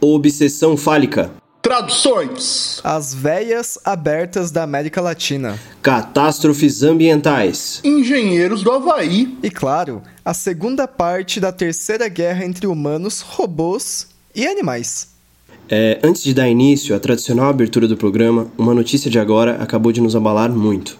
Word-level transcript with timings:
Obsessão 0.00 0.76
fálica. 0.76 1.30
Traduções: 1.62 2.80
As 2.82 3.12
Veias 3.12 3.78
Abertas 3.84 4.50
da 4.50 4.62
América 4.62 5.00
Latina. 5.00 5.58
Catástrofes 5.82 6.82
ambientais. 6.82 7.80
Engenheiros 7.84 8.62
do 8.62 8.72
Havaí. 8.72 9.36
E 9.42 9.50
claro, 9.50 10.02
a 10.24 10.32
segunda 10.32 10.88
parte 10.88 11.38
da 11.38 11.52
terceira 11.52 12.08
guerra 12.08 12.46
entre 12.46 12.66
humanos, 12.66 13.20
robôs 13.20 14.08
e 14.34 14.46
animais. 14.46 15.08
É, 15.68 16.00
antes 16.02 16.22
de 16.24 16.34
dar 16.34 16.48
início 16.48 16.96
à 16.96 16.98
tradicional 16.98 17.48
abertura 17.48 17.86
do 17.86 17.96
programa, 17.96 18.50
uma 18.58 18.74
notícia 18.74 19.10
de 19.10 19.18
agora 19.20 19.62
acabou 19.62 19.92
de 19.92 20.00
nos 20.00 20.16
abalar 20.16 20.50
muito. 20.50 20.98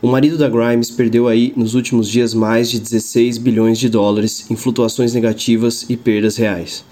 O 0.00 0.06
marido 0.06 0.38
da 0.38 0.48
Grimes 0.48 0.92
perdeu 0.92 1.26
aí 1.26 1.52
nos 1.56 1.74
últimos 1.74 2.08
dias 2.08 2.32
mais 2.32 2.70
de 2.70 2.78
16 2.78 3.36
bilhões 3.36 3.78
de 3.78 3.88
dólares 3.88 4.48
em 4.48 4.54
flutuações 4.54 5.12
negativas 5.12 5.84
e 5.88 5.96
perdas 5.96 6.36
reais. 6.36 6.84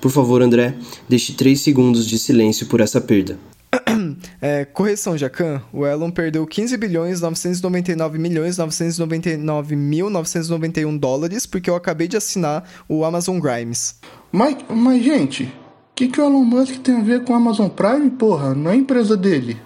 Por 0.00 0.10
favor, 0.10 0.40
André, 0.40 0.74
deixe 1.06 1.34
3 1.34 1.60
segundos 1.60 2.06
de 2.06 2.18
silêncio 2.18 2.66
por 2.66 2.80
essa 2.80 3.00
perda. 3.00 3.38
É, 4.40 4.64
correção, 4.64 5.16
Jacan. 5.16 5.62
O 5.72 5.86
Elon 5.86 6.10
perdeu 6.10 6.46
15 6.46 6.76
bilhões 6.76 7.20
999 7.20 8.18
milhões 8.18 8.58
999 8.58 9.74
mil 9.74 10.10
991 10.10 10.96
dólares 10.98 11.46
porque 11.46 11.70
eu 11.70 11.74
acabei 11.74 12.06
de 12.06 12.16
assinar 12.16 12.68
o 12.88 13.04
Amazon 13.04 13.38
Grimes. 13.40 13.98
Mas, 14.30 14.56
mas 14.68 15.02
gente, 15.02 15.44
o 15.44 15.48
que, 15.94 16.08
que 16.08 16.20
o 16.20 16.24
Elon 16.24 16.44
Musk 16.44 16.76
tem 16.82 16.96
a 16.96 17.02
ver 17.02 17.24
com 17.24 17.32
a 17.34 17.38
Amazon 17.38 17.68
Prime, 17.68 18.10
porra? 18.10 18.54
Não 18.54 18.70
é 18.70 18.76
empresa 18.76 19.16
dele. 19.16 19.56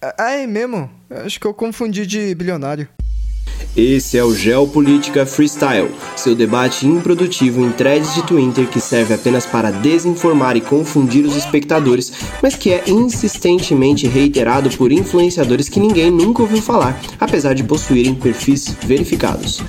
Ah, 0.00 0.30
é 0.32 0.46
mesmo? 0.46 0.88
Acho 1.10 1.40
que 1.40 1.46
eu 1.46 1.52
confundi 1.52 2.06
de 2.06 2.32
bilionário. 2.34 2.88
Esse 3.76 4.16
é 4.16 4.22
o 4.22 4.32
Geopolítica 4.32 5.26
Freestyle, 5.26 5.90
seu 6.16 6.34
debate 6.34 6.86
improdutivo 6.86 7.64
em 7.64 7.72
threads 7.72 8.14
de 8.14 8.22
Twitter 8.22 8.68
que 8.68 8.80
serve 8.80 9.14
apenas 9.14 9.44
para 9.46 9.72
desinformar 9.72 10.56
e 10.56 10.60
confundir 10.60 11.24
os 11.24 11.36
espectadores, 11.36 12.12
mas 12.40 12.54
que 12.54 12.72
é 12.72 12.84
insistentemente 12.86 14.06
reiterado 14.06 14.70
por 14.76 14.92
influenciadores 14.92 15.68
que 15.68 15.80
ninguém 15.80 16.10
nunca 16.10 16.42
ouviu 16.42 16.62
falar, 16.62 17.00
apesar 17.18 17.54
de 17.54 17.64
possuírem 17.64 18.14
perfis 18.14 18.68
verificados. 18.82 19.60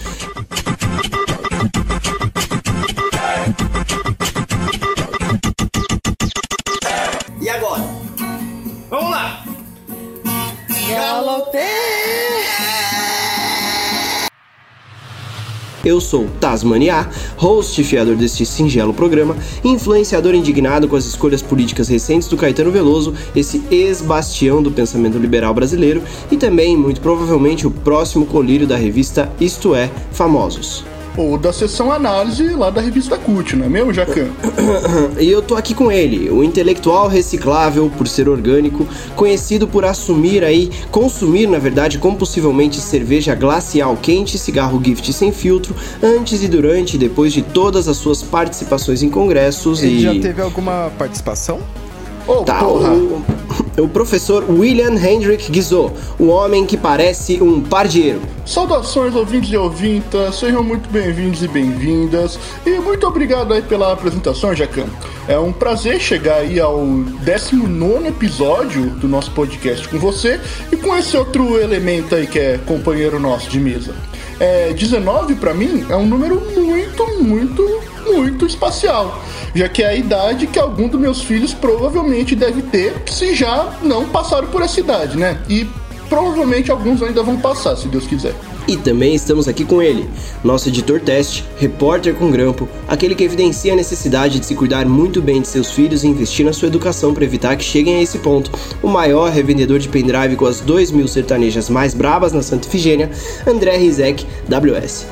Eu 15.90 16.00
sou 16.00 16.28
Tasmania, 16.40 17.10
host 17.36 17.82
e 17.82 17.84
fiador 17.84 18.16
deste 18.16 18.46
singelo 18.46 18.94
programa, 18.94 19.36
influenciador 19.64 20.36
indignado 20.36 20.88
com 20.88 20.96
as 20.96 21.06
escolhas 21.06 21.42
políticas 21.42 21.88
recentes 21.88 22.28
do 22.28 22.38
Caetano 22.38 22.70
Veloso, 22.70 23.12
esse 23.36 23.64
ex-bastião 23.72 24.62
do 24.62 24.70
pensamento 24.70 25.18
liberal 25.18 25.52
brasileiro, 25.52 26.04
e 26.30 26.38
também, 26.38 26.78
muito 26.78 27.02
provavelmente, 27.02 27.66
o 27.66 27.72
próximo 27.72 28.28
colírio 28.28 28.68
da 28.68 28.78
revista 28.78 29.32
Isto 29.42 29.74
É, 29.74 29.90
Famosos. 30.12 30.89
Ou 31.20 31.38
da 31.38 31.52
sessão 31.52 31.92
análise 31.92 32.48
lá 32.52 32.70
da 32.70 32.80
revista 32.80 33.18
Cult, 33.18 33.54
não 33.54 33.66
é 33.66 33.70
mesmo, 33.70 33.94
Jacan? 33.94 34.30
E 35.20 35.30
eu 35.30 35.42
tô 35.42 35.58
aqui 35.58 35.74
com 35.74 35.92
ele, 35.92 36.30
o 36.30 36.42
intelectual 36.42 37.10
reciclável 37.10 37.92
por 37.98 38.08
ser 38.08 38.30
orgânico, 38.30 38.88
conhecido 39.18 39.68
por 39.68 39.84
assumir 39.84 40.46
aí, 40.46 40.72
consumir 40.90 41.46
na 41.46 41.60
verdade 41.60 41.98
compulsivamente 41.98 42.80
cerveja 42.80 43.36
glacial 43.36 43.98
quente 44.02 44.36
e 44.36 44.40
cigarro 44.40 44.82
gift 44.82 45.12
sem 45.12 45.34
filtro, 45.34 45.76
antes 46.02 46.42
e 46.42 46.48
durante 46.48 46.96
e 46.96 46.98
depois 46.98 47.34
de 47.34 47.42
todas 47.42 47.90
as 47.90 47.98
suas 47.98 48.24
participações 48.24 49.04
em 49.04 49.10
congressos 49.10 49.84
Ele 49.84 49.98
e... 49.98 50.00
já 50.00 50.12
teve 50.22 50.42
alguma 50.42 50.90
participação? 50.98 51.60
Ô, 52.26 52.44
Tá, 52.46 52.60
porra! 52.60 52.94
o, 52.94 53.22
o 53.82 53.88
professor 53.88 54.46
William 54.50 54.96
Hendrick 54.96 55.52
Guizot, 55.52 55.94
o 56.18 56.28
homem 56.28 56.66
que 56.66 56.78
parece 56.78 57.42
um 57.42 57.62
pardieiro. 57.62 58.22
Saudações, 58.46 59.16
ouvintes 59.16 59.52
e 59.52 59.58
ouvintas, 59.58 60.36
sejam 60.36 60.64
muito 60.64 60.90
bem-vindos 60.90 61.44
e 61.44 61.48
bem-vindas. 61.48 62.40
E 62.66 62.80
muito 62.80 63.06
obrigado 63.06 63.54
aí 63.54 63.62
pela 63.62 63.94
apresentação, 63.94 64.56
Jacan. 64.56 64.88
É 65.28 65.38
um 65.38 65.54
prazer 65.54 66.00
chegar 66.00 66.38
aí 66.38 66.60
ao 66.60 66.84
19 67.22 68.08
episódio 68.08 68.88
do 68.92 69.08
nosso 69.08 69.32
podcast 69.32 69.88
com 69.88 70.00
você 70.00 70.40
e 70.72 70.76
com 70.76 70.98
esse 70.98 71.16
outro 71.16 71.60
elemento 71.60 72.16
aí 72.16 72.26
que 72.26 72.40
é 72.40 72.58
companheiro 72.66 73.20
nosso 73.20 73.50
de 73.50 73.60
mesa. 73.60 73.94
É, 74.40 74.74
19 74.74 75.36
pra 75.36 75.54
mim 75.54 75.86
é 75.90 75.96
um 75.96 76.06
número 76.06 76.42
muito, 76.56 77.06
muito, 77.22 77.82
muito 78.08 78.46
espacial, 78.46 79.22
já 79.54 79.68
que 79.70 79.84
é 79.84 79.88
a 79.88 79.96
idade 79.96 80.48
que 80.48 80.60
algum 80.60 80.88
dos 80.88 81.00
meus 81.00 81.22
filhos 81.22 81.54
provavelmente 81.54 82.36
deve 82.36 82.62
ter, 82.62 82.94
se 83.08 83.36
já 83.36 83.78
não 83.82 84.08
passaram 84.08 84.48
por 84.48 84.62
essa 84.62 84.80
idade, 84.80 85.18
né? 85.18 85.40
E 85.50 85.68
provavelmente 86.08 86.72
alguns 86.72 87.02
ainda 87.02 87.22
vão 87.22 87.38
passar, 87.38 87.76
se 87.76 87.88
Deus 87.88 88.08
quiser. 88.08 88.34
E 88.68 88.78
também 88.78 89.16
estamos 89.16 89.48
aqui 89.48 89.66
com 89.66 89.82
ele, 89.82 90.08
nosso 90.44 90.70
editor 90.70 91.00
teste, 91.00 91.44
repórter 91.58 92.14
com 92.14 92.30
grampo, 92.30 92.70
aquele 92.88 93.16
que 93.16 93.24
evidencia 93.24 93.74
a 93.74 93.76
necessidade 93.76 94.40
de 94.40 94.46
se 94.46 94.54
cuidar 94.54 94.86
muito 94.86 95.22
bem 95.22 95.42
de 95.42 95.48
seus 95.48 95.72
filhos 95.72 96.04
e 96.04 96.08
investir 96.08 96.46
na 96.46 96.54
sua 96.54 96.68
educação 96.68 97.14
para 97.14 97.24
evitar 97.24 97.56
que 97.56 97.64
cheguem 97.64 97.96
a 97.96 98.02
esse 98.02 98.20
ponto, 98.20 98.52
o 98.84 98.88
maior 98.88 99.32
revendedor 99.32 99.80
de 99.80 99.90
pendrive 99.90 100.36
com 100.36 100.46
as 100.46 100.60
2 100.60 100.92
mil 100.92 101.08
sertanejas 101.08 101.68
mais 101.68 101.96
brabas 101.96 102.32
na 102.32 102.44
Santa 102.44 102.68
Ifigênia, 102.68 103.10
André 103.48 103.76
Rizek, 103.78 104.24
WS. 104.48 105.08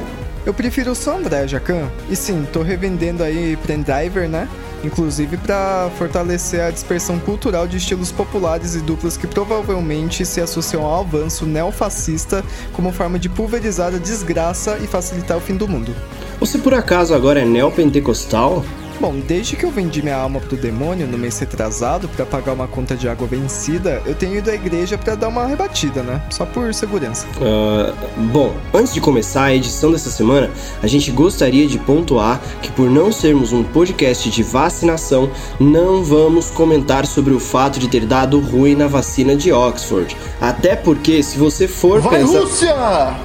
Eu 0.47 0.53
prefiro 0.53 0.95
só 0.95 1.17
André, 1.17 1.45
Jacan. 1.45 1.91
E 2.09 2.15
sim, 2.15 2.47
tô 2.53 2.61
revendendo 2.61 3.21
aí 3.21 3.57
pendriver, 3.67 4.29
né? 4.29 4.47
Inclusive 4.81 5.35
para 5.35 5.89
fortalecer 5.97 6.61
a 6.61 6.71
dispersão 6.71 7.19
cultural 7.19 7.67
de 7.67 7.75
estilos 7.75 8.13
populares 8.13 8.73
e 8.73 8.79
duplas 8.79 9.17
que 9.17 9.27
provavelmente 9.27 10.25
se 10.25 10.39
associam 10.39 10.85
ao 10.85 11.01
avanço 11.01 11.45
neofascista 11.45 12.45
como 12.71 12.93
forma 12.93 13.19
de 13.19 13.27
pulverizar 13.27 13.93
a 13.93 13.97
desgraça 13.97 14.77
e 14.81 14.87
facilitar 14.87 15.35
o 15.35 15.41
fim 15.41 15.57
do 15.57 15.67
mundo. 15.67 15.93
Você 16.39 16.57
por 16.57 16.73
acaso 16.73 17.13
agora 17.13 17.41
é 17.41 17.45
neopentecostal? 17.45 18.63
Bom, 18.99 19.19
desde 19.27 19.55
que 19.55 19.63
eu 19.63 19.69
vendi 19.69 20.01
minha 20.01 20.15
alma 20.15 20.39
pro 20.39 20.57
demônio 20.57 21.05
no 21.05 21.17
mês 21.17 21.37
retrasado 21.37 22.07
para 22.09 22.25
pagar 22.25 22.53
uma 22.53 22.67
conta 22.67 22.95
de 22.95 23.07
água 23.07 23.27
vencida, 23.27 24.01
eu 24.05 24.15
tenho 24.15 24.35
ido 24.37 24.49
à 24.49 24.55
igreja 24.55 24.97
para 24.97 25.13
dar 25.13 25.27
uma 25.27 25.45
rebatida, 25.45 26.01
né? 26.01 26.19
Só 26.31 26.45
por 26.45 26.73
segurança. 26.73 27.27
Ah, 27.39 27.93
bom, 28.31 28.55
antes 28.73 28.93
de 28.93 28.99
começar 28.99 29.45
a 29.45 29.55
edição 29.55 29.91
dessa 29.91 30.09
semana, 30.09 30.49
a 30.81 30.87
gente 30.87 31.11
gostaria 31.11 31.67
de 31.67 31.77
pontuar 31.77 32.41
que, 32.61 32.71
por 32.71 32.89
não 32.89 33.11
sermos 33.11 33.53
um 33.53 33.63
podcast 33.63 34.29
de 34.31 34.41
vacinação, 34.41 35.29
não 35.59 36.03
vamos 36.03 36.49
comentar 36.49 37.05
sobre 37.05 37.33
o 37.33 37.39
fato 37.39 37.79
de 37.79 37.87
ter 37.87 38.05
dado 38.05 38.39
ruim 38.39 38.75
na 38.75 38.87
vacina 38.87 39.35
de 39.35 39.51
Oxford. 39.51 40.17
Até 40.41 40.75
porque, 40.75 41.21
se 41.21 41.37
você 41.37 41.67
for 41.67 42.01
Vai, 42.01 42.19
pensar. 42.19 42.39
Rússia! 42.39 42.75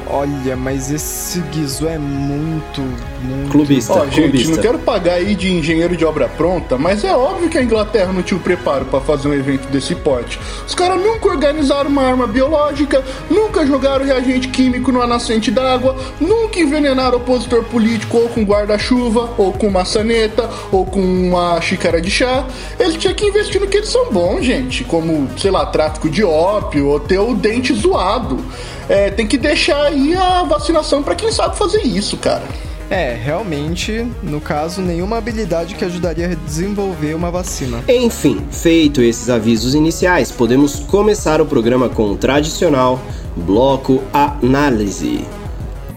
Olha, 0.07 0.55
mas 0.57 0.91
esse 0.91 1.41
guizo 1.53 1.87
é 1.89 1.97
muito, 1.99 2.83
muito. 3.23 3.51
Clubista, 3.51 3.95
Ó, 3.95 4.05
gente, 4.05 4.15
clubista. 4.21 4.55
não 4.57 4.63
quero 4.63 4.79
pagar 4.79 5.15
aí 5.15 5.35
de 5.35 5.62
engenheiro 5.63 5.97
de 5.97 6.05
obra 6.05 6.29
pronta, 6.29 6.77
mas 6.77 7.05
é 7.05 7.15
óbvio 7.15 7.49
que 7.49 7.57
a 7.57 7.63
Inglaterra 7.63 8.13
não 8.13 8.23
tinha 8.23 8.37
o 8.37 8.43
preparo 8.43 8.85
pra 8.85 9.01
fazer 9.01 9.29
um 9.29 9.35
evento 9.35 9.69
desse 9.69 9.95
porte. 9.95 10.39
Os 10.67 10.75
caras 10.75 11.01
nunca 11.01 11.29
organizaram 11.29 11.89
uma 11.89 12.03
arma 12.03 12.27
biológica, 12.27 13.03
nunca 13.31 13.65
jogaram 13.65 14.05
reagente 14.05 14.49
químico 14.49 14.91
numa 14.91 15.07
nascente 15.07 15.51
d'água, 15.53 15.97
nunca 16.21 16.59
envenenaram 16.59 17.19
opositor 17.19 17.63
político 17.65 18.19
ou 18.19 18.29
com 18.29 18.43
guarda-chuva, 18.43 19.31
ou 19.39 19.53
com 19.53 19.71
maçaneta, 19.71 20.51
ou 20.73 20.85
com 20.85 21.01
uma 21.01 21.61
xícara 21.61 22.01
de 22.01 22.11
chá. 22.11 22.45
Eles 22.79 22.97
tinham 22.97 23.15
que 23.15 23.27
investir 23.27 23.61
no 23.61 23.69
que 23.69 23.77
eles 23.77 23.89
são 23.89 24.11
bons, 24.11 24.45
gente, 24.45 24.83
como, 24.83 25.29
sei 25.39 25.53
lá, 25.53 25.65
tráfico 25.67 26.11
de 26.11 26.25
ópio 26.25 26.89
ou 26.89 26.99
ter 26.99 27.19
o 27.19 27.35
dente 27.35 27.73
zoado. 27.73 28.45
É, 28.89 29.11
tem 29.11 29.29
que 29.29 29.39
deixar 29.39 29.85
aí 29.85 30.15
a 30.15 30.43
vacinação 30.43 31.03
pra 31.03 31.15
quem 31.15 31.31
sabe 31.31 31.57
fazer 31.57 31.83
isso, 31.83 32.17
cara. 32.17 32.43
É, 32.91 33.15
realmente, 33.15 34.07
no 34.23 34.41
caso, 34.41 34.83
nenhuma 34.83 35.17
habilidade 35.17 35.75
que 35.75 35.85
ajudaria 35.85 36.27
a 36.27 36.35
desenvolver 36.35 37.15
uma 37.15 37.31
vacina. 37.31 37.83
Enfim, 37.89 38.45
feito 38.51 39.01
esses 39.01 39.31
avisos 39.31 39.75
iniciais, 39.75 40.31
podemos 40.31 40.81
começar 40.81 41.41
o 41.41 41.47
programa 41.47 41.89
com 41.89 42.11
o 42.11 42.17
tradicional 42.17 43.01
bloco 43.37 44.03
análise. 44.13 45.25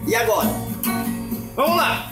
E 0.07 0.15
agora? 0.15 0.49
Vamos 1.55 1.77
lá! 1.77 2.09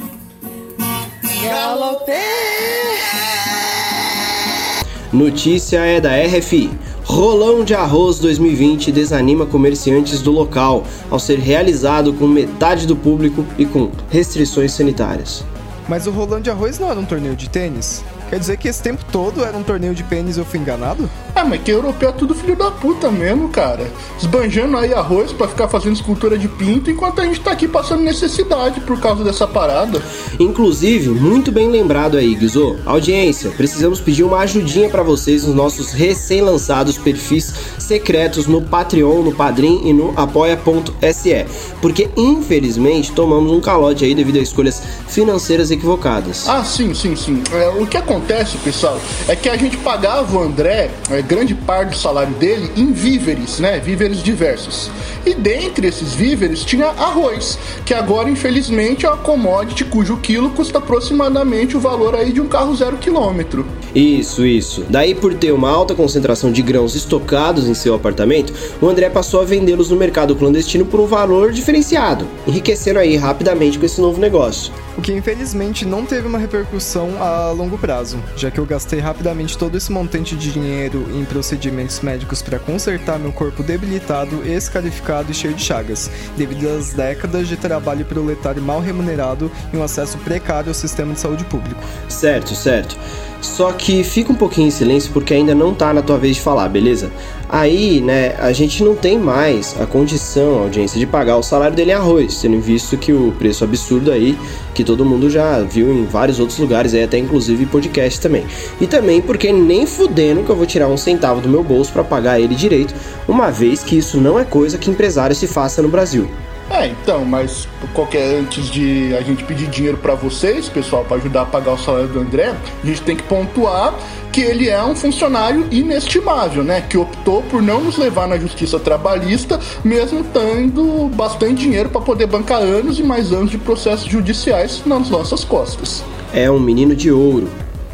Notícia 5.13 5.79
é 5.79 6.01
da 6.01 6.09
RFI. 6.15 6.71
Rolão 7.05 7.65
de 7.65 7.73
arroz 7.73 8.17
2020 8.19 8.91
desanima 8.91 9.45
comerciantes 9.45 10.21
do 10.21 10.31
local 10.31 10.85
ao 11.09 11.19
ser 11.19 11.37
realizado 11.37 12.13
com 12.13 12.25
metade 12.27 12.87
do 12.87 12.95
público 12.95 13.45
e 13.57 13.65
com 13.65 13.91
restrições 14.09 14.71
sanitárias. 14.71 15.43
Mas 15.87 16.07
o 16.07 16.11
Rolando 16.11 16.43
de 16.43 16.49
Arroz 16.49 16.79
não 16.79 16.89
era 16.89 16.99
um 16.99 17.05
torneio 17.05 17.35
de 17.35 17.49
tênis? 17.49 18.03
Quer 18.29 18.39
dizer 18.39 18.57
que 18.57 18.67
esse 18.67 18.81
tempo 18.81 19.03
todo 19.11 19.43
era 19.43 19.55
um 19.57 19.63
torneio 19.63 19.93
de 19.93 20.03
pênis 20.03 20.37
e 20.37 20.39
eu 20.39 20.45
fui 20.45 20.59
enganado? 20.59 21.09
Ah, 21.35 21.43
mas 21.43 21.61
que 21.61 21.71
europeu 21.71 22.09
é 22.09 22.11
tudo 22.11 22.33
filho 22.33 22.55
da 22.55 22.71
puta 22.71 23.11
mesmo, 23.11 23.49
cara. 23.49 23.89
Esbanjando 24.19 24.77
aí 24.77 24.93
arroz 24.93 25.31
para 25.31 25.47
ficar 25.47 25.67
fazendo 25.67 25.95
escultura 25.95 26.37
de 26.37 26.47
pinto, 26.47 26.89
enquanto 26.89 27.21
a 27.21 27.25
gente 27.25 27.39
tá 27.39 27.51
aqui 27.51 27.67
passando 27.67 28.01
necessidade 28.01 28.79
por 28.81 28.99
causa 28.99 29.23
dessa 29.23 29.47
parada. 29.47 30.01
Inclusive, 30.39 31.09
muito 31.09 31.51
bem 31.51 31.69
lembrado 31.69 32.17
aí, 32.17 32.35
Guizô. 32.35 32.75
Audiência, 32.85 33.51
precisamos 33.51 33.99
pedir 33.99 34.23
uma 34.23 34.39
ajudinha 34.39 34.89
para 34.89 35.03
vocês 35.03 35.43
nos 35.43 35.55
nossos 35.55 35.91
recém-lançados 35.91 36.97
perfis 36.97 37.53
secretos 37.77 38.47
no 38.47 38.61
Patreon, 38.61 39.23
no 39.23 39.33
Padrim 39.33 39.81
e 39.85 39.93
no 39.93 40.13
apoia.se. 40.15 41.45
Porque, 41.81 42.09
infelizmente, 42.15 43.11
tomamos 43.11 43.51
um 43.51 43.59
calote 43.59 44.05
aí 44.05 44.15
devido 44.15 44.39
a 44.39 44.41
escolhas 44.41 44.81
financeiras 45.07 45.71
equivocadas. 45.71 46.47
Ah, 46.47 46.63
sim, 46.63 46.93
sim, 46.93 47.15
sim. 47.15 47.43
É, 47.51 47.69
o 47.81 47.85
que 47.85 47.97
acontece, 47.97 48.22
pessoal, 48.63 48.99
é 49.27 49.35
que 49.35 49.49
a 49.49 49.57
gente 49.57 49.77
pagava 49.77 50.37
o 50.37 50.41
André 50.41 50.89
é, 51.09 51.21
grande 51.21 51.53
parte 51.53 51.89
do 51.89 51.97
salário 51.97 52.33
dele 52.35 52.71
em 52.75 52.91
víveres, 52.91 53.59
né? 53.59 53.79
Víveres 53.79 54.23
diversos. 54.23 54.89
E 55.25 55.33
dentre 55.33 55.87
esses 55.87 56.13
víveres 56.13 56.63
tinha 56.63 56.87
arroz, 56.87 57.57
que 57.85 57.93
agora, 57.93 58.29
infelizmente, 58.29 59.05
é 59.05 59.09
uma 59.09 59.17
commodity 59.17 59.85
cujo 59.85 60.17
quilo 60.17 60.49
custa 60.49 60.79
aproximadamente 60.79 61.77
o 61.77 61.79
valor 61.79 62.15
aí 62.15 62.31
de 62.31 62.41
um 62.41 62.47
carro 62.47 62.75
zero 62.75 62.97
quilômetro. 62.97 63.65
Isso, 63.95 64.45
isso. 64.45 64.85
Daí, 64.89 65.13
por 65.15 65.33
ter 65.33 65.51
uma 65.51 65.69
alta 65.69 65.95
concentração 65.95 66.51
de 66.51 66.61
grãos 66.61 66.95
estocados 66.95 67.67
em 67.67 67.73
seu 67.73 67.93
apartamento, 67.95 68.53
o 68.81 68.87
André 68.87 69.09
passou 69.09 69.41
a 69.41 69.45
vendê-los 69.45 69.89
no 69.89 69.95
mercado 69.95 70.35
clandestino 70.35 70.85
por 70.85 70.99
um 70.99 71.05
valor 71.05 71.51
diferenciado, 71.51 72.27
enriquecendo 72.47 72.99
aí 72.99 73.15
rapidamente 73.15 73.77
com 73.77 73.85
esse 73.85 74.01
novo 74.01 74.19
negócio. 74.19 74.73
O 74.95 75.01
que 75.01 75.11
infelizmente 75.11 75.85
não 75.85 76.05
teve 76.05 76.27
uma 76.27 76.37
repercussão 76.37 77.21
a 77.21 77.49
longo 77.49 77.77
prazo, 77.77 78.23
já 78.35 78.51
que 78.51 78.59
eu 78.59 78.65
gastei 78.65 78.99
rapidamente 78.99 79.57
todo 79.57 79.75
esse 79.75 79.91
montante 79.91 80.35
de 80.35 80.51
dinheiro 80.51 81.07
em 81.13 81.25
procedimentos 81.25 81.99
médicos 82.01 82.41
para 82.43 82.59
consertar 82.59 83.17
meu 83.17 83.31
corpo 83.31 83.63
debilitado, 83.63 84.47
escarificado 84.47 85.31
e 85.31 85.33
cheio 85.33 85.55
de 85.55 85.63
chagas, 85.63 86.11
devido 86.37 86.67
às 86.69 86.93
décadas 86.93 87.47
de 87.47 87.57
trabalho 87.57 88.05
proletário 88.05 88.61
mal 88.61 88.79
remunerado 88.79 89.51
e 89.73 89.77
um 89.77 89.83
acesso 89.83 90.17
precário 90.19 90.69
ao 90.69 90.75
sistema 90.75 91.13
de 91.13 91.19
saúde 91.19 91.43
público. 91.45 91.81
Certo, 92.07 92.53
certo. 92.55 92.95
Só 93.43 93.73
que 93.73 94.03
fica 94.05 94.31
um 94.31 94.35
pouquinho 94.35 94.69
em 94.69 94.71
silêncio 94.71 95.11
porque 95.11 95.33
ainda 95.33 95.53
não 95.53 95.73
tá 95.73 95.93
na 95.93 96.01
tua 96.01 96.17
vez 96.17 96.37
de 96.37 96.41
falar, 96.41 96.69
beleza? 96.69 97.11
Aí, 97.49 97.99
né, 97.99 98.35
a 98.39 98.53
gente 98.53 98.81
não 98.81 98.95
tem 98.95 99.19
mais 99.19 99.75
a 99.79 99.85
condição, 99.85 100.59
a 100.59 100.61
audiência, 100.61 100.97
de 100.97 101.05
pagar 101.05 101.35
o 101.37 101.43
salário 101.43 101.75
dele 101.75 101.91
em 101.91 101.93
arroz, 101.93 102.41
tendo 102.41 102.59
visto 102.59 102.97
que 102.97 103.11
o 103.11 103.33
preço 103.37 103.63
absurdo 103.65 104.11
aí, 104.11 104.39
que 104.73 104.83
todo 104.83 105.05
mundo 105.05 105.29
já 105.29 105.59
viu 105.59 105.93
em 105.93 106.05
vários 106.05 106.39
outros 106.39 106.57
lugares, 106.57 106.93
aí 106.93 107.03
até 107.03 107.17
inclusive 107.17 107.65
podcast 107.65 108.19
também. 108.21 108.45
E 108.79 108.87
também 108.87 109.21
porque 109.21 109.51
nem 109.51 109.85
fudendo 109.85 110.43
que 110.43 110.49
eu 110.49 110.55
vou 110.55 110.65
tirar 110.65 110.87
um 110.87 110.97
centavo 110.97 111.41
do 111.41 111.49
meu 111.49 111.63
bolso 111.63 111.91
para 111.91 112.03
pagar 112.03 112.39
ele 112.39 112.55
direito, 112.55 112.95
uma 113.27 113.51
vez 113.51 113.83
que 113.83 113.97
isso 113.97 114.19
não 114.19 114.39
é 114.39 114.45
coisa 114.45 114.77
que 114.77 114.89
empresário 114.89 115.35
se 115.35 115.47
faça 115.47 115.81
no 115.81 115.89
Brasil. 115.89 116.29
É, 116.73 116.87
então, 116.87 117.23
mas 117.23 117.67
qualquer 117.93 118.39
antes 118.39 118.65
de 118.65 119.15
a 119.15 119.21
gente 119.21 119.43
pedir 119.43 119.67
dinheiro 119.67 119.95
para 119.97 120.15
vocês, 120.15 120.67
pessoal, 120.67 121.05
para 121.05 121.17
ajudar 121.17 121.43
a 121.43 121.45
pagar 121.45 121.73
o 121.73 121.77
salário 121.77 122.07
do 122.07 122.19
André, 122.19 122.51
a 122.83 122.85
gente 122.87 123.01
tem 123.03 123.15
que 123.15 123.21
pontuar 123.21 123.93
que 124.31 124.41
ele 124.41 124.67
é 124.67 124.83
um 124.83 124.95
funcionário 124.95 125.67
inestimável, 125.69 126.63
né? 126.63 126.81
Que 126.81 126.97
optou 126.97 127.43
por 127.43 127.61
não 127.61 127.79
nos 127.79 127.95
levar 127.95 128.27
na 128.27 128.39
justiça 128.39 128.79
trabalhista, 128.79 129.59
mesmo 129.83 130.23
tendo 130.23 131.09
bastante 131.09 131.61
dinheiro 131.61 131.89
para 131.89 132.01
poder 132.01 132.25
bancar 132.25 132.59
anos 132.59 132.97
e 132.97 133.03
mais 133.03 133.31
anos 133.31 133.51
de 133.51 133.59
processos 133.59 134.09
judiciais 134.09 134.81
nas 134.83 135.11
nossas 135.11 135.43
costas. 135.43 136.03
É 136.33 136.49
um 136.49 136.59
menino 136.59 136.95
de 136.95 137.11
ouro. 137.11 137.47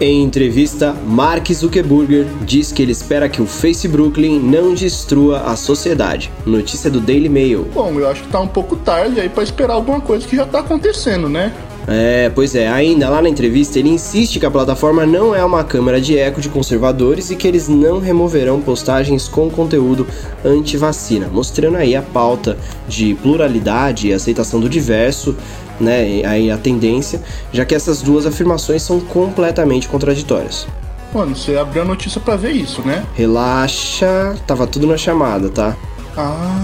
Em 0.00 0.22
entrevista, 0.22 0.94
Mark 1.06 1.50
Zuckerberg 1.52 2.26
diz 2.42 2.70
que 2.70 2.82
ele 2.82 2.92
espera 2.92 3.28
que 3.28 3.40
o 3.40 3.46
Face 3.46 3.88
Brooklyn 3.88 4.38
não 4.38 4.74
destrua 4.74 5.40
a 5.40 5.56
sociedade. 5.56 6.30
Notícia 6.44 6.90
do 6.90 7.00
Daily 7.00 7.28
Mail. 7.28 7.66
Bom, 7.72 7.92
eu 7.98 8.08
acho 8.08 8.22
que 8.22 8.28
tá 8.28 8.40
um 8.40 8.48
pouco 8.48 8.76
tarde 8.76 9.20
aí 9.20 9.28
para 9.28 9.42
esperar 9.42 9.74
alguma 9.74 10.00
coisa 10.00 10.26
que 10.26 10.36
já 10.36 10.44
tá 10.44 10.60
acontecendo, 10.60 11.28
né? 11.28 11.52
É, 11.88 12.28
pois 12.34 12.56
é, 12.56 12.66
ainda 12.66 13.08
lá 13.08 13.22
na 13.22 13.28
entrevista 13.28 13.78
ele 13.78 13.90
insiste 13.90 14.40
que 14.40 14.46
a 14.46 14.50
plataforma 14.50 15.06
não 15.06 15.32
é 15.32 15.44
uma 15.44 15.62
câmara 15.62 16.00
de 16.00 16.18
eco 16.18 16.40
de 16.40 16.48
conservadores 16.48 17.30
e 17.30 17.36
que 17.36 17.46
eles 17.46 17.68
não 17.68 18.00
removerão 18.00 18.60
postagens 18.60 19.28
com 19.28 19.48
conteúdo 19.48 20.04
anti-vacina, 20.44 21.28
mostrando 21.28 21.76
aí 21.76 21.94
a 21.94 22.02
pauta 22.02 22.58
de 22.88 23.14
pluralidade 23.14 24.08
e 24.08 24.12
aceitação 24.12 24.58
do 24.58 24.68
diverso, 24.68 25.36
né, 25.80 26.22
aí 26.24 26.50
a 26.50 26.56
tendência, 26.56 27.20
já 27.52 27.64
que 27.64 27.74
essas 27.74 28.02
duas 28.02 28.26
afirmações 28.26 28.82
são 28.82 29.00
completamente 29.00 29.88
contraditórias. 29.88 30.66
Mano, 31.14 31.34
você 31.36 31.56
abriu 31.56 31.82
a 31.82 31.84
notícia 31.84 32.20
para 32.20 32.36
ver 32.36 32.50
isso, 32.52 32.82
né? 32.82 33.04
Relaxa, 33.14 34.34
tava 34.46 34.66
tudo 34.66 34.86
na 34.86 34.96
chamada, 34.96 35.48
tá? 35.48 35.76
Ah, 36.16 36.58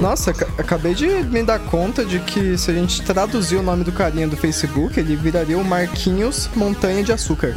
Nossa, 0.00 0.32
ca- 0.32 0.46
acabei 0.58 0.94
de 0.94 1.06
me 1.06 1.42
dar 1.42 1.58
conta 1.58 2.04
de 2.04 2.18
que 2.20 2.56
se 2.56 2.70
a 2.70 2.74
gente 2.74 3.02
traduzir 3.02 3.56
o 3.56 3.62
nome 3.62 3.82
do 3.84 3.90
carinha 3.92 4.26
do 4.28 4.36
Facebook, 4.36 4.98
ele 4.98 5.16
viraria 5.16 5.58
o 5.58 5.64
Marquinhos 5.64 6.48
Montanha 6.54 7.02
de 7.02 7.12
Açúcar. 7.12 7.56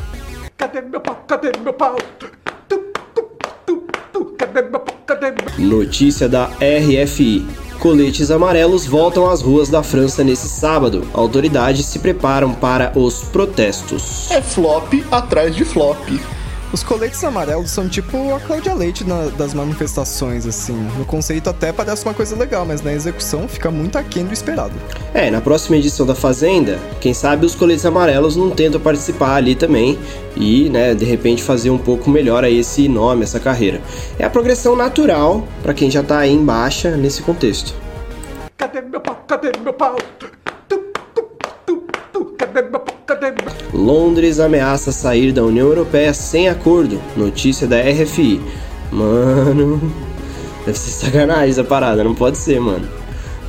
Cadê 0.57 0.81
meu 0.81 0.99
pau? 0.99 1.23
Cadê 1.27 1.51
meu 1.63 1.73
pau? 1.73 1.95
Tu, 2.19 2.25
tu, 2.67 2.79
tu, 3.65 3.83
tu, 4.11 4.25
cadê 4.37 4.61
meu 4.63 4.79
pau? 4.79 4.95
Cadê 5.05 5.27
meu 5.31 5.67
Notícia 5.77 6.27
da 6.27 6.45
RFI. 6.59 7.45
Coletes 7.79 8.29
amarelos 8.29 8.85
voltam 8.85 9.29
às 9.29 9.41
ruas 9.41 9.69
da 9.69 9.81
França 9.81 10.21
nesse 10.21 10.49
sábado. 10.49 11.07
Autoridades 11.13 11.85
se 11.85 11.97
preparam 11.99 12.53
para 12.53 12.91
os 12.93 13.23
protestos. 13.23 14.29
é 14.29 14.41
flop 14.41 14.95
atrás 15.09 15.55
de 15.55 15.63
flop. 15.63 15.97
Os 16.71 16.83
coletes 16.83 17.23
amarelos 17.23 17.71
são 17.71 17.89
tipo 17.89 18.31
a 18.35 18.39
Cláudia 18.39 18.75
Leite 18.75 19.03
na- 19.03 19.25
das 19.29 19.55
manifestações, 19.55 20.45
assim. 20.45 20.75
No 20.99 21.03
conceito 21.03 21.49
até 21.49 21.71
parece 21.73 22.05
uma 22.05 22.13
coisa 22.13 22.35
legal, 22.35 22.63
mas 22.63 22.81
na 22.83 22.93
execução 22.93 23.47
fica 23.47 23.71
muito 23.71 23.97
aquém 23.97 24.23
do 24.23 24.31
esperado. 24.31 24.73
É, 25.11 25.31
na 25.31 25.41
próxima 25.41 25.77
edição 25.77 26.05
da 26.05 26.13
Fazenda, 26.13 26.77
quem 27.01 27.11
sabe 27.11 27.43
os 27.43 27.55
coletes 27.55 27.87
amarelos 27.87 28.35
não 28.35 28.51
tentam 28.51 28.79
participar 28.79 29.35
ali 29.35 29.55
também 29.55 29.97
e, 30.35 30.69
né, 30.69 30.93
de 30.93 31.05
repente 31.05 31.41
fazer 31.41 31.71
um 31.71 31.77
pouco 31.77 32.07
melhor 32.07 32.43
aí 32.43 32.59
esse 32.59 32.87
nome, 32.87 33.23
essa 33.23 33.39
carreira. 33.39 33.81
É 34.19 34.25
a 34.25 34.29
progressão 34.29 34.75
natural 34.75 35.47
para 35.63 35.73
quem 35.73 35.89
já 35.89 36.03
tá 36.03 36.19
aí 36.19 36.31
em 36.31 36.45
baixa 36.45 36.91
nesse 36.95 37.23
contexto. 37.23 37.73
Cadê 38.57 38.81
meu 38.81 39.01
pau? 39.01 39.23
Cadê 39.27 39.51
meu 39.63 39.73
pau? 39.73 39.95
Tu, 40.19 40.27
tu, 40.67 40.77
tu, 41.15 41.83
tu, 42.13 42.25
cadê 42.37 42.61
meu 42.61 42.79
pau? 42.79 42.88
Londres 43.73 44.39
ameaça 44.39 44.91
sair 44.91 45.31
da 45.31 45.43
União 45.43 45.67
Europeia 45.67 46.13
sem 46.13 46.47
acordo. 46.47 47.01
Notícia 47.15 47.67
da 47.67 47.77
RFI. 47.79 48.41
Mano, 48.91 49.81
deve 50.65 50.77
ser 50.77 50.91
sacanagem 50.91 51.51
essa 51.51 51.63
parada, 51.63 52.03
não 52.03 52.15
pode 52.15 52.37
ser, 52.37 52.59
mano. 52.59 52.87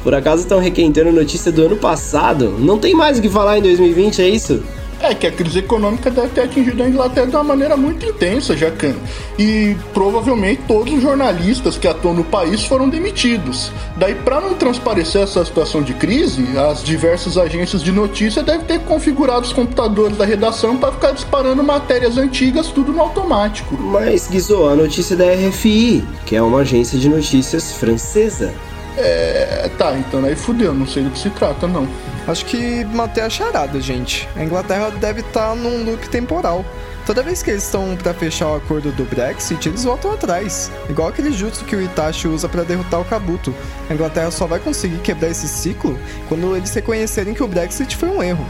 Por 0.02 0.14
acaso 0.14 0.42
estão 0.42 0.58
requentando 0.58 1.12
notícia 1.12 1.52
do 1.52 1.66
ano 1.66 1.76
passado? 1.76 2.56
Não 2.58 2.78
tem 2.78 2.94
mais 2.94 3.18
o 3.18 3.22
que 3.22 3.28
falar 3.28 3.58
em 3.58 3.62
2020, 3.62 4.22
é 4.22 4.28
isso? 4.28 4.62
É 5.02 5.14
que 5.14 5.26
a 5.26 5.32
crise 5.32 5.60
econômica 5.60 6.10
deve 6.10 6.28
ter 6.28 6.42
atingido 6.42 6.82
a 6.82 6.88
Inglaterra 6.88 7.26
de 7.26 7.34
uma 7.34 7.44
maneira 7.44 7.74
muito 7.76 8.04
intensa, 8.04 8.54
Jacan. 8.54 8.94
E 9.38 9.74
provavelmente 9.94 10.60
todos 10.68 10.92
os 10.92 11.00
jornalistas 11.00 11.78
que 11.78 11.88
atuam 11.88 12.12
no 12.12 12.24
país 12.24 12.64
foram 12.66 12.86
demitidos. 12.88 13.72
Daí, 13.96 14.14
para 14.14 14.40
não 14.40 14.54
transparecer 14.54 15.22
essa 15.22 15.42
situação 15.42 15.82
de 15.82 15.94
crise, 15.94 16.46
as 16.58 16.84
diversas 16.84 17.38
agências 17.38 17.82
de 17.82 17.90
notícia 17.90 18.42
devem 18.42 18.66
ter 18.66 18.80
configurado 18.80 19.46
os 19.46 19.52
computadores 19.54 20.18
da 20.18 20.24
redação 20.26 20.76
para 20.76 20.92
ficar 20.92 21.12
disparando 21.12 21.62
matérias 21.62 22.18
antigas, 22.18 22.68
tudo 22.68 22.92
no 22.92 23.00
automático. 23.00 23.76
Mas, 23.78 24.28
Guizô, 24.28 24.68
a 24.68 24.76
notícia 24.76 25.16
da 25.16 25.24
RFI, 25.32 26.04
que 26.26 26.36
é 26.36 26.42
uma 26.42 26.60
agência 26.60 26.98
de 26.98 27.08
notícias 27.08 27.72
francesa. 27.72 28.52
É, 28.96 29.70
tá, 29.78 29.96
então 29.96 30.24
aí 30.24 30.34
fudeu, 30.34 30.74
não 30.74 30.86
sei 30.86 31.04
do 31.04 31.10
que 31.10 31.18
se 31.18 31.30
trata, 31.30 31.66
não. 31.66 31.88
Acho 32.26 32.44
que 32.44 32.84
matei 32.84 33.22
a 33.22 33.30
charada, 33.30 33.80
gente. 33.80 34.28
A 34.36 34.44
Inglaterra 34.44 34.90
deve 34.90 35.20
estar 35.20 35.54
num 35.54 35.84
loop 35.84 36.08
temporal. 36.08 36.64
Toda 37.10 37.24
vez 37.24 37.42
que 37.42 37.50
eles 37.50 37.64
estão 37.64 37.96
pra 37.96 38.14
fechar 38.14 38.46
o 38.52 38.54
acordo 38.54 38.92
do 38.92 39.02
Brexit, 39.04 39.68
eles 39.68 39.82
voltam 39.82 40.12
atrás. 40.12 40.70
Igual 40.88 41.08
aquele 41.08 41.32
jutsu 41.32 41.64
que 41.64 41.74
o 41.74 41.82
Itachi 41.82 42.28
usa 42.28 42.48
pra 42.48 42.62
derrotar 42.62 43.00
o 43.00 43.04
Kabuto. 43.04 43.52
A 43.88 43.94
Inglaterra 43.94 44.30
só 44.30 44.46
vai 44.46 44.60
conseguir 44.60 44.98
quebrar 44.98 45.28
esse 45.28 45.48
ciclo 45.48 45.98
quando 46.28 46.56
eles 46.56 46.72
reconhecerem 46.72 47.34
que 47.34 47.42
o 47.42 47.48
Brexit 47.48 47.96
foi 47.96 48.08
um 48.08 48.22
erro. 48.22 48.46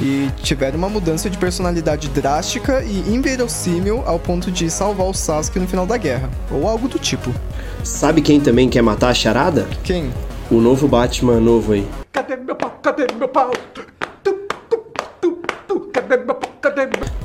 E 0.00 0.30
tiver 0.44 0.76
uma 0.76 0.88
mudança 0.88 1.28
de 1.28 1.36
personalidade 1.36 2.06
drástica 2.08 2.84
e 2.84 3.00
inverossímil 3.12 4.04
ao 4.06 4.20
ponto 4.20 4.48
de 4.48 4.70
salvar 4.70 5.08
o 5.08 5.12
Sasuke 5.12 5.58
no 5.58 5.66
final 5.66 5.84
da 5.84 5.96
guerra. 5.96 6.30
Ou 6.52 6.68
algo 6.68 6.86
do 6.86 7.00
tipo. 7.00 7.34
Sabe 7.82 8.22
quem 8.22 8.40
também 8.40 8.68
quer 8.68 8.82
matar 8.82 9.08
a 9.08 9.14
charada? 9.14 9.66
Quem? 9.82 10.14
O 10.48 10.60
novo 10.60 10.86
Batman 10.86 11.40
novo 11.40 11.72
aí. 11.72 11.84
Cadê 12.12 12.36
meu 12.36 12.54
pau? 12.54 12.78
Cadê 12.80 13.06
meu 13.18 13.26
pau? 13.26 13.50
Tu, 13.74 13.84
tu, 14.22 14.34
tu, 14.70 15.42
tu, 15.66 15.80
cadê 15.92 16.18
meu 16.18 16.32
pau? 16.36 16.43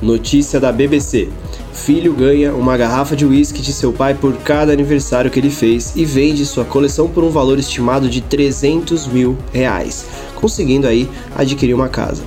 Notícia 0.02 0.60
da 0.60 0.70
BBC. 0.70 1.28
Filho 1.72 2.12
ganha 2.12 2.52
uma 2.52 2.76
garrafa 2.76 3.16
de 3.16 3.24
uísque 3.24 3.62
de 3.62 3.72
seu 3.72 3.92
pai 3.92 4.14
por 4.14 4.36
cada 4.38 4.72
aniversário 4.72 5.30
que 5.30 5.38
ele 5.38 5.50
fez 5.50 5.94
e 5.96 6.04
vende 6.04 6.44
sua 6.44 6.64
coleção 6.64 7.08
por 7.08 7.24
um 7.24 7.30
valor 7.30 7.58
estimado 7.58 8.08
de 8.08 8.20
300 8.20 9.06
mil 9.06 9.38
reais, 9.52 10.06
conseguindo 10.34 10.86
aí 10.86 11.08
adquirir 11.34 11.74
uma 11.74 11.88
casa. 11.88 12.22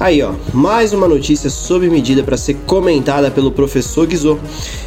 Aí, 0.00 0.22
ó, 0.22 0.32
mais 0.54 0.94
uma 0.94 1.06
notícia 1.06 1.50
sob 1.50 1.86
medida 1.90 2.22
para 2.22 2.38
ser 2.38 2.54
comentada 2.66 3.30
pelo 3.30 3.52
professor 3.52 4.06
Guizot. 4.06 4.40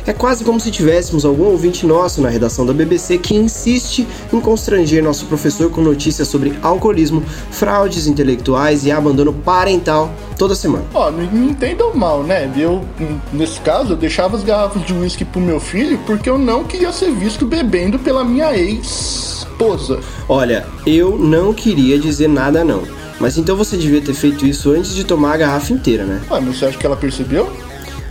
É 0.08 0.12
quase 0.12 0.44
como 0.44 0.60
se 0.60 0.72
tivéssemos 0.72 1.24
algum 1.24 1.44
ouvinte 1.44 1.86
nosso 1.86 2.20
na 2.20 2.30
redação 2.30 2.66
da 2.66 2.74
BBC 2.74 3.20
que 3.20 3.36
insiste 3.36 4.08
em 4.34 4.42
constranger 4.42 5.04
nosso 5.04 5.28
professor 5.28 5.70
com 5.70 5.82
notícias 5.82 6.28
sobre 6.28 6.58
alcoolismo, 6.64 7.24
fraudes 7.52 8.08
intelectuais 8.08 8.88
e 8.88 8.92
abandono 8.92 9.32
parental 9.32 10.12
toda 10.36 10.56
semana. 10.56 10.86
Ó, 10.96 11.12
não 11.12 11.32
me 11.32 11.52
entendam 11.52 11.94
mal, 11.94 12.24
né? 12.24 12.52
Eu, 12.58 12.84
nesse 13.32 13.62
caso, 13.62 13.94
eu 13.94 13.98
deixava 13.98 14.36
as 14.36 14.44
garrafas 14.44 14.84
de 14.84 14.94
uísque 14.96 15.24
pro 15.24 15.40
meu 15.40 15.60
filho 15.60 16.00
porque 16.08 16.28
eu 16.28 16.40
não 16.40 16.64
queria 16.64 16.92
ser 16.92 17.12
visto 17.12 17.46
bebendo 17.46 18.00
pela 18.00 18.24
minha 18.24 18.58
ex-esposa. 18.58 20.00
Olha, 20.28 20.66
eu 20.88 21.20
não 21.20 21.54
queria 21.54 22.00
dizer 22.00 22.28
nada 22.28 22.64
não. 22.64 23.03
Mas 23.20 23.38
então 23.38 23.56
você 23.56 23.78
devia 23.78 24.02
ter 24.02 24.14
feito 24.14 24.46
isso 24.46 24.72
antes 24.72 24.94
de 24.94 25.04
tomar 25.04 25.34
a 25.34 25.38
garrafa 25.38 25.72
inteira, 25.74 26.04
né? 26.04 26.22
Ah, 26.30 26.42
mas 26.42 26.58
você 26.58 26.66
acha 26.66 26.78
que 26.78 26.86
ela 26.86 26.96
percebeu? 26.96 27.52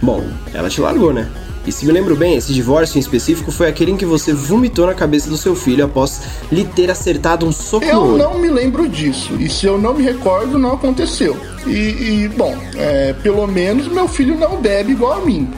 Bom, 0.01 0.25
ela 0.55 0.69
te 0.69 0.81
largou, 0.81 1.13
né? 1.13 1.29
E 1.65 1.71
se 1.71 1.87
me 1.87 1.93
lembro 1.93 2.17
bem, 2.17 2.37
esse 2.37 2.53
divórcio 2.53 2.97
em 2.97 3.01
específico 3.01 3.53
foi 3.53 3.69
aquele 3.69 3.93
em 3.93 3.97
que 3.97 4.05
você 4.05 4.33
vomitou 4.33 4.85
na 4.87 4.95
cabeça 4.95 5.31
do 5.31 5.37
seu 5.37 5.55
filho 5.55 5.85
após 5.85 6.21
lhe 6.51 6.65
ter 6.65 6.91
acertado 6.91 7.47
um 7.47 7.53
soco 7.53 7.85
Eu 7.85 7.95
no 7.95 8.07
olho. 8.15 8.19
não 8.19 8.39
me 8.39 8.49
lembro 8.51 8.89
disso. 8.89 9.35
E 9.39 9.49
se 9.49 9.67
eu 9.67 9.79
não 9.79 9.95
me 9.95 10.03
recordo, 10.03 10.59
não 10.59 10.73
aconteceu. 10.73 11.37
E, 11.65 11.71
e, 11.71 12.29
bom, 12.37 12.57
é, 12.75 13.13
pelo 13.23 13.47
menos 13.47 13.87
meu 13.87 14.09
filho 14.09 14.37
não 14.37 14.61
bebe 14.61 14.91
igual 14.93 15.23
a 15.23 15.25
mim. 15.25 15.49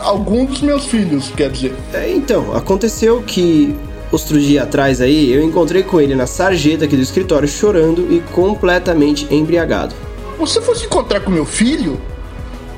Alguns 0.00 0.48
dos 0.52 0.62
meus 0.62 0.86
filhos, 0.86 1.30
quer 1.36 1.50
dizer. 1.50 1.74
É, 1.92 2.10
então, 2.10 2.54
aconteceu 2.56 3.22
que 3.22 3.74
outro 4.10 4.38
dia 4.38 4.62
atrás 4.62 5.00
aí, 5.00 5.32
eu 5.32 5.42
encontrei 5.42 5.82
com 5.82 6.00
ele 6.00 6.14
na 6.14 6.26
sarjeta 6.26 6.84
aqui 6.84 6.96
do 6.96 7.02
escritório 7.02 7.48
chorando 7.48 8.06
e 8.12 8.20
completamente 8.32 9.26
embriagado. 9.34 9.94
Você 10.38 10.60
fosse 10.60 10.86
encontrar 10.86 11.20
com 11.20 11.30
meu 11.30 11.44
filho? 11.44 12.00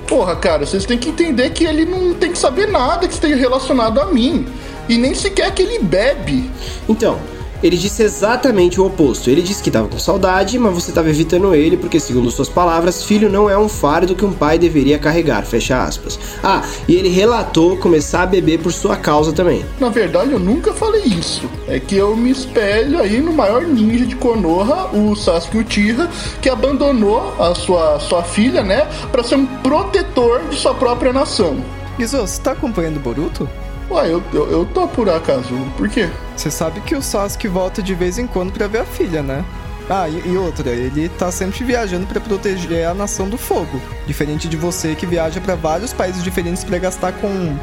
Porra, 0.07 0.35
cara, 0.37 0.65
vocês 0.65 0.87
têm 0.87 0.97
que 0.97 1.11
entender 1.11 1.51
que 1.51 1.65
ele 1.65 1.85
não 1.85 2.15
tem 2.15 2.33
que 2.33 2.39
saber 2.39 2.67
nada 2.67 3.07
que 3.07 3.13
esteja 3.13 3.37
relacionado 3.37 4.01
a 4.01 4.07
mim. 4.07 4.47
E 4.89 4.97
nem 4.97 5.15
sequer 5.15 5.53
que 5.53 5.63
ele 5.63 5.81
bebe. 5.81 6.51
Então, 6.89 7.21
ele 7.63 7.77
disse 7.77 8.03
exatamente 8.03 8.81
o 8.81 8.87
oposto. 8.87 9.31
Ele 9.31 9.43
disse 9.43 9.63
que 9.63 9.69
estava 9.69 9.89
com 9.89 9.99
saudade, 9.99 10.59
mas 10.59 10.75
você 10.75 10.91
estava 10.91 11.11
evitando 11.11 11.55
ele 11.55 11.77
porque, 11.77 11.99
segundo 11.99 12.31
suas 12.31 12.49
palavras, 12.49 13.03
filho 13.03 13.29
não 13.29 13.49
é 13.49 13.59
um 13.59 13.69
fardo 13.69 14.15
que 14.15 14.25
um 14.25 14.33
pai 14.33 14.59
deveria 14.59 14.99
carregar. 14.99 15.45
Fecha 15.45 15.83
aspas. 15.83 16.19
Ah, 16.43 16.63
e 16.87 16.95
ele 16.95 17.09
relatou 17.09 17.77
começar 17.77 18.23
a 18.23 18.27
beber 18.27 18.61
por 18.61 18.73
sua 18.73 18.97
causa 18.97 19.33
também. 19.33 19.65
Na 19.81 19.89
verdade, 19.89 20.33
eu 20.33 20.39
nunca 20.39 20.73
falei 20.73 21.05
isso. 21.05 21.49
É 21.67 21.81
que 21.81 21.97
eu 21.97 22.17
me 22.17 22.31
espelho 22.31 23.01
aí 23.01 23.21
no 23.21 23.33
maior 23.33 23.63
ninja 23.63 24.07
de 24.07 24.17
Konoha, 24.17 24.91
o 24.93 25.15
Sasuke 25.17 25.59
Uchiha, 25.59 26.09
que 26.41 26.49
abandonou 26.49 27.35
a 27.39 27.55
sua, 27.55 27.99
sua 28.01 28.23
filha, 28.23 28.63
né, 28.63 28.87
para 29.11 29.23
ser 29.23 29.37
um 29.37 29.47
protetor 29.47 30.41
de 30.49 30.57
sua 30.57 30.75
própria 30.75 31.13
nação. 31.13 31.63
Iso, 31.99 32.19
você 32.19 32.41
tá 32.41 32.53
acompanhando 32.53 33.01
Boruto? 33.01 33.49
Ué, 33.91 34.13
eu, 34.13 34.23
eu, 34.33 34.51
eu 34.51 34.67
tô 34.67 34.87
por 34.87 35.09
acaso. 35.09 35.55
Por 35.77 35.89
quê? 35.89 36.11
Você 36.37 36.51
sabe 36.51 36.81
que 36.83 36.95
o 36.95 37.03
Sasuke 37.03 37.49
volta 37.49 37.83
de 37.83 37.95
vez 37.95 38.19
em 38.19 38.27
quando 38.27 38.53
pra 38.53 38.67
ver 38.67 38.81
a 38.81 38.85
filha, 38.85 39.23
né? 39.23 39.45
Ah, 39.89 40.07
e, 40.09 40.29
e 40.29 40.37
outra, 40.37 40.71
ele 40.71 41.09
tá 41.09 41.33
sempre 41.33 41.65
viajando 41.65 42.07
pra 42.07 42.21
proteger 42.21 42.87
a 42.87 42.93
nação 42.93 43.29
do 43.29 43.39
fogo. 43.39 43.81
Diferente 44.07 44.47
de 44.47 44.57
você 44.57 44.95
que 44.95 45.07
viaja 45.07 45.41
pra 45.41 45.55
vários 45.55 45.95
países 45.95 46.23
diferentes 46.23 46.63
pra 46.63 46.79
gastar 46.79 47.13
com 47.13 47.57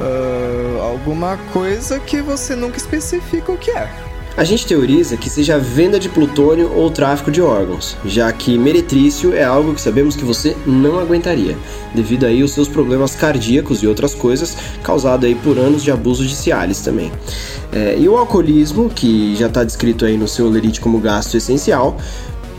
ah, 0.00 0.82
alguma 0.82 1.36
coisa 1.52 2.00
que 2.00 2.20
você 2.20 2.56
nunca 2.56 2.76
especifica 2.76 3.52
o 3.52 3.56
que 3.56 3.70
é. 3.70 4.07
A 4.38 4.44
gente 4.44 4.64
teoriza 4.64 5.16
que 5.16 5.28
seja 5.28 5.58
venda 5.58 5.98
de 5.98 6.08
plutônio 6.08 6.72
ou 6.72 6.88
tráfico 6.92 7.28
de 7.28 7.42
órgãos, 7.42 7.96
já 8.04 8.32
que 8.32 8.56
meretrício 8.56 9.34
é 9.34 9.42
algo 9.42 9.74
que 9.74 9.80
sabemos 9.80 10.14
que 10.14 10.24
você 10.24 10.56
não 10.64 11.00
aguentaria, 11.00 11.58
devido 11.92 12.24
aí 12.24 12.40
aos 12.40 12.52
seus 12.52 12.68
problemas 12.68 13.16
cardíacos 13.16 13.82
e 13.82 13.88
outras 13.88 14.14
coisas, 14.14 14.56
causado 14.80 15.26
aí 15.26 15.34
por 15.34 15.58
anos 15.58 15.82
de 15.82 15.90
abuso 15.90 16.24
de 16.24 16.36
Cialis 16.36 16.78
também. 16.82 17.10
É, 17.72 17.96
e 17.98 18.08
o 18.08 18.16
alcoolismo, 18.16 18.88
que 18.88 19.34
já 19.34 19.48
está 19.48 19.64
descrito 19.64 20.04
aí 20.04 20.16
no 20.16 20.28
seu 20.28 20.48
lerite 20.48 20.80
como 20.80 21.00
gasto 21.00 21.36
essencial, 21.36 21.96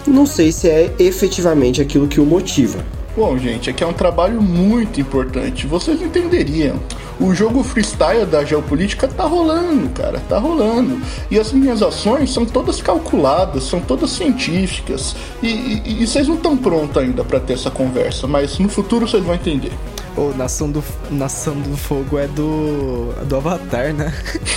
não 0.05 0.25
sei 0.25 0.51
se 0.51 0.67
é 0.67 0.93
efetivamente 1.00 1.81
aquilo 1.81 2.09
que 2.09 2.19
o 2.19 2.25
motiva. 2.25 2.83
Bom, 3.15 3.38
gente, 3.38 3.69
aqui 3.69 3.86
é 3.86 3.88
um 3.88 3.93
trabalho 3.93 4.41
muito 4.41 5.00
importante. 5.00 5.65
Vocês 5.65 6.01
entenderiam. 6.01 6.77
O 7.19 7.35
jogo 7.35 7.63
freestyle 7.63 8.25
da 8.25 8.45
geopolítica 8.45 9.05
tá 9.07 9.25
rolando, 9.25 9.89
cara, 9.89 10.21
tá 10.29 10.38
rolando. 10.39 11.01
E 11.29 11.38
as 11.38 11.51
minhas 11.51 11.81
ações 11.81 12.31
são 12.33 12.45
todas 12.45 12.81
calculadas, 12.81 13.63
são 13.63 13.81
todas 13.81 14.11
científicas. 14.11 15.15
E, 15.43 15.47
e, 15.47 16.03
e 16.03 16.07
vocês 16.07 16.27
não 16.27 16.35
estão 16.35 16.55
prontos 16.55 16.95
ainda 16.95 17.23
para 17.23 17.39
ter 17.39 17.53
essa 17.53 17.69
conversa, 17.69 18.25
mas 18.25 18.57
no 18.57 18.69
futuro 18.69 19.05
vocês 19.05 19.23
vão 19.23 19.35
entender. 19.35 19.73
Ô, 20.15 20.33
Nação 20.35 20.71
do, 20.71 20.83
Nação 21.11 21.55
do 21.59 21.75
Fogo 21.75 22.17
é 22.17 22.27
do. 22.27 23.13
do 23.25 23.35
Avatar, 23.35 23.93
né? 23.93 24.13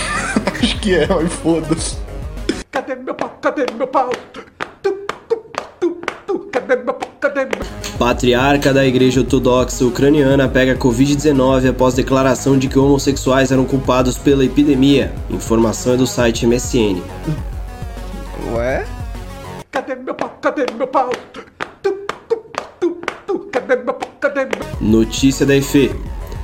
Acho 0.61 0.79
que 0.79 0.95
é, 0.95 1.07
mas 1.07 1.33
foda-se. 1.33 1.97
Cadê 2.71 2.95
meu 2.95 3.13
pau? 3.13 3.37
Cadê 3.41 3.65
meu 3.77 3.87
pau? 3.87 4.09
Tu, 4.31 4.41
tu, 4.81 4.91
tu, 5.27 6.01
tu. 6.25 6.39
Cadê 6.51 6.77
meu 6.77 6.93
pau? 6.93 7.09
Cadê 7.19 7.41
meu 7.45 7.72
Patriarca 8.03 8.73
da 8.73 8.85
Igreja 8.85 9.21
Ortodoxa 9.21 9.85
Ucraniana 9.85 10.49
pega 10.49 10.75
Covid-19 10.75 11.69
após 11.69 11.93
declaração 11.93 12.57
de 12.57 12.67
que 12.67 12.77
homossexuais 12.77 13.49
eram 13.49 13.63
culpados 13.63 14.17
pela 14.17 14.43
epidemia. 14.43 15.13
Informação 15.29 15.93
é 15.93 15.95
do 15.95 16.05
site 16.05 16.45
MSN. 16.45 17.01
Ué? 18.53 18.83
Cadê 19.71 19.95
meu 19.95 20.13
pau? 20.13 20.37
Cadê 20.41 20.65
meu 20.77 20.85
pau? 20.85 21.11
Tu, 21.31 21.45
tu, 21.81 21.93
tu, 22.27 23.01
tu. 23.25 23.39
Cadê 23.49 23.77
meu 23.77 23.93
pau? 23.93 24.09
Cadê 24.19 24.41
meu 24.41 24.51
Notícia 24.81 25.45
da 25.45 25.55
EFE. 25.55 25.95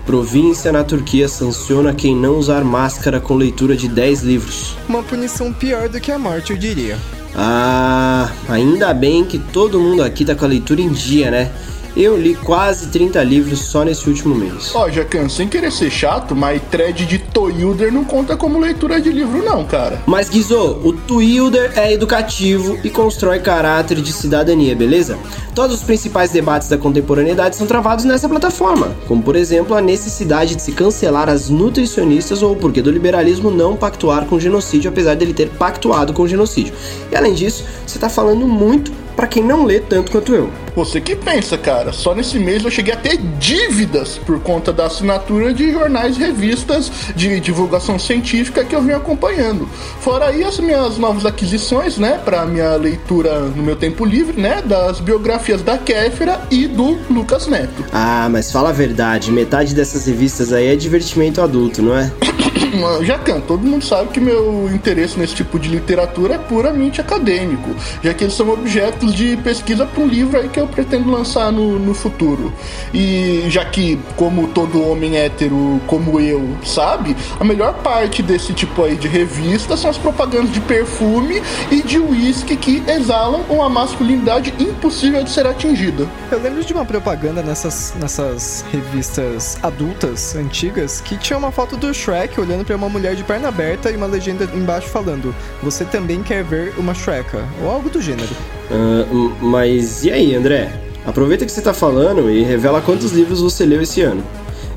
Província 0.09 0.71
na 0.71 0.83
Turquia 0.83 1.29
sanciona 1.29 1.93
quem 1.93 2.15
não 2.15 2.39
usar 2.39 2.63
máscara 2.63 3.19
com 3.21 3.35
leitura 3.35 3.77
de 3.77 3.87
10 3.87 4.23
livros. 4.23 4.75
Uma 4.87 5.03
punição 5.03 5.53
pior 5.53 5.87
do 5.87 6.01
que 6.01 6.11
a 6.11 6.17
morte, 6.17 6.51
eu 6.51 6.57
diria. 6.57 6.97
Ah, 7.35 8.27
ainda 8.49 8.91
bem 8.91 9.23
que 9.23 9.37
todo 9.37 9.79
mundo 9.79 10.01
aqui 10.01 10.25
tá 10.25 10.33
com 10.33 10.45
a 10.45 10.47
leitura 10.47 10.81
em 10.81 10.89
dia, 10.89 11.29
né? 11.29 11.51
Eu 11.95 12.17
li 12.17 12.35
quase 12.35 12.87
30 12.87 13.21
livros 13.23 13.59
só 13.59 13.83
nesse 13.83 14.07
último 14.07 14.35
mês. 14.35 14.71
Ó, 14.73 14.89
Jacan, 14.89 15.27
sem 15.27 15.47
querer 15.47 15.71
ser 15.71 15.89
chato, 15.89 16.35
mas 16.35 16.61
thread 16.69 17.05
de 17.05 17.19
Toyuder 17.19 17.91
não 17.91 18.05
conta 18.05 18.37
como 18.37 18.59
leitura 18.59 19.01
de 19.01 19.11
livro, 19.11 19.43
não, 19.43 19.65
cara. 19.65 20.01
Mas 20.05 20.29
Guizô, 20.29 20.79
o 20.83 20.93
Twilder 20.93 21.73
é 21.75 21.91
educativo 21.91 22.77
e 22.83 22.89
constrói 22.89 23.39
caráter 23.39 24.01
de 24.01 24.13
cidadania, 24.13 24.75
beleza? 24.75 25.17
Todos 25.53 25.77
os 25.77 25.83
principais 25.83 26.31
debates 26.31 26.69
da 26.69 26.77
contemporaneidade 26.77 27.55
são 27.55 27.67
travados 27.67 28.05
nessa 28.05 28.29
plataforma, 28.29 28.95
como 29.07 29.21
por 29.21 29.35
exemplo 29.35 29.75
a 29.75 29.81
necessidade 29.81 30.55
de 30.55 30.61
se 30.61 30.71
cancelar 30.71 31.27
as 31.27 31.49
nutricionistas 31.49 32.41
ou 32.41 32.53
o 32.53 32.55
porquê 32.55 32.81
do 32.81 32.91
liberalismo 32.91 33.51
não 33.51 33.75
pactuar 33.75 34.25
com 34.25 34.35
o 34.35 34.39
genocídio, 34.39 34.89
apesar 34.89 35.15
dele 35.15 35.33
ter 35.33 35.49
pactuado 35.49 36.13
com 36.13 36.23
o 36.23 36.27
genocídio. 36.27 36.73
E 37.11 37.15
além 37.15 37.33
disso, 37.33 37.65
você 37.85 37.99
tá 37.99 38.09
falando 38.09 38.47
muito 38.47 38.91
para 39.15 39.27
quem 39.27 39.43
não 39.43 39.65
lê 39.65 39.81
tanto 39.81 40.11
quanto 40.11 40.33
eu. 40.33 40.49
Você 40.79 41.01
que 41.01 41.13
pensa, 41.13 41.57
cara. 41.57 41.91
Só 41.91 42.15
nesse 42.15 42.39
mês 42.39 42.63
eu 42.63 42.71
cheguei 42.71 42.93
a 42.93 42.97
ter 42.97 43.17
dívidas 43.37 44.17
por 44.17 44.39
conta 44.39 44.71
da 44.71 44.85
assinatura 44.85 45.53
de 45.53 45.73
jornais 45.73 46.15
e 46.15 46.21
revistas 46.21 46.89
de 47.17 47.37
divulgação 47.41 47.99
científica 47.99 48.63
que 48.63 48.73
eu 48.73 48.81
venho 48.81 48.95
acompanhando. 48.95 49.67
Fora 49.99 50.27
aí 50.27 50.41
as 50.41 50.57
minhas 50.57 50.97
novas 50.97 51.25
aquisições, 51.25 51.97
né, 51.97 52.17
para 52.23 52.45
minha 52.45 52.77
leitura 52.77 53.41
no 53.41 53.61
meu 53.61 53.75
tempo 53.75 54.05
livre, 54.05 54.39
né, 54.39 54.61
das 54.61 55.01
biografias 55.01 55.61
da 55.61 55.77
Kéfera 55.77 56.39
e 56.49 56.65
do 56.65 56.97
Lucas 57.09 57.45
Neto. 57.47 57.83
Ah, 57.91 58.29
mas 58.31 58.49
fala 58.49 58.69
a 58.69 58.71
verdade, 58.71 59.33
metade 59.33 59.75
dessas 59.75 60.05
revistas 60.05 60.53
aí 60.53 60.67
é 60.67 60.77
divertimento 60.77 61.41
adulto, 61.41 61.81
não 61.81 61.97
é? 61.97 62.09
Jacan, 63.03 63.41
todo 63.41 63.65
mundo 63.65 63.83
sabe 63.83 64.09
que 64.09 64.19
meu 64.19 64.69
interesse 64.73 65.19
nesse 65.19 65.35
tipo 65.35 65.59
de 65.59 65.69
literatura 65.69 66.35
é 66.35 66.37
puramente 66.37 67.01
acadêmico, 67.01 67.75
já 68.03 68.13
que 68.13 68.23
eles 68.23 68.33
são 68.33 68.49
objetos 68.49 69.13
de 69.13 69.37
pesquisa 69.37 69.85
para 69.85 70.01
um 70.01 70.07
livro 70.07 70.39
aí 70.39 70.47
que 70.47 70.59
eu 70.59 70.67
pretendo 70.69 71.11
lançar 71.11 71.51
no, 71.51 71.77
no 71.77 71.93
futuro. 71.93 72.53
E 72.93 73.43
já 73.49 73.65
que, 73.65 73.99
como 74.15 74.47
todo 74.47 74.81
homem 74.81 75.17
hétero 75.17 75.81
como 75.87 76.19
eu 76.19 76.57
sabe, 76.63 77.15
a 77.39 77.43
melhor 77.43 77.73
parte 77.75 78.21
desse 78.21 78.53
tipo 78.53 78.83
aí 78.83 78.95
de 78.95 79.07
revista 79.07 79.75
são 79.75 79.89
as 79.89 79.97
propagandas 79.97 80.51
de 80.51 80.61
perfume 80.61 81.41
e 81.71 81.81
de 81.81 81.99
uísque 81.99 82.55
que 82.55 82.83
exalam 82.87 83.41
uma 83.49 83.69
masculinidade 83.69 84.53
impossível 84.59 85.23
de 85.23 85.29
ser 85.29 85.45
atingida. 85.45 86.07
Eu 86.31 86.39
lembro 86.39 86.63
de 86.63 86.73
uma 86.73 86.85
propaganda 86.85 87.41
nessas, 87.41 87.93
nessas 87.99 88.65
revistas 88.71 89.57
adultas, 89.63 90.35
antigas, 90.35 91.01
que 91.01 91.17
tinha 91.17 91.37
uma 91.37 91.51
foto 91.51 91.75
do 91.77 91.93
Shrek 91.93 92.39
olhando 92.39 92.65
pra 92.65 92.75
uma 92.75 92.89
mulher 92.89 93.15
de 93.15 93.23
perna 93.23 93.49
aberta 93.49 93.91
e 93.91 93.95
uma 93.95 94.05
legenda 94.05 94.49
embaixo 94.53 94.89
falando: 94.89 95.33
Você 95.63 95.85
também 95.85 96.21
quer 96.21 96.43
ver 96.43 96.73
uma 96.77 96.93
Shreka? 96.93 97.47
Ou 97.61 97.69
algo 97.69 97.89
do 97.89 98.01
gênero. 98.01 98.58
M- 98.71 99.33
mas 99.41 100.03
e 100.03 100.11
aí, 100.11 100.35
André? 100.35 100.71
Aproveita 101.05 101.45
que 101.45 101.51
você 101.51 101.61
tá 101.61 101.73
falando 101.73 102.29
e 102.29 102.43
revela 102.43 102.81
quantos 102.81 103.11
livros 103.11 103.41
você 103.41 103.65
leu 103.65 103.81
esse 103.81 104.01
ano. 104.01 104.23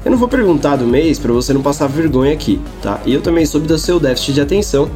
Eu 0.04 0.10
não 0.10 0.18
vou 0.18 0.28
perguntar 0.28 0.76
do 0.76 0.86
mês 0.86 1.18
para 1.18 1.32
você 1.32 1.52
não 1.52 1.62
passar 1.62 1.86
vergonha 1.88 2.32
aqui, 2.32 2.60
tá? 2.82 3.00
E 3.04 3.12
eu 3.12 3.20
também 3.20 3.44
soube 3.46 3.66
do 3.66 3.78
seu 3.78 4.00
déficit 4.00 4.34
de 4.34 4.40
atenção, 4.40 4.90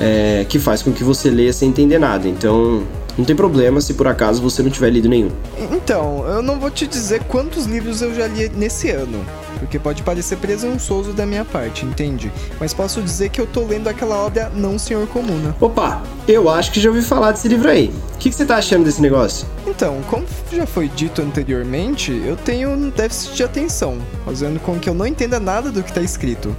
é, 0.00 0.46
que 0.48 0.58
faz 0.58 0.80
com 0.82 0.92
que 0.92 1.02
você 1.04 1.28
leia 1.30 1.52
sem 1.52 1.68
entender 1.68 1.98
nada. 1.98 2.26
Então, 2.28 2.82
não 3.16 3.24
tem 3.24 3.34
problema 3.34 3.80
se 3.80 3.94
por 3.94 4.06
acaso 4.06 4.42
você 4.42 4.62
não 4.62 4.70
tiver 4.70 4.90
lido 4.90 5.08
nenhum. 5.08 5.30
Então, 5.72 6.24
eu 6.26 6.42
não 6.42 6.58
vou 6.58 6.70
te 6.70 6.86
dizer 6.86 7.22
quantos 7.24 7.66
livros 7.66 8.02
eu 8.02 8.14
já 8.14 8.26
li 8.26 8.48
nesse 8.50 8.90
ano, 8.90 9.24
porque 9.58 9.78
pode 9.78 10.02
parecer 10.02 10.36
presunçoso 10.36 11.12
da 11.12 11.24
minha 11.24 11.44
parte, 11.44 11.84
entende? 11.84 12.30
Mas 12.60 12.74
posso 12.74 13.00
dizer 13.00 13.30
que 13.30 13.40
eu 13.40 13.46
tô 13.46 13.64
lendo 13.64 13.88
aquela 13.88 14.16
obra 14.16 14.50
Não 14.54 14.78
Senhor 14.78 15.06
Comuna. 15.06 15.56
Opa, 15.60 16.02
eu 16.28 16.48
acho 16.48 16.72
que 16.72 16.80
já 16.80 16.90
ouvi 16.90 17.02
falar 17.02 17.32
desse 17.32 17.48
livro 17.48 17.68
aí. 17.68 17.92
O 18.14 18.18
que, 18.18 18.30
que 18.30 18.36
você 18.36 18.44
tá 18.44 18.56
achando 18.56 18.84
desse 18.84 19.00
negócio? 19.00 19.46
Então, 19.66 20.00
como 20.08 20.24
já 20.52 20.66
foi 20.66 20.88
dito 20.88 21.20
anteriormente, 21.20 22.12
eu 22.24 22.36
tenho 22.36 22.70
um 22.70 22.90
déficit 22.90 23.36
de 23.36 23.44
atenção, 23.44 23.98
fazendo 24.24 24.60
com 24.60 24.78
que 24.78 24.88
eu 24.88 24.94
não 24.94 25.06
entenda 25.06 25.38
nada 25.38 25.70
do 25.70 25.82
que 25.82 25.92
tá 25.92 26.00
escrito. 26.00 26.56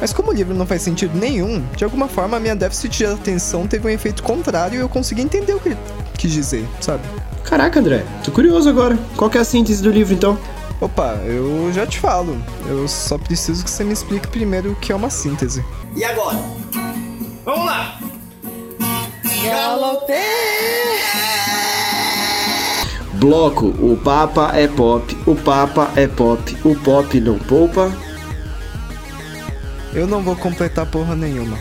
Mas 0.00 0.12
como 0.12 0.30
o 0.30 0.34
livro 0.34 0.54
não 0.54 0.66
faz 0.66 0.82
sentido 0.82 1.16
nenhum, 1.16 1.64
de 1.76 1.84
alguma 1.84 2.08
forma 2.08 2.36
a 2.36 2.40
minha 2.40 2.56
déficit 2.56 2.98
de 2.98 3.06
atenção 3.06 3.66
teve 3.66 3.86
um 3.86 3.90
efeito 3.90 4.22
contrário 4.22 4.76
e 4.76 4.80
eu 4.80 4.88
consegui 4.88 5.22
entender 5.22 5.54
o 5.54 5.60
que 5.60 5.70
ele 5.70 5.78
quis 6.18 6.32
dizer, 6.32 6.66
sabe? 6.80 7.02
Caraca, 7.44 7.80
André, 7.80 8.04
tô 8.24 8.32
curioso 8.32 8.68
agora. 8.68 8.98
Qual 9.16 9.30
que 9.30 9.38
é 9.38 9.40
a 9.40 9.44
síntese 9.44 9.82
do 9.82 9.90
livro 9.90 10.14
então? 10.14 10.38
Opa, 10.80 11.14
eu 11.24 11.72
já 11.72 11.86
te 11.86 11.98
falo. 11.98 12.36
Eu 12.66 12.88
só 12.88 13.16
preciso 13.16 13.64
que 13.64 13.70
você 13.70 13.84
me 13.84 13.92
explique 13.92 14.26
primeiro 14.28 14.72
o 14.72 14.76
que 14.76 14.92
é 14.92 14.94
uma 14.94 15.10
síntese. 15.10 15.64
E 15.94 16.04
agora? 16.04 16.38
Vamos 17.44 17.66
lá! 17.66 17.98
Bloco, 23.14 23.66
o 23.66 23.96
Papa 24.02 24.50
é 24.54 24.66
pop, 24.66 25.16
o 25.26 25.34
Papa 25.34 25.90
é 25.96 26.06
pop, 26.06 26.56
o 26.64 26.74
pop 26.74 27.20
não 27.20 27.38
poupa. 27.38 27.90
Eu 29.94 30.06
não 30.06 30.22
vou 30.22 30.34
completar 30.34 30.86
porra 30.86 31.14
nenhuma. 31.14 31.56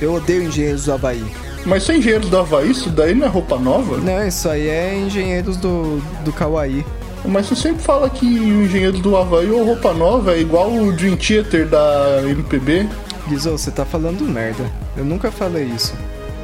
Eu 0.00 0.14
odeio 0.14 0.42
engenheiros 0.42 0.84
do 0.84 0.92
Havaí. 0.92 1.24
Mas 1.64 1.84
sem 1.84 1.98
engenheiros 1.98 2.28
do 2.28 2.38
Havaí, 2.38 2.70
isso 2.70 2.90
daí 2.90 3.14
não 3.14 3.26
é 3.26 3.28
roupa 3.28 3.58
nova? 3.58 3.98
Não, 3.98 4.26
isso 4.26 4.48
aí 4.48 4.68
é 4.68 4.98
engenheiros 4.98 5.56
do, 5.56 5.98
do 6.24 6.32
Kauai. 6.32 6.84
Mas 7.24 7.46
você 7.46 7.56
sempre 7.56 7.82
fala 7.82 8.08
que 8.08 8.26
o 8.26 8.64
engenheiro 8.64 8.98
do 8.98 9.16
Havaí 9.16 9.50
ou 9.50 9.64
roupa 9.64 9.92
nova 9.92 10.34
é 10.34 10.40
igual 10.40 10.72
o 10.72 10.92
Dream 10.92 11.16
Theater 11.16 11.66
da 11.66 12.22
MPB. 12.24 12.88
Guizô, 13.28 13.52
você 13.52 13.70
tá 13.70 13.84
falando 13.84 14.22
merda. 14.22 14.70
Eu 14.96 15.04
nunca 15.04 15.30
falei 15.32 15.64
isso. 15.64 15.94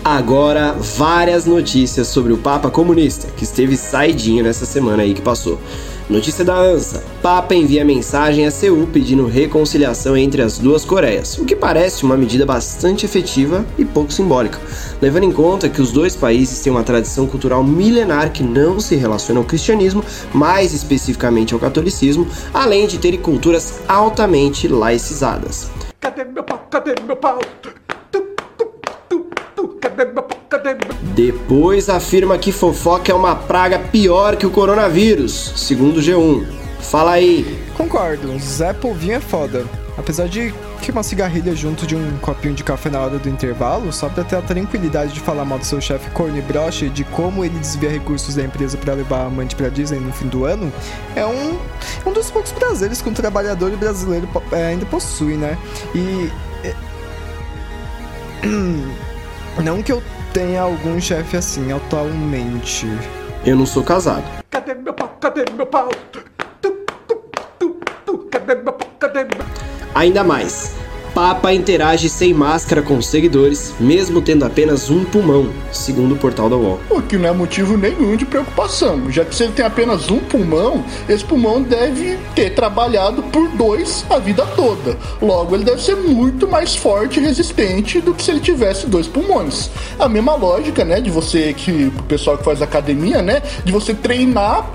Agora, 0.04 0.72
várias 0.72 1.46
notícias 1.46 2.08
sobre 2.08 2.32
o 2.32 2.38
Papa 2.38 2.68
comunista, 2.68 3.28
que 3.36 3.44
esteve 3.44 3.76
saidinho 3.76 4.42
nessa 4.42 4.66
semana 4.66 5.04
aí 5.04 5.14
que 5.14 5.22
passou. 5.22 5.60
Notícia 6.08 6.44
da 6.44 6.54
ANSA: 6.54 7.02
Papa 7.22 7.54
envia 7.54 7.84
mensagem 7.84 8.46
a 8.46 8.50
Seul 8.50 8.86
pedindo 8.86 9.26
reconciliação 9.26 10.16
entre 10.16 10.42
as 10.42 10.58
duas 10.58 10.84
Coreias, 10.84 11.38
o 11.38 11.44
que 11.44 11.54
parece 11.54 12.04
uma 12.04 12.16
medida 12.16 12.44
bastante 12.44 13.06
efetiva 13.06 13.64
e 13.78 13.84
pouco 13.84 14.12
simbólica, 14.12 14.58
levando 15.00 15.24
em 15.24 15.32
conta 15.32 15.68
que 15.68 15.80
os 15.80 15.92
dois 15.92 16.16
países 16.16 16.60
têm 16.60 16.72
uma 16.72 16.82
tradição 16.82 17.26
cultural 17.26 17.62
milenar 17.62 18.32
que 18.32 18.42
não 18.42 18.80
se 18.80 18.96
relaciona 18.96 19.40
ao 19.40 19.46
cristianismo, 19.46 20.04
mais 20.34 20.74
especificamente 20.74 21.54
ao 21.54 21.60
catolicismo, 21.60 22.26
além 22.52 22.86
de 22.86 22.98
terem 22.98 23.20
culturas 23.20 23.80
altamente 23.88 24.68
laicizadas. 24.68 25.70
Cadê 26.00 26.24
meu 26.24 26.42
pau? 26.42 26.66
Cadê 26.68 26.94
meu 27.06 27.16
pau? 27.16 27.38
Tu, 27.62 27.70
tu, 28.10 28.20
tu, 28.58 28.66
tu, 28.68 28.68
cadê 28.88 29.16
meu 29.16 29.20
pau? 29.54 29.56
Cadê 29.56 29.70
meu 29.70 29.81
Depois 31.14 31.88
afirma 31.88 32.38
que 32.38 32.52
fofoca 32.52 33.12
é 33.12 33.14
uma 33.14 33.34
praga 33.34 33.78
pior 33.78 34.36
que 34.36 34.46
o 34.46 34.50
coronavírus, 34.50 35.52
segundo 35.56 35.98
o 35.98 36.00
G1. 36.00 36.46
Fala 36.80 37.12
aí. 37.12 37.62
Concordo, 37.76 38.38
Zé 38.38 38.72
Polvinho 38.72 39.14
é 39.14 39.20
foda. 39.20 39.64
Apesar 39.96 40.26
de 40.26 40.54
que 40.80 40.90
uma 40.90 41.02
cigarrilha 41.02 41.54
junto 41.54 41.86
de 41.86 41.94
um 41.94 42.18
copinho 42.18 42.54
de 42.54 42.64
café 42.64 42.90
na 42.90 43.00
hora 43.00 43.18
do 43.18 43.28
intervalo, 43.28 43.92
só 43.92 44.08
pra 44.08 44.24
ter 44.24 44.36
a 44.36 44.42
tranquilidade 44.42 45.12
de 45.12 45.20
falar 45.20 45.44
mal 45.44 45.58
do 45.58 45.64
seu 45.64 45.80
chefe 45.80 46.10
corno 46.10 46.36
e 46.36 46.42
broche 46.42 46.86
e 46.86 46.90
de 46.90 47.04
como 47.04 47.44
ele 47.44 47.58
desvia 47.58 47.90
recursos 47.90 48.34
da 48.34 48.42
empresa 48.42 48.76
pra 48.76 48.94
levar 48.94 49.18
a 49.18 49.26
amante 49.26 49.54
pra 49.54 49.68
Disney 49.68 50.00
no 50.00 50.12
fim 50.12 50.26
do 50.26 50.44
ano, 50.44 50.72
é 51.14 51.24
um, 51.24 51.58
um 52.06 52.12
dos 52.12 52.30
poucos 52.30 52.50
prazeres 52.52 53.00
que 53.00 53.08
um 53.08 53.14
trabalhador 53.14 53.70
brasileiro 53.76 54.28
é, 54.50 54.66
ainda 54.68 54.86
possui, 54.86 55.36
né? 55.36 55.56
E. 55.94 56.30
Não 59.60 59.82
que 59.82 59.92
eu 59.92 60.02
tenha 60.32 60.62
algum 60.62 60.98
chefe 61.00 61.36
assim 61.36 61.72
atualmente. 61.72 62.86
Eu 63.44 63.56
não 63.56 63.66
sou 63.66 63.82
casado. 63.82 64.24
Cadê 64.50 64.74
meu 64.74 64.94
pau? 64.94 65.16
Cadê 65.20 65.44
meu 65.54 65.66
pau? 65.66 65.90
Tu, 66.10 66.24
tu, 66.60 66.70
tu, 67.06 67.80
tu, 68.06 68.18
cadê 68.30 68.54
meu 68.54 68.72
pau? 68.72 68.88
Cadê 68.98 69.24
meu 69.24 69.44
Ainda 69.94 70.24
mais, 70.24 70.74
Papa 71.14 71.52
interage 71.52 72.08
sem 72.08 72.32
máscara 72.32 72.80
com 72.80 73.02
seguidores, 73.02 73.74
mesmo 73.78 74.22
tendo 74.22 74.46
apenas 74.46 74.88
um 74.88 75.04
pulmão, 75.04 75.50
segundo 75.70 76.14
o 76.14 76.16
portal 76.16 76.48
da 76.48 76.56
UOL. 76.56 76.80
O 76.88 77.02
que 77.02 77.18
não 77.18 77.28
é 77.28 77.32
motivo 77.32 77.76
nenhum 77.76 78.16
de 78.16 78.24
preocupação, 78.24 79.10
já 79.10 79.22
que 79.22 79.34
se 79.34 79.44
ele 79.44 79.52
tem 79.52 79.64
apenas 79.64 80.10
um 80.10 80.20
pulmão, 80.20 80.82
esse 81.06 81.22
pulmão 81.22 81.62
deve 81.62 82.18
ter 82.34 82.54
trabalhado 82.54 83.22
por 83.24 83.46
dois 83.48 84.06
a 84.08 84.18
vida 84.18 84.46
toda. 84.56 84.96
Logo, 85.20 85.54
ele 85.54 85.64
deve 85.64 85.82
ser 85.82 85.96
muito 85.96 86.48
mais 86.48 86.74
forte 86.74 87.20
e 87.20 87.22
resistente 87.22 88.00
do 88.00 88.14
que 88.14 88.22
se 88.22 88.30
ele 88.30 88.40
tivesse 88.40 88.86
dois 88.86 89.06
pulmões. 89.06 89.70
A 89.98 90.08
mesma 90.08 90.34
lógica, 90.34 90.82
né, 90.82 90.98
de 90.98 91.10
você 91.10 91.52
que 91.52 91.92
o 91.94 92.02
pessoal 92.04 92.38
que 92.38 92.44
faz 92.44 92.62
academia, 92.62 93.20
né, 93.20 93.42
de 93.62 93.70
você 93.70 93.92
treinar 93.92 94.66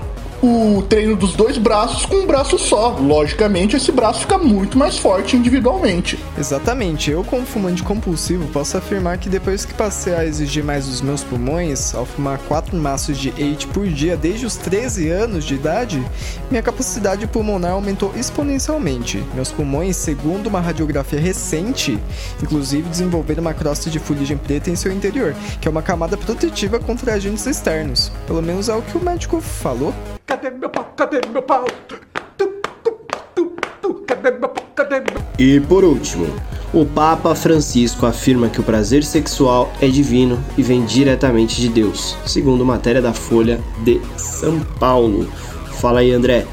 o 0.42 0.82
treino 0.88 1.16
dos 1.16 1.32
dois 1.32 1.58
braços 1.58 2.06
com 2.06 2.16
um 2.16 2.26
braço 2.26 2.58
só. 2.58 2.96
Logicamente, 3.00 3.76
esse 3.76 3.90
braço 3.90 4.20
fica 4.20 4.38
muito 4.38 4.78
mais 4.78 4.98
forte 4.98 5.36
individualmente. 5.36 6.18
Exatamente, 6.38 7.10
eu 7.10 7.24
como 7.24 7.44
fumante 7.44 7.82
compulsivo 7.82 8.46
posso 8.48 8.76
afirmar 8.76 9.18
que 9.18 9.28
depois 9.28 9.64
que 9.64 9.74
passei 9.74 10.14
a 10.14 10.24
exigir 10.24 10.62
mais 10.62 10.86
dos 10.86 11.00
meus 11.00 11.24
pulmões, 11.24 11.94
ao 11.94 12.06
fumar 12.06 12.38
4 12.46 12.76
maços 12.76 13.18
de 13.18 13.32
8 13.36 13.68
por 13.68 13.86
dia 13.86 14.16
desde 14.16 14.46
os 14.46 14.56
13 14.56 15.08
anos 15.08 15.44
de 15.44 15.54
idade, 15.54 16.02
minha 16.50 16.62
capacidade 16.62 17.26
pulmonar 17.26 17.72
aumentou 17.72 18.12
exponencialmente. 18.16 19.22
Meus 19.34 19.50
pulmões, 19.50 19.96
segundo 19.96 20.46
uma 20.46 20.60
radiografia 20.60 21.20
recente, 21.20 21.98
inclusive 22.42 22.88
desenvolveram 22.88 23.40
uma 23.40 23.54
crosta 23.54 23.90
de 23.90 23.98
fuligem 23.98 24.36
preta 24.36 24.70
em 24.70 24.76
seu 24.76 24.92
interior, 24.92 25.34
que 25.60 25.66
é 25.66 25.70
uma 25.70 25.82
camada 25.82 26.16
protetiva 26.16 26.78
contra 26.78 27.14
agentes 27.14 27.46
externos. 27.46 28.12
Pelo 28.26 28.42
menos 28.42 28.68
é 28.68 28.74
o 28.74 28.82
que 28.82 28.96
o 28.96 29.04
médico 29.04 29.40
falou. 29.40 29.92
Cadê 30.28 30.50
meu 30.50 30.68
pau? 30.68 30.92
Cadê 30.94 31.20
meu 31.32 31.40
pau? 31.40 31.64
Tu, 31.88 31.98
tu, 32.36 32.52
tu, 32.84 33.56
tu, 33.80 33.94
cadê 34.06 34.30
meu 34.32 34.50
pau? 34.50 34.62
Cadê 34.76 35.00
meu 35.00 35.22
E 35.38 35.58
por 35.58 35.82
último, 35.82 36.26
o 36.70 36.84
Papa 36.84 37.34
Francisco 37.34 38.04
afirma 38.04 38.50
que 38.50 38.60
o 38.60 38.62
prazer 38.62 39.02
sexual 39.02 39.72
é 39.80 39.88
divino 39.88 40.38
e 40.58 40.62
vem 40.62 40.84
diretamente 40.84 41.58
de 41.58 41.70
Deus, 41.70 42.14
segundo 42.26 42.62
matéria 42.62 43.00
da 43.00 43.14
Folha 43.14 43.58
de 43.82 44.02
São 44.18 44.60
Paulo. 44.78 45.32
Fala 45.80 46.00
aí, 46.00 46.12
André. 46.12 46.46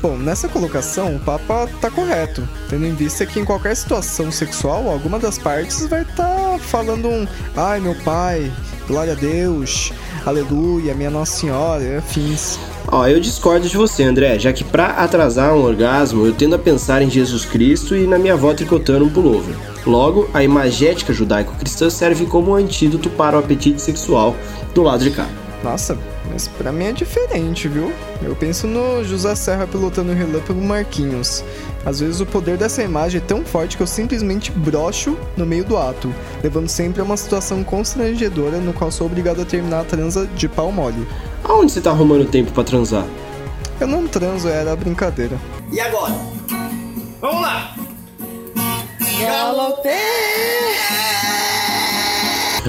Bom, 0.00 0.16
nessa 0.16 0.48
colocação, 0.48 1.16
o 1.16 1.20
Papa 1.20 1.68
tá 1.78 1.90
correto, 1.90 2.48
tendo 2.70 2.86
em 2.86 2.94
vista 2.94 3.26
que 3.26 3.38
em 3.38 3.44
qualquer 3.44 3.76
situação 3.76 4.32
sexual, 4.32 4.88
alguma 4.88 5.18
das 5.18 5.36
partes 5.36 5.86
vai 5.88 6.00
estar 6.00 6.58
falando 6.58 7.06
um 7.06 7.28
Ai 7.54 7.80
meu 7.80 7.94
pai, 7.96 8.50
glória 8.88 9.12
a 9.12 9.16
Deus, 9.16 9.92
aleluia, 10.24 10.94
minha 10.94 11.10
Nossa 11.10 11.38
Senhora, 11.38 11.98
afins. 11.98 12.58
Ó, 12.92 13.06
eu 13.06 13.20
discordo 13.20 13.68
de 13.68 13.76
você, 13.76 14.02
André, 14.02 14.36
já 14.36 14.52
que 14.52 14.64
pra 14.64 14.86
atrasar 14.86 15.54
um 15.54 15.62
orgasmo 15.62 16.26
eu 16.26 16.34
tendo 16.34 16.56
a 16.56 16.58
pensar 16.58 17.00
em 17.02 17.08
Jesus 17.08 17.44
Cristo 17.44 17.94
e 17.94 18.04
na 18.04 18.18
minha 18.18 18.34
avó 18.34 18.52
tricotando 18.52 19.04
um 19.04 19.08
pullover. 19.08 19.54
Logo, 19.86 20.28
a 20.34 20.42
imagética 20.42 21.12
judaico-cristã 21.12 21.88
serve 21.88 22.26
como 22.26 22.52
antídoto 22.52 23.08
para 23.08 23.36
o 23.36 23.38
apetite 23.38 23.80
sexual 23.80 24.34
do 24.74 24.82
lado 24.82 25.04
de 25.04 25.10
cá. 25.12 25.28
Nossa, 25.62 25.96
mas 26.32 26.48
pra 26.48 26.72
mim 26.72 26.86
é 26.86 26.92
diferente, 26.92 27.68
viu? 27.68 27.92
Eu 28.22 28.34
penso 28.34 28.66
no 28.66 29.04
José 29.04 29.36
Serra 29.36 29.68
pilotando 29.68 30.10
o 30.10 30.14
relâmpago 30.14 30.60
Marquinhos. 30.60 31.44
Às 31.84 32.00
vezes 32.00 32.20
o 32.20 32.26
poder 32.26 32.56
dessa 32.56 32.82
imagem 32.82 33.20
é 33.20 33.24
tão 33.24 33.44
forte 33.44 33.76
que 33.76 33.82
eu 33.82 33.86
simplesmente 33.86 34.50
brocho 34.50 35.16
no 35.36 35.46
meio 35.46 35.64
do 35.64 35.76
ato, 35.76 36.12
levando 36.42 36.68
sempre 36.68 37.00
a 37.00 37.04
uma 37.04 37.16
situação 37.16 37.62
constrangedora 37.62 38.58
no 38.58 38.72
qual 38.72 38.90
sou 38.90 39.06
obrigado 39.06 39.42
a 39.42 39.44
terminar 39.44 39.80
a 39.80 39.84
transa 39.84 40.26
de 40.34 40.48
pau 40.48 40.72
mole. 40.72 41.06
Aonde 41.50 41.72
você 41.72 41.80
tá 41.80 41.90
arrumando 41.90 42.30
tempo 42.30 42.52
pra 42.52 42.62
transar? 42.62 43.04
Eu 43.80 43.88
não 43.88 44.06
transo, 44.06 44.46
era 44.46 44.76
brincadeira. 44.76 45.36
E 45.72 45.80
agora? 45.80 46.14
Vamos 47.20 47.42
lá! 47.42 47.74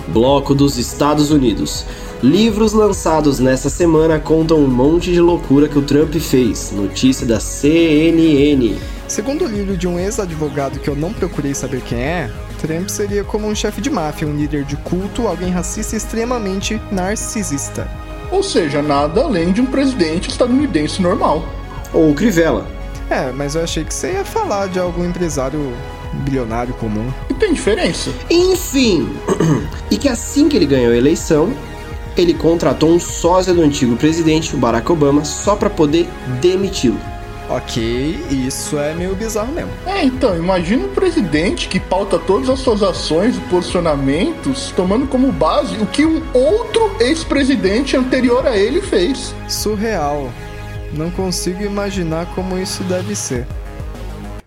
Bloco 0.07 0.55
dos 0.55 0.79
Estados 0.79 1.29
Unidos. 1.29 1.85
Livros 2.23 2.73
lançados 2.73 3.37
nessa 3.37 3.69
semana 3.69 4.19
contam 4.19 4.57
um 4.57 4.67
monte 4.67 5.11
de 5.11 5.21
loucura 5.21 5.67
que 5.67 5.77
o 5.77 5.83
Trump 5.83 6.15
fez. 6.15 6.71
Notícia 6.71 7.27
da 7.27 7.39
CNN. 7.39 8.79
Segundo 9.07 9.45
o 9.45 9.47
livro 9.47 9.77
de 9.77 9.87
um 9.87 9.99
ex-advogado 9.99 10.79
que 10.79 10.89
eu 10.89 10.95
não 10.95 11.13
procurei 11.13 11.53
saber 11.53 11.81
quem 11.81 11.99
é, 11.99 12.31
Trump 12.59 12.89
seria 12.89 13.23
como 13.23 13.47
um 13.47 13.53
chefe 13.53 13.79
de 13.79 13.91
máfia, 13.91 14.27
um 14.27 14.35
líder 14.35 14.63
de 14.63 14.75
culto, 14.77 15.27
alguém 15.27 15.51
racista 15.51 15.95
e 15.95 15.97
extremamente 15.97 16.81
narcisista. 16.91 17.87
Ou 18.31 18.41
seja, 18.41 18.81
nada 18.81 19.21
além 19.21 19.51
de 19.51 19.61
um 19.61 19.65
presidente 19.65 20.29
estadunidense 20.29 21.01
normal. 21.01 21.43
Ou 21.93 22.13
Crivella. 22.13 22.65
É, 23.09 23.31
mas 23.31 23.55
eu 23.55 23.63
achei 23.63 23.83
que 23.83 23.93
você 23.93 24.13
ia 24.13 24.23
falar 24.23 24.67
de 24.67 24.79
algum 24.79 25.03
empresário 25.03 25.73
bilionário 26.23 26.73
comum. 26.75 27.11
E 27.29 27.33
tem 27.33 27.53
diferença? 27.53 28.09
Enfim, 28.29 29.09
e 29.91 29.97
que 29.97 30.07
assim 30.07 30.47
que 30.47 30.55
ele 30.55 30.65
ganhou 30.65 30.93
a 30.93 30.97
eleição, 30.97 31.53
ele 32.15 32.33
contratou 32.33 32.89
um 32.89 32.99
sósia 32.99 33.53
do 33.53 33.61
antigo 33.61 33.97
presidente, 33.97 34.55
o 34.55 34.57
Barack 34.57 34.89
Obama, 34.91 35.25
só 35.25 35.55
para 35.55 35.69
poder 35.69 36.07
demiti-lo. 36.41 37.10
Ok, 37.51 38.17
isso 38.31 38.79
é 38.79 38.93
meio 38.93 39.13
bizarro 39.13 39.51
mesmo. 39.51 39.71
É, 39.85 40.05
então, 40.05 40.37
imagina 40.37 40.85
um 40.85 40.93
presidente 40.93 41.67
que 41.67 41.81
pauta 41.81 42.17
todas 42.17 42.49
as 42.49 42.59
suas 42.59 42.81
ações 42.81 43.35
e 43.35 43.41
posicionamentos, 43.41 44.71
tomando 44.73 45.05
como 45.05 45.33
base 45.33 45.75
o 45.75 45.85
que 45.85 46.05
um 46.05 46.23
outro 46.33 46.95
ex-presidente 47.01 47.97
anterior 47.97 48.47
a 48.47 48.55
ele 48.55 48.81
fez. 48.81 49.35
Surreal. 49.49 50.31
Não 50.93 51.11
consigo 51.11 51.61
imaginar 51.61 52.25
como 52.35 52.57
isso 52.57 52.85
deve 52.85 53.13
ser. 53.17 53.45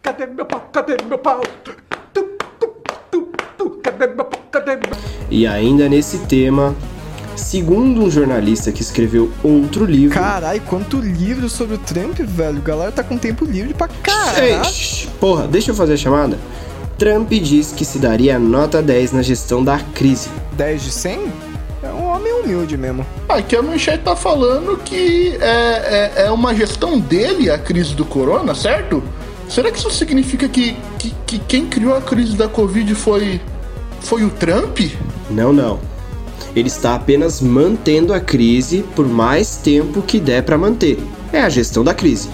Cadê 0.00 0.24
meu 0.24 0.46
pau? 0.46 0.66
Cadê 0.72 0.96
meu 1.06 1.18
pau? 1.18 1.42
Tu, 1.62 1.76
tu, 2.10 2.22
tu, 2.58 3.28
tu, 3.58 3.70
cadê 3.82 4.06
meu 4.06 4.24
pau? 4.24 4.40
Cadê 4.50 4.76
meu 4.76 4.96
E 5.30 5.46
ainda 5.46 5.90
nesse 5.90 6.20
tema, 6.20 6.74
segundo 7.36 8.02
um 8.02 8.10
jornalista 8.10 8.72
que 8.72 8.82
escreveu 8.82 9.30
outro 9.42 9.84
livro. 9.84 10.14
Carai, 10.14 10.60
quanto 10.60 10.98
livro 10.98 11.48
sobre 11.48 11.76
o 11.76 11.78
Trump, 11.78 12.18
velho. 12.18 12.58
A 12.58 12.60
galera 12.60 12.92
tá 12.92 13.02
com 13.02 13.16
tempo 13.16 13.44
livre 13.44 13.74
pra 13.74 13.88
caralho. 13.88 14.62
porra, 15.20 15.46
deixa 15.46 15.70
eu 15.70 15.74
fazer 15.74 15.94
a 15.94 15.96
chamada. 15.96 16.38
Trump 16.98 17.30
diz 17.30 17.72
que 17.72 17.84
se 17.84 17.98
daria 17.98 18.38
nota 18.38 18.80
10 18.80 19.12
na 19.12 19.22
gestão 19.22 19.64
da 19.64 19.78
crise. 19.78 20.28
10 20.52 20.82
de 20.82 20.90
100? 20.90 21.32
É 21.82 21.88
um 21.88 22.04
homem 22.06 22.32
humilde 22.32 22.76
mesmo. 22.76 23.04
Aqui 23.28 23.56
a 23.56 23.62
manchete 23.62 24.04
tá 24.04 24.14
falando 24.14 24.78
que 24.78 25.36
é, 25.40 26.12
é, 26.16 26.26
é 26.26 26.30
uma 26.30 26.54
gestão 26.54 26.98
dele 26.98 27.50
a 27.50 27.58
crise 27.58 27.94
do 27.94 28.04
corona, 28.04 28.54
certo? 28.54 29.02
Será 29.48 29.70
que 29.70 29.78
isso 29.78 29.90
significa 29.90 30.48
que, 30.48 30.76
que, 30.98 31.14
que 31.26 31.38
quem 31.40 31.66
criou 31.66 31.96
a 31.96 32.00
crise 32.00 32.36
da 32.36 32.48
Covid 32.48 32.94
foi, 32.94 33.40
foi 34.00 34.24
o 34.24 34.30
Trump? 34.30 34.78
Não, 35.30 35.52
não. 35.52 35.93
Ele 36.56 36.68
está 36.68 36.94
apenas 36.94 37.40
mantendo 37.40 38.14
a 38.14 38.20
crise 38.20 38.84
por 38.94 39.08
mais 39.08 39.56
tempo 39.56 40.02
que 40.02 40.20
der 40.20 40.42
pra 40.44 40.56
manter. 40.56 40.98
É 41.32 41.40
a 41.40 41.48
gestão 41.48 41.82
da 41.82 41.92
crise. 41.92 42.28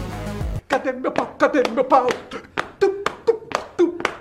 Cadê 0.68 0.92
meu 0.92 1.10
pau? 1.10 1.34
Cadê 1.38 1.62
meu 1.74 1.84
pau? 1.84 2.06
Tu, 2.28 2.36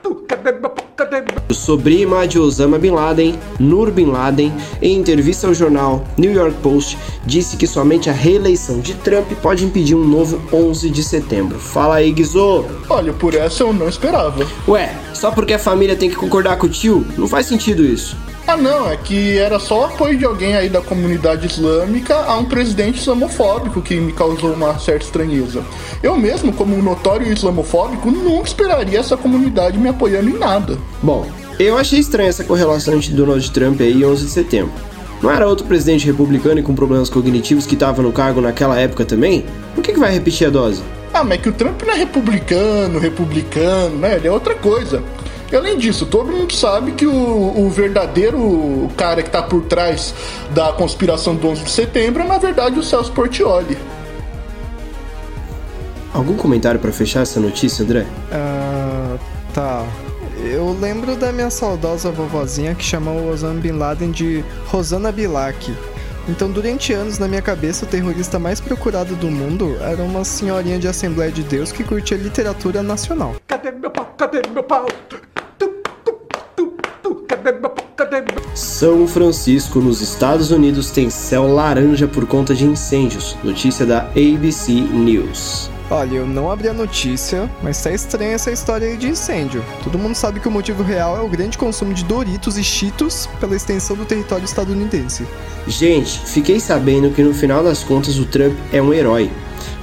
tu, 0.02 0.16
cadê 0.28 0.54
meu 0.54 0.70
pau? 0.70 0.86
Cadê 0.96 1.18
meu 1.18 1.28
O 1.50 1.54
sobrinho 1.54 2.10
de 2.28 2.40
Osama 2.40 2.80
Bin 2.80 2.92
Laden, 2.92 3.38
Nur 3.60 3.92
Bin 3.92 4.06
Laden, 4.06 4.54
em 4.82 4.98
entrevista 4.98 5.48
ao 5.48 5.54
jornal 5.54 6.06
New 6.18 6.32
York 6.32 6.56
Post, 6.62 6.98
disse 7.26 7.58
que 7.58 7.68
somente 7.68 8.10
a 8.10 8.14
reeleição 8.14 8.80
de 8.80 8.94
Trump 8.96 9.30
pode 9.42 9.66
impedir 9.66 9.96
um 9.96 10.06
novo 10.06 10.42
11 10.52 10.90
de 10.90 11.04
setembro. 11.04 11.60
Fala 11.60 11.96
aí, 11.96 12.12
Guizô! 12.12 12.66
Olha, 12.90 13.12
por 13.12 13.34
essa 13.34 13.64
eu 13.64 13.74
não 13.74 13.90
esperava. 13.90 14.48
Ué, 14.68 14.96
só 15.14 15.30
porque 15.30 15.54
a 15.54 15.60
família 15.60 15.96
tem 15.96 16.10
que 16.10 16.16
concordar 16.16 16.58
com 16.58 16.68
o 16.68 16.70
tio? 16.70 17.06
Não 17.18 17.28
faz 17.28 17.46
sentido 17.46 17.84
isso. 17.84 18.16
Ah, 18.50 18.58
não, 18.58 18.90
é 18.90 18.98
que 18.98 19.38
era 19.38 19.60
só 19.60 19.82
o 19.82 19.86
apoio 19.86 20.18
de 20.18 20.26
alguém 20.26 20.56
aí 20.56 20.70
da 20.70 20.82
comunidade 20.82 21.46
islâmica 21.46 22.16
a 22.16 22.36
um 22.36 22.46
presidente 22.46 23.00
islamofóbico 23.00 23.80
que 23.80 23.94
me 24.02 24.12
causou 24.12 24.54
uma 24.54 24.80
certa 24.80 25.06
estranheza. 25.06 25.64
Eu 26.02 26.18
mesmo, 26.18 26.52
como 26.52 26.76
um 26.76 26.82
notório 26.82 27.32
islamofóbico, 27.32 28.10
nunca 28.10 28.48
esperaria 28.48 28.98
essa 28.98 29.16
comunidade 29.16 29.78
me 29.78 29.88
apoiando 29.88 30.32
em 30.32 30.40
nada. 30.40 30.80
Bom, 31.04 31.28
eu 31.60 31.78
achei 31.78 32.00
estranha 32.00 32.30
essa 32.30 32.44
correlação 32.44 32.96
entre 32.96 33.14
Donald 33.14 33.52
Trump 33.52 33.82
aí 33.82 34.00
e 34.00 34.04
11 34.04 34.26
de 34.26 34.32
setembro. 34.32 34.74
Não 35.22 35.30
era 35.30 35.48
outro 35.48 35.68
presidente 35.68 36.08
republicano 36.08 36.60
e 36.60 36.64
com 36.64 36.74
problemas 36.74 37.08
cognitivos 37.08 37.68
que 37.68 37.76
estava 37.76 38.02
no 38.02 38.12
cargo 38.12 38.42
naquela 38.42 38.80
época 38.80 39.06
também? 39.06 39.46
Por 39.76 39.84
que, 39.84 39.94
que 39.94 40.00
vai 40.00 40.12
repetir 40.12 40.48
a 40.48 40.50
dose? 40.50 40.82
Ah, 41.14 41.24
mas 41.24 41.38
é 41.38 41.42
que 41.42 41.50
o 41.50 41.54
Trump 41.54 41.84
não 41.84 41.94
é 41.94 41.98
republicano, 41.98 42.98
republicano, 42.98 43.96
né? 43.98 44.16
Ele 44.16 44.28
é 44.28 44.32
outra 44.32 44.56
coisa. 44.56 45.04
E 45.52 45.56
além 45.56 45.78
disso, 45.78 46.06
todo 46.06 46.32
mundo 46.32 46.54
sabe 46.54 46.92
que 46.92 47.08
o, 47.08 47.14
o 47.58 47.70
verdadeiro 47.70 48.90
cara 48.96 49.24
que 49.24 49.30
tá 49.30 49.42
por 49.42 49.64
trás 49.64 50.14
da 50.52 50.72
conspiração 50.74 51.36
do 51.36 51.48
11 51.48 51.64
de 51.64 51.72
setembro 51.72 52.24
é, 52.24 52.28
na 52.28 52.38
verdade, 52.38 52.78
o 52.78 52.84
Celso 52.84 53.12
Portioli. 53.12 53.78
Algum 56.14 56.36
comentário 56.36 56.80
pra 56.80 56.92
fechar 56.92 57.22
essa 57.22 57.40
notícia, 57.40 57.84
André? 57.84 58.06
Ah, 58.32 59.18
tá. 59.54 59.86
Eu 60.44 60.76
lembro 60.80 61.16
da 61.16 61.32
minha 61.32 61.50
saudosa 61.50 62.12
vovozinha 62.12 62.74
que 62.74 62.84
chamou 62.84 63.20
o 63.20 63.30
Osama 63.30 63.60
Bin 63.60 63.72
Laden 63.72 64.12
de 64.12 64.44
Rosana 64.68 65.12
Bilak. 65.12 65.76
Então, 66.28 66.50
durante 66.52 66.94
anos, 66.94 67.18
na 67.18 67.28
minha 67.28 67.42
cabeça, 67.42 67.86
o 67.86 67.88
terrorista 67.88 68.38
mais 68.38 68.60
procurado 68.60 69.16
do 69.16 69.30
mundo 69.32 69.78
era 69.82 70.02
uma 70.02 70.24
senhorinha 70.24 70.78
de 70.78 70.88
Assembleia 70.88 71.32
de 71.32 71.44
Deus 71.44 71.72
que 71.72 71.84
curtia 71.84 72.18
literatura 72.18 72.84
nacional. 72.84 73.36
Cadê 73.48 73.72
meu 73.72 73.90
pau? 73.90 74.14
Cadê 74.18 74.42
meu 74.54 74.64
pau? 74.64 74.86
Tu, 75.10 75.20
tu, 75.58 75.68
tu, 76.56 76.78
tu, 77.02 77.16
cadê 77.28 77.52
meu 77.52 77.70
pau? 77.70 77.89
Cadê 77.89 77.89
meu 77.89 77.89
São 78.56 79.08
Francisco, 79.08 79.80
nos 79.80 80.02
Estados 80.02 80.52
Unidos, 80.52 80.90
tem 80.92 81.10
céu 81.10 81.48
laranja 81.48 82.08
por 82.08 82.26
conta 82.26 82.56
de 82.56 82.66
incêndios. 82.66 83.36
Notícia 83.44 83.86
da 83.86 84.02
ABC 84.02 84.72
News. 84.72 85.70
Olha, 85.92 86.18
eu 86.18 86.28
não 86.28 86.52
abri 86.52 86.70
a 86.70 86.74
notícia, 86.74 87.50
mas 87.64 87.82
tá 87.82 87.92
estranha 87.92 88.34
essa 88.34 88.52
história 88.52 88.88
aí 88.88 88.96
de 88.96 89.08
incêndio. 89.10 89.66
Todo 89.84 89.98
mundo 89.98 90.14
sabe 90.14 90.40
que 90.40 90.48
o 90.48 90.52
motivo 90.52 90.84
real 90.84 91.18
é 91.18 91.22
o 91.22 91.28
grande 91.28 91.58
consumo 91.58 91.96
de 91.96 92.04
Doritos 92.04 92.60
e 92.60 92.64
Cheetos 92.64 93.28
pela 93.40 93.56
extensão 93.56 93.96
do 93.96 94.06
território 94.06 94.46
estadunidense. 94.46 95.26
Gente, 95.68 96.20
fiquei 96.28 96.60
sabendo 96.60 97.10
que 97.10 97.24
no 97.24 97.34
final 97.34 97.64
das 97.64 97.84
contas 97.84 98.20
o 98.20 98.26
Trump 98.26 98.56
é 98.72 98.80
um 98.80 98.94
herói. 98.94 99.32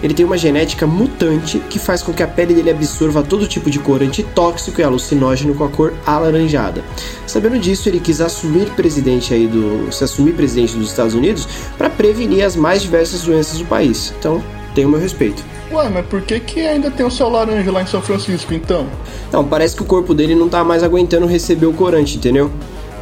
Ele 0.03 0.15
tem 0.15 0.25
uma 0.25 0.37
genética 0.37 0.87
mutante 0.87 1.59
que 1.71 1.79
faz 1.79 2.03
com 2.03 2.13
que 2.13 2.23
a 2.23 2.29
pele 2.29 2.55
dele 2.55 2.71
absorva 2.71 3.23
todo 3.23 3.47
tipo 3.47 3.71
de 3.71 3.79
corante 3.79 4.23
tóxico 4.23 4.81
e 4.81 4.85
alucinógeno 4.85 5.55
com 5.55 5.65
a 5.65 5.69
cor 5.69 5.95
alaranjada. 6.05 6.83
Sabendo 7.27 7.59
disso, 7.59 7.89
ele 7.89 8.01
quis 8.01 8.21
assumir 8.21 8.71
presidente 8.71 9.33
aí 9.33 9.47
do, 9.47 9.91
se 9.93 10.05
assumir 10.05 10.33
presidente 10.33 10.77
dos 10.77 10.91
Estados 10.91 11.15
Unidos 11.15 11.49
para 11.79 11.89
prevenir 11.89 12.45
as 12.45 12.57
mais 12.57 12.83
diversas 12.83 13.23
doenças 13.23 13.59
do 13.59 13.65
país. 13.65 14.13
Então, 14.19 14.43
tenha 14.75 14.87
o 14.87 14.91
meu 14.91 15.01
respeito. 15.01 15.43
Ué, 15.73 15.89
mas 15.89 16.07
por 16.07 16.23
que, 16.23 16.39
que 16.39 16.61
ainda 16.61 16.91
tem 16.91 17.05
o 17.05 17.11
céu 17.11 17.29
laranja 17.29 17.73
lá 17.73 17.83
em 17.83 17.87
São 17.87 18.01
Francisco, 18.01 18.55
então? 18.55 18.87
Não, 19.33 19.45
parece 19.45 19.75
que 19.75 19.83
o 19.83 19.87
corpo 19.87 20.15
dele 20.15 20.35
não 20.35 20.49
tá 20.49 20.63
mais 20.63 20.83
aguentando 20.83 21.27
receber 21.27 21.67
o 21.67 21.73
corante, 21.73 22.17
entendeu? 22.17 22.51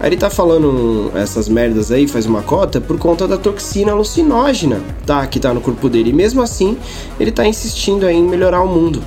Aí 0.04 0.10
ele 0.10 0.18
tá 0.18 0.28
falando 0.28 1.10
essas 1.14 1.48
merdas 1.48 1.90
aí, 1.90 2.06
faz 2.06 2.26
uma 2.26 2.42
cota, 2.42 2.78
por 2.78 2.98
conta 2.98 3.26
da 3.26 3.38
toxina 3.38 3.92
alucinógena, 3.92 4.82
tá? 5.06 5.26
Que 5.26 5.40
tá 5.40 5.54
no 5.54 5.62
corpo 5.62 5.88
dele. 5.88 6.10
E 6.10 6.12
mesmo 6.12 6.42
assim, 6.42 6.76
ele 7.18 7.32
tá 7.32 7.46
insistindo 7.46 8.04
aí 8.04 8.14
em 8.14 8.22
melhorar 8.22 8.60
o 8.60 8.68
mundo. 8.68 9.02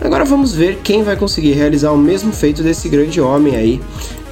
Agora 0.00 0.24
vamos 0.24 0.52
ver 0.52 0.80
quem 0.82 1.04
vai 1.04 1.14
conseguir 1.14 1.52
realizar 1.52 1.92
o 1.92 1.96
mesmo 1.96 2.32
feito 2.32 2.60
desse 2.60 2.88
grande 2.88 3.20
homem 3.20 3.54
aí, 3.54 3.80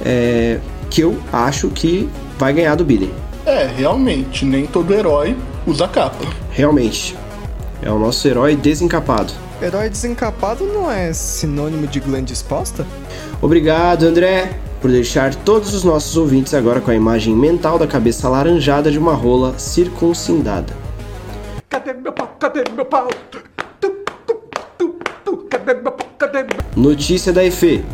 é, 0.03 0.59
que 0.89 0.99
eu 0.99 1.17
acho 1.31 1.69
que 1.69 2.09
vai 2.37 2.51
ganhar 2.51 2.75
do 2.75 2.83
Biden. 2.83 3.09
É, 3.45 3.67
realmente, 3.67 4.43
nem 4.43 4.65
todo 4.65 4.93
herói 4.93 5.37
usa 5.65 5.87
capa. 5.87 6.25
Realmente. 6.51 7.15
É 7.81 7.89
o 7.89 7.97
nosso 7.97 8.27
herói 8.27 8.57
desencapado. 8.57 9.31
Herói 9.61 9.89
desencapado 9.89 10.65
não 10.65 10.91
é 10.91 11.13
sinônimo 11.13 11.87
de 11.87 12.01
glande 12.01 12.33
exposta? 12.33 12.85
Obrigado, 13.41 14.03
André, 14.03 14.59
por 14.81 14.89
deixar 14.89 15.35
todos 15.35 15.73
os 15.73 15.83
nossos 15.83 16.17
ouvintes 16.17 16.53
agora 16.55 16.81
com 16.81 16.89
a 16.89 16.95
imagem 16.95 17.35
mental 17.35 17.77
da 17.77 17.85
cabeça 17.85 18.27
alaranjada 18.27 18.91
de 18.91 18.97
uma 18.97 19.13
rola 19.13 19.57
circuncindada. 19.59 20.75
Cadê 21.69 21.93
meu 21.93 22.11
pau? 22.11 22.35
Cadê 22.39 22.63
meu 22.75 22.85
pau? 22.85 23.07
Tu, 23.29 23.39
tu, 23.79 23.91
tu, 25.23 25.37
cadê 25.49 25.75
meu 25.75 25.91
pau? 25.91 26.07
Cadê 26.17 26.39
meu 26.39 26.49
Notícia 26.75 27.31
da 27.31 27.45
EFE. 27.45 27.85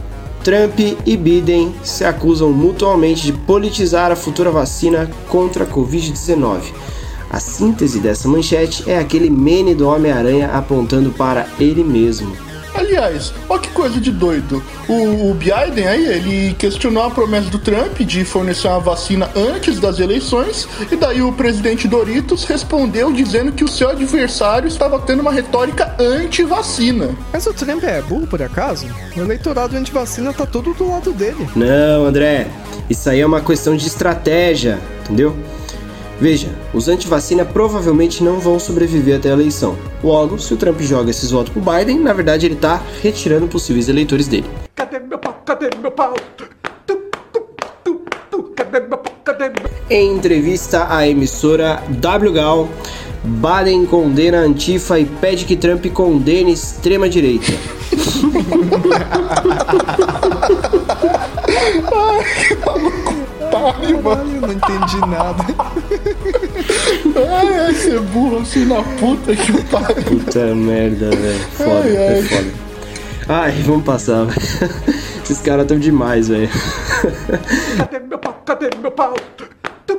Trump 0.43 0.79
e 1.05 1.17
Biden 1.17 1.75
se 1.83 2.05
acusam 2.05 2.53
mutuamente 2.53 3.23
de 3.23 3.33
politizar 3.33 4.11
a 4.11 4.15
futura 4.15 4.49
vacina 4.49 5.09
contra 5.27 5.65
a 5.65 5.67
Covid-19. 5.67 6.61
A 7.29 7.39
síntese 7.41 7.99
dessa 7.99 8.29
manchete 8.29 8.89
é 8.89 8.97
aquele 8.97 9.29
meme 9.29 9.75
do 9.75 9.89
Homem-Aranha 9.89 10.51
apontando 10.53 11.11
para 11.11 11.47
ele 11.59 11.83
mesmo. 11.83 12.46
Aliás, 12.77 13.33
olha 13.49 13.59
que 13.59 13.69
coisa 13.69 13.99
de 13.99 14.11
doido. 14.11 14.63
O, 14.87 15.31
o 15.31 15.33
Biden 15.33 15.87
aí, 15.87 16.05
ele 16.05 16.53
questionou 16.53 17.03
a 17.03 17.09
promessa 17.09 17.49
do 17.49 17.57
Trump 17.57 17.97
de 18.01 18.23
fornecer 18.23 18.67
uma 18.67 18.79
vacina 18.79 19.29
antes 19.35 19.79
das 19.79 19.99
eleições, 19.99 20.67
e 20.91 20.95
daí 20.95 21.21
o 21.21 21.33
presidente 21.33 21.87
Doritos 21.87 22.43
respondeu 22.43 23.11
dizendo 23.11 23.51
que 23.51 23.63
o 23.63 23.67
seu 23.67 23.89
adversário 23.89 24.67
estava 24.67 24.99
tendo 24.99 25.21
uma 25.21 25.31
retórica 25.31 25.95
anti-vacina. 25.99 27.09
Mas 27.33 27.47
o 27.47 27.53
Trump 27.53 27.83
é 27.83 27.99
burro 28.01 28.27
por 28.27 28.41
acaso? 28.41 28.85
O 29.15 29.19
eleitorado 29.19 29.75
anti-vacina 29.75 30.31
tá 30.31 30.45
todo 30.45 30.73
do 30.73 30.87
lado 30.87 31.11
dele. 31.11 31.49
Não, 31.55 32.05
André, 32.05 32.47
isso 32.87 33.09
aí 33.09 33.21
é 33.21 33.25
uma 33.25 33.41
questão 33.41 33.75
de 33.75 33.87
estratégia, 33.87 34.79
entendeu? 35.03 35.35
Veja, 36.19 36.49
os 36.73 36.87
anti-vacina 36.87 37.45
provavelmente 37.45 38.23
não 38.23 38.39
vão 38.39 38.59
sobreviver 38.59 39.17
até 39.17 39.29
a 39.29 39.33
eleição. 39.33 39.77
Logo, 40.03 40.39
se 40.39 40.51
o 40.51 40.57
Trump 40.57 40.81
joga 40.81 41.11
esses 41.11 41.29
votos 41.29 41.53
pro 41.53 41.61
Biden, 41.61 41.99
na 41.99 42.11
verdade 42.11 42.47
ele 42.47 42.55
tá 42.55 42.81
retirando 43.03 43.47
possíveis 43.47 43.87
eleitores 43.87 44.27
dele. 44.27 44.49
Cadê 44.75 44.97
meu 44.99 45.19
pau? 45.19 45.39
Cadê 45.45 45.69
meu 45.79 45.91
pau? 45.91 46.15
Tu, 46.35 46.45
tu, 46.87 46.97
tu, 47.31 47.45
tu, 48.31 48.43
cadê 48.55 48.79
meu 48.79 48.97
pau? 48.97 49.13
Cadê 49.23 49.49
meu 49.49 49.69
Em 49.89 50.15
entrevista 50.15 50.87
à 50.89 51.07
emissora 51.07 51.83
WGAL, 51.91 52.67
Biden 53.23 53.85
condena 53.85 54.39
a 54.39 54.41
Antifa 54.41 54.99
e 54.99 55.05
pede 55.05 55.45
que 55.45 55.55
Trump 55.55 55.85
condene 55.87 56.51
extrema-direita. 56.51 57.51
Otário, 63.57 64.03
mano. 64.03 64.23
Ai, 64.25 64.37
eu 64.37 64.41
não 64.41 64.53
entendi 64.53 64.99
nada. 65.07 65.43
Ai, 67.15 67.59
ai, 67.59 67.73
você 67.73 67.95
é 67.95 67.99
burro 67.99 68.39
assim 68.39 68.65
na 68.65 68.81
puta 68.83 69.35
que 69.35 69.63
pariu. 69.65 70.03
Puta 70.03 70.55
merda, 70.55 71.09
velho. 71.09 71.39
Foda, 71.51 71.81
Ai, 71.83 71.95
é 71.95 72.09
ai. 72.15 72.21
foda. 72.23 72.67
Ai, 73.29 73.51
vamos 73.65 73.83
passar, 73.83 74.25
velho. 74.25 74.71
Esses 75.23 75.39
caras 75.39 75.65
tão 75.67 75.77
demais, 75.79 76.29
velho. 76.29 76.49
Cadê 77.77 77.99
meu 77.99 78.17
pau? 78.19 78.41
Cadê 78.45 78.69
meu 78.81 78.91
pau? 78.91 79.13
Tu, 79.35 79.43
tu, 79.85 79.97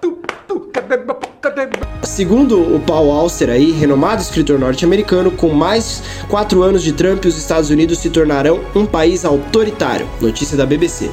tu, 0.00 0.18
tu, 0.46 0.60
cadê 0.72 0.96
meu 0.98 1.14
pau? 1.14 1.30
Cadê 1.40 1.62
meu 1.62 1.72
Segundo 2.02 2.60
o 2.76 2.78
Paul 2.80 3.10
Auster 3.10 3.48
aí, 3.48 3.72
renomado 3.72 4.20
escritor 4.22 4.58
norte-americano, 4.58 5.30
com 5.30 5.48
mais 5.50 6.02
quatro 6.28 6.62
anos 6.62 6.82
de 6.82 6.92
Trump, 6.92 7.24
os 7.24 7.36
Estados 7.36 7.70
Unidos 7.70 7.98
se 7.98 8.10
tornarão 8.10 8.60
um 8.74 8.84
país 8.86 9.24
autoritário. 9.24 10.06
Notícia 10.20 10.56
da 10.56 10.66
BBC. 10.66 11.10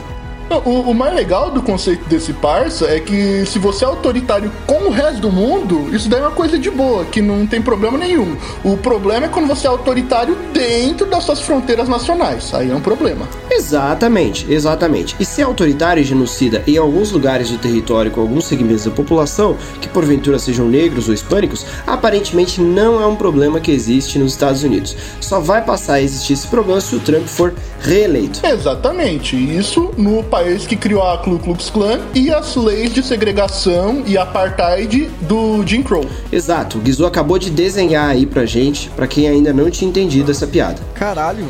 O, 0.57 0.91
o 0.91 0.93
mais 0.93 1.15
legal 1.15 1.49
do 1.49 1.61
conceito 1.61 2.07
desse 2.09 2.33
parça 2.33 2.85
é 2.85 2.99
que 2.99 3.45
se 3.45 3.57
você 3.57 3.85
é 3.85 3.87
autoritário 3.87 4.51
com 4.67 4.87
o 4.87 4.89
resto 4.89 5.21
do 5.21 5.31
mundo, 5.31 5.93
isso 5.95 6.09
daí 6.09 6.19
é 6.19 6.23
uma 6.23 6.31
coisa 6.31 6.59
de 6.59 6.69
boa, 6.69 7.05
que 7.05 7.21
não 7.21 7.47
tem 7.47 7.61
problema 7.61 7.97
nenhum. 7.97 8.35
O 8.63 8.75
problema 8.75 9.27
é 9.27 9.29
quando 9.29 9.47
você 9.47 9.65
é 9.65 9.69
autoritário 9.69 10.37
dentro 10.53 11.05
das 11.05 11.23
suas 11.23 11.39
fronteiras 11.41 11.87
nacionais. 11.87 12.53
Aí 12.53 12.69
é 12.69 12.75
um 12.75 12.81
problema. 12.81 13.27
Exatamente, 13.49 14.51
exatamente. 14.51 15.15
E 15.19 15.25
ser 15.25 15.43
autoritário 15.43 16.01
e 16.01 16.03
genocida 16.03 16.63
em 16.67 16.77
alguns 16.77 17.11
lugares 17.11 17.49
do 17.49 17.57
território 17.57 18.11
com 18.11 18.21
alguns 18.21 18.45
segmentos 18.45 18.83
da 18.83 18.91
população, 18.91 19.55
que 19.79 19.87
porventura 19.87 20.37
sejam 20.37 20.67
negros 20.67 21.07
ou 21.07 21.13
hispânicos, 21.13 21.65
aparentemente 21.87 22.59
não 22.59 23.01
é 23.01 23.05
um 23.05 23.15
problema 23.15 23.59
que 23.59 23.71
existe 23.71 24.19
nos 24.19 24.33
Estados 24.33 24.63
Unidos. 24.63 24.97
Só 25.21 25.39
vai 25.39 25.63
passar 25.63 25.93
a 25.93 26.01
existir 26.01 26.33
esse 26.33 26.47
problema 26.47 26.81
se 26.81 26.95
o 26.95 26.99
Trump 26.99 27.25
for 27.25 27.53
reeleito. 27.81 28.45
Exatamente. 28.45 29.35
Isso 29.35 29.91
no 29.97 30.23
país 30.23 30.65
que 30.65 30.75
criou 30.75 31.03
a 31.03 31.17
Ku 31.17 31.37
Klux 31.39 31.69
Klan 31.69 31.99
e 32.13 32.31
as 32.31 32.55
leis 32.55 32.93
de 32.93 33.03
segregação 33.03 34.03
e 34.05 34.17
apartheid 34.17 35.09
do 35.21 35.65
Jim 35.65 35.83
Crow. 35.83 36.05
Exato, 36.31 36.77
o 36.77 36.81
Guizou 36.81 37.07
acabou 37.07 37.37
de 37.37 37.49
desenhar 37.49 38.09
aí 38.09 38.25
pra 38.25 38.45
gente, 38.45 38.89
pra 38.91 39.07
quem 39.07 39.27
ainda 39.27 39.51
não 39.51 39.69
tinha 39.69 39.89
entendido 39.89 40.31
essa 40.31 40.47
piada. 40.47 40.81
Caralho. 40.93 41.47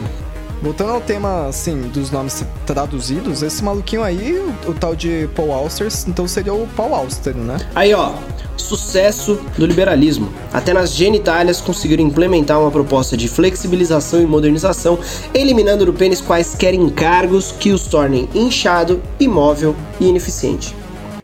Voltando 0.61 0.91
ao 0.91 1.01
tema, 1.01 1.47
assim, 1.47 1.81
dos 1.89 2.11
nomes 2.11 2.45
traduzidos, 2.67 3.41
esse 3.41 3.63
maluquinho 3.63 4.03
aí, 4.03 4.37
o, 4.37 4.69
o 4.69 4.73
tal 4.75 4.95
de 4.95 5.27
Paul 5.35 5.51
Auster, 5.51 5.87
então 6.07 6.27
seria 6.27 6.53
o 6.53 6.67
Paul 6.77 6.93
Auster, 6.93 7.35
né? 7.35 7.57
Aí 7.73 7.95
ó, 7.95 8.13
sucesso 8.57 9.39
do 9.57 9.65
liberalismo. 9.65 10.31
Até 10.53 10.73
nas 10.73 10.93
genitálias 10.93 11.61
conseguiram 11.61 12.03
implementar 12.03 12.59
uma 12.59 12.71
proposta 12.71 13.17
de 13.17 13.27
flexibilização 13.27 14.21
e 14.21 14.25
modernização, 14.25 14.99
eliminando 15.33 15.85
do 15.85 15.93
pênis 15.93 16.21
quaisquer 16.21 16.73
encargos 16.73 17.51
que 17.51 17.71
os 17.71 17.87
tornem 17.87 18.29
inchado, 18.33 19.01
imóvel 19.19 19.75
e 19.99 20.07
ineficiente. 20.07 20.75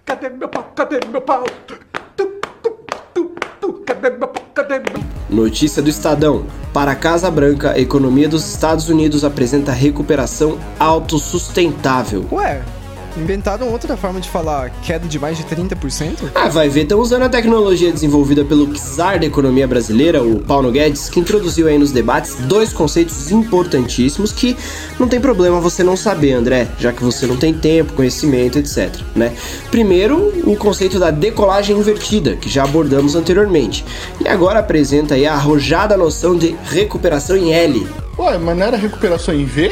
Cadê 0.06 0.30
meu 0.30 0.48
pau? 0.48 0.72
Cadê 0.76 1.00
meu 1.12 1.22
pau? 1.22 1.44
Tu, 1.66 1.76
tu, 2.16 2.28
tu, 3.14 3.32
tu, 3.60 3.74
cadê 3.86 4.10
meu 4.10 4.28
pau? 4.28 4.44
Cadê 4.54 4.80
meu 4.80 5.08
Notícia 5.30 5.82
do 5.82 5.90
Estadão. 5.90 6.46
Para 6.74 6.92
a 6.92 6.96
Casa 6.96 7.30
Branca, 7.30 7.72
a 7.72 7.80
economia 7.80 8.30
dos 8.30 8.48
Estados 8.48 8.88
Unidos 8.88 9.24
apresenta 9.26 9.72
recuperação 9.72 10.58
autossustentável. 10.80 12.26
Ué, 12.32 12.62
inventaram 13.18 13.70
outra 13.70 13.98
forma 13.98 14.20
de 14.20 14.30
falar 14.30 14.70
queda 14.82 15.08
de 15.08 15.20
mais 15.20 15.38
de 15.38 15.44
30%? 15.44 16.32
Ah, 16.36 16.50
vai 16.50 16.70
ver, 16.70 16.84
estão 16.84 17.00
usando 17.00 17.24
a 17.24 17.30
tecnologia 17.30 17.92
desenvolvida 17.92 18.46
pelo 18.46 18.68
czar 18.74 19.20
da 19.20 19.26
economia 19.26 19.68
brasileira, 19.68 20.24
o 20.24 20.40
Paulo 20.40 20.72
Guedes, 20.72 21.10
que 21.10 21.20
introduziu 21.20 21.68
aí 21.68 21.78
nos 21.78 21.92
debates 21.92 22.36
dois 22.42 22.72
conceitos 22.74 23.32
importantíssimos 23.32 24.32
que 24.32 24.56
não 25.00 25.08
tem 25.08 25.20
problema 25.20 25.60
você 25.60 25.84
não 25.84 25.98
saber, 25.98 26.34
André, 26.34 26.68
já 26.80 26.94
que 26.94 27.04
você 27.04 27.26
não 27.26 27.38
tem 27.38 27.54
tempo, 27.54 27.94
conhecimento, 27.94 28.60
etc, 28.60 28.96
né? 29.16 29.34
Primeiro, 29.72 30.34
o 30.46 30.56
conceito 30.56 31.00
da 31.00 31.12
decolagem 31.12 31.78
invertida, 31.78 32.36
que 32.36 32.50
já 32.50 32.64
abordamos 32.64 33.16
anteriormente, 33.16 33.86
e 34.24 34.28
agora 34.28 34.60
apresenta 34.60 35.16
aí 35.16 35.26
a 35.26 35.34
arrojada 35.34 35.98
noção 35.98 36.38
de 36.38 36.56
recuperação 36.70 37.36
em 37.36 37.54
L, 37.54 37.88
Ué, 38.20 38.36
mas 38.40 38.58
não 38.58 38.66
era 38.66 38.78
recuperação 38.78 39.34
em 39.34 39.46
V? 39.46 39.72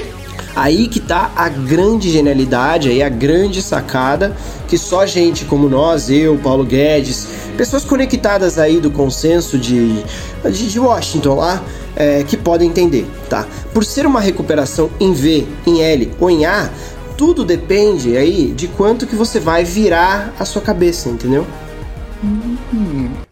Aí 0.55 0.87
que 0.87 0.99
tá 0.99 1.31
a 1.35 1.49
grande 1.49 2.09
genialidade, 2.09 2.89
aí 2.89 3.03
a 3.03 3.09
grande 3.09 3.61
sacada 3.61 4.35
que 4.67 4.77
só 4.77 5.05
gente 5.05 5.45
como 5.45 5.67
nós, 5.69 6.09
eu, 6.09 6.37
Paulo 6.37 6.63
Guedes, 6.63 7.27
pessoas 7.57 7.83
conectadas 7.83 8.57
aí 8.57 8.79
do 8.79 8.89
consenso 8.89 9.57
de, 9.57 10.01
de, 10.49 10.69
de 10.69 10.79
Washington 10.79 11.35
lá, 11.35 11.63
é, 11.95 12.23
que 12.23 12.37
podem 12.37 12.69
entender, 12.69 13.05
tá? 13.29 13.45
Por 13.73 13.83
ser 13.85 14.05
uma 14.05 14.19
recuperação 14.19 14.89
em 14.99 15.13
V, 15.13 15.45
em 15.67 15.81
L 15.81 16.11
ou 16.19 16.29
em 16.29 16.45
A, 16.45 16.69
tudo 17.17 17.45
depende 17.45 18.17
aí 18.17 18.51
de 18.51 18.67
quanto 18.67 19.07
que 19.07 19.15
você 19.15 19.39
vai 19.39 19.63
virar 19.63 20.33
a 20.39 20.45
sua 20.45 20.61
cabeça, 20.61 21.09
entendeu? 21.09 21.45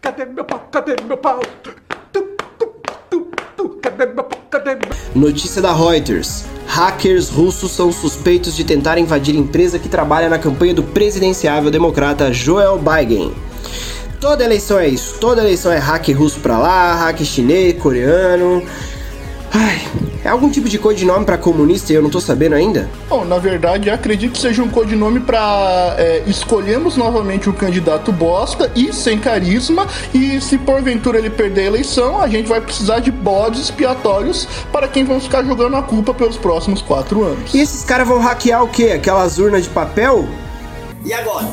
Cadê 0.02 0.26
meu 0.26 0.46
pau? 0.46 0.68
Cadê 0.72 0.96
meu 1.08 1.18
pau? 1.18 1.40
Tu, 1.62 1.72
tu, 2.12 2.22
tu, 2.60 3.28
tu, 3.58 3.70
cadê 3.82 4.06
meu 4.06 4.24
pau? 4.24 4.40
Cadê 4.50 4.76
meu 4.76 4.84
Notícia 5.16 5.62
da 5.62 5.74
Reuters. 5.74 6.46
Hackers 6.68 7.30
russos 7.30 7.72
são 7.72 7.92
suspeitos 7.92 8.56
de 8.56 8.64
tentar 8.64 8.98
invadir 8.98 9.36
empresa 9.36 9.78
que 9.78 9.88
trabalha 9.88 10.30
na 10.30 10.40
campanha 10.40 10.74
do 10.74 10.84
presidenciável 10.84 11.70
democrata 11.70 12.34
Joel 12.34 12.80
Biden. 12.80 13.34
Toda 14.20 14.44
eleição 14.44 14.80
é 14.80 14.88
isso. 14.88 15.16
Toda 15.20 15.42
eleição 15.42 15.72
é 15.72 15.78
hack 15.78 16.08
russo 16.10 16.40
pra 16.40 16.58
lá, 16.58 16.96
hack 16.96 17.24
chinês, 17.24 17.76
coreano. 17.82 18.64
Ai, 19.56 19.88
é 20.26 20.30
algum 20.30 20.50
tipo 20.50 20.68
de 20.68 20.80
codinome 20.80 21.26
pra 21.26 21.38
comunista 21.38 21.94
e 21.94 21.96
eu 21.96 22.02
não 22.02 22.10
tô 22.10 22.20
sabendo 22.20 22.56
ainda? 22.56 22.90
Bom, 23.08 23.24
na 23.24 23.38
verdade, 23.38 23.88
acredito 23.88 24.32
que 24.34 24.40
seja 24.40 24.64
um 24.64 24.70
codinome 24.70 25.20
para 25.20 25.96
é, 26.00 26.24
escolhemos 26.26 26.98
novamente 26.98 27.48
um 27.48 27.54
candidato 27.54 28.12
bosta 28.12 28.72
e 28.76 28.92
sem 28.92 29.20
carisma. 29.20 29.88
E 30.12 30.42
se 30.42 30.58
porventura 30.58 31.20
ele 31.20 31.30
perder 31.30 31.62
a 31.62 31.66
eleição, 31.66 32.20
a 32.20 32.28
gente 32.28 32.48
vai 32.48 32.62
precisar 32.62 33.00
de 33.00 33.12
bodes 33.12 33.62
expiatórios 33.62 34.48
para 34.72 34.88
quem 34.88 35.04
vão 35.04 35.20
ficar 35.20 35.44
jogando 35.44 35.76
a 35.76 35.84
culpa 35.84 36.16
pelos 36.16 36.38
próximos 36.38 36.82
quatro 36.82 37.24
anos. 37.24 37.54
E 37.54 37.60
esses 37.60 37.84
caras 37.84 38.08
vão 38.08 38.20
hackear 38.20 38.64
o 38.64 38.68
quê? 38.68 38.94
Aquelas 38.96 39.38
urnas 39.38 39.66
de 39.66 39.70
papel? 39.70 40.28
E 41.06 41.14
agora? 41.14 41.48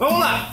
Vamos 0.00 0.18
lá! 0.18 0.52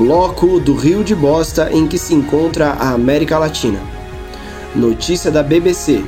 Bloco 0.00 0.58
do 0.58 0.74
Rio 0.74 1.04
de 1.04 1.14
Bosta 1.14 1.68
em 1.70 1.86
que 1.86 1.98
se 1.98 2.14
encontra 2.14 2.70
a 2.70 2.92
América 2.92 3.38
Latina. 3.38 3.78
Notícia 4.74 5.30
da 5.30 5.42
BBC. 5.42 6.02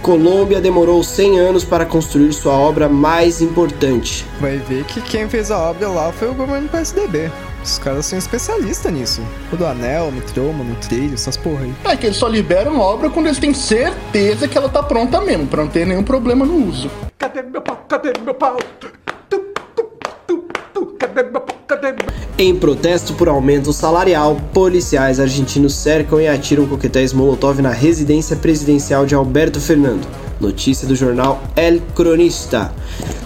Colômbia 0.00 0.58
demorou 0.58 1.02
100 1.04 1.38
anos 1.38 1.62
para 1.62 1.84
construir 1.84 2.32
sua 2.32 2.54
obra 2.54 2.88
mais 2.88 3.42
importante. 3.42 4.24
Vai 4.40 4.56
ver 4.56 4.84
que 4.84 5.02
quem 5.02 5.28
fez 5.28 5.50
a 5.50 5.58
obra 5.58 5.86
lá 5.88 6.10
foi 6.10 6.30
o 6.30 6.34
governo 6.34 6.66
do 6.66 6.70
PSDB. 6.70 7.30
Os 7.62 7.78
caras 7.78 8.06
são 8.06 8.18
especialistas 8.18 8.90
nisso. 8.90 9.20
O 9.52 9.56
do 9.56 9.66
anel, 9.66 10.10
mitroma, 10.10 10.64
trilho, 10.80 11.12
essas 11.12 11.36
porra 11.36 11.64
aí. 11.64 11.74
É 11.84 11.96
que 11.98 12.06
eles 12.06 12.16
só 12.16 12.26
liberam 12.26 12.80
a 12.80 12.84
obra 12.86 13.10
quando 13.10 13.26
eles 13.26 13.38
têm 13.38 13.52
certeza 13.52 14.48
que 14.48 14.56
ela 14.56 14.70
tá 14.70 14.82
pronta 14.82 15.20
mesmo, 15.20 15.46
para 15.46 15.62
não 15.62 15.70
ter 15.70 15.86
nenhum 15.86 16.02
problema 16.02 16.46
no 16.46 16.70
uso. 16.70 16.90
Cadê 17.18 17.42
meu 17.42 17.60
pau? 17.60 17.84
Cadê 17.86 18.12
meu 18.24 18.32
pau? 18.32 18.56
Tu, 18.80 18.90
tu, 19.28 19.44
tu, 19.76 20.48
tu, 20.72 20.86
cadê 20.98 21.22
meu 21.24 21.42
pau? 21.42 21.56
Cadê 21.68 21.88
meu 21.88 22.09
Em 22.42 22.56
protesto 22.56 23.12
por 23.12 23.28
aumento 23.28 23.70
salarial, 23.70 24.34
policiais 24.54 25.20
argentinos 25.20 25.74
cercam 25.74 26.18
e 26.18 26.26
atiram 26.26 26.66
coquetéis 26.66 27.12
Molotov 27.12 27.60
na 27.60 27.68
residência 27.68 28.34
presidencial 28.34 29.04
de 29.04 29.14
Alberto 29.14 29.60
Fernando. 29.60 30.08
Notícia 30.40 30.88
do 30.88 30.96
jornal 30.96 31.42
El 31.54 31.80
Cronista. 31.94 32.72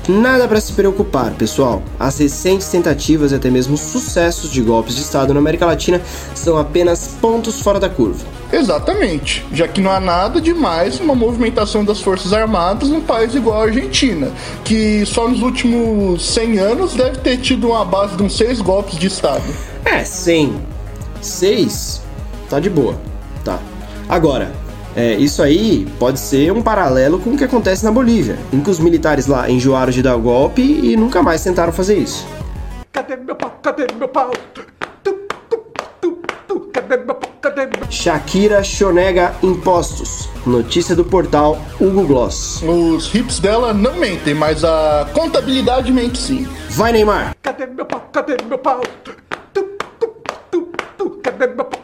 Nada 0.08 0.46
para 0.46 0.60
se 0.60 0.72
preocupar, 0.72 1.32
pessoal. 1.32 1.82
As 1.98 2.18
recentes 2.18 2.68
tentativas 2.68 3.32
e 3.32 3.36
até 3.36 3.48
mesmo 3.48 3.76
sucessos 3.76 4.50
de 4.50 4.60
golpes 4.60 4.96
de 4.96 5.02
Estado 5.02 5.32
na 5.32 5.40
América 5.40 5.64
Latina 5.64 6.00
são 6.34 6.58
apenas 6.58 7.16
pontos 7.20 7.60
fora 7.60 7.80
da 7.80 7.88
curva. 7.88 8.24
Exatamente, 8.52 9.44
já 9.52 9.66
que 9.66 9.80
não 9.80 9.90
há 9.90 9.98
nada 9.98 10.40
demais 10.40 11.00
uma 11.00 11.14
movimentação 11.14 11.84
das 11.84 12.00
Forças 12.00 12.32
Armadas 12.32 12.88
num 12.88 13.00
país 13.00 13.34
igual 13.34 13.60
a 13.60 13.64
Argentina, 13.64 14.30
que 14.64 15.04
só 15.06 15.26
nos 15.26 15.40
últimos 15.40 16.24
100 16.34 16.58
anos 16.58 16.94
deve 16.94 17.18
ter 17.18 17.38
tido 17.38 17.68
uma 17.68 17.84
base 17.84 18.16
de 18.16 18.22
uns 18.22 18.36
seis 18.36 18.60
golpes 18.60 18.98
de 18.98 19.06
Estado. 19.06 19.42
É, 19.84 20.04
100. 20.04 20.54
6 21.20 22.02
tá 22.48 22.60
de 22.60 22.68
boa, 22.68 22.94
tá. 23.42 23.58
Agora, 24.08 24.52
é, 24.96 25.14
isso 25.14 25.42
aí 25.42 25.86
pode 25.98 26.20
ser 26.20 26.52
um 26.52 26.62
paralelo 26.62 27.18
com 27.18 27.30
o 27.30 27.36
que 27.36 27.44
acontece 27.44 27.84
na 27.84 27.90
Bolívia, 27.90 28.38
em 28.52 28.60
que 28.60 28.70
os 28.70 28.78
militares 28.78 29.26
lá 29.26 29.50
enjoaram 29.50 29.90
de 29.90 30.02
dar 30.02 30.16
o 30.16 30.20
golpe 30.20 30.62
e 30.62 30.96
nunca 30.96 31.22
mais 31.22 31.42
tentaram 31.42 31.72
fazer 31.72 31.96
isso. 31.98 32.26
Cadê 32.92 33.16
meu 33.16 33.34
pau? 33.34 33.58
Cadê 33.60 33.86
meu 33.98 34.08
pau? 34.08 34.30
Tu, 34.54 34.62
tu, 35.02 35.12
tu, 35.50 36.18
tu, 36.46 36.60
cadê 36.72 36.96
meu 36.98 37.14
pau? 37.14 37.30
Cadê 37.40 37.66
meu 37.66 37.90
Shakira 37.90 38.62
chonega 38.62 39.34
impostos. 39.42 40.28
Notícia 40.46 40.94
do 40.94 41.04
portal 41.04 41.58
Hugo 41.80 42.06
Gloss. 42.06 42.62
Os 42.62 43.12
hips 43.12 43.40
dela 43.40 43.74
não 43.74 43.94
mentem, 43.96 44.34
mas 44.34 44.62
a 44.64 45.08
contabilidade 45.12 45.90
mente 45.90 46.18
sim. 46.18 46.46
Vai, 46.70 46.92
Neymar! 46.92 47.34
Cadê 47.42 47.66
meu 47.66 47.84
pau? 47.84 48.08
Cadê 48.12 48.36
meu 48.48 48.58
pau? 48.58 48.80
Tu, 49.02 49.12
tu, 49.52 49.64
tu, 49.98 50.72
tu, 50.96 51.10
cadê 51.22 51.48
meu 51.48 51.64
pau? 51.64 51.83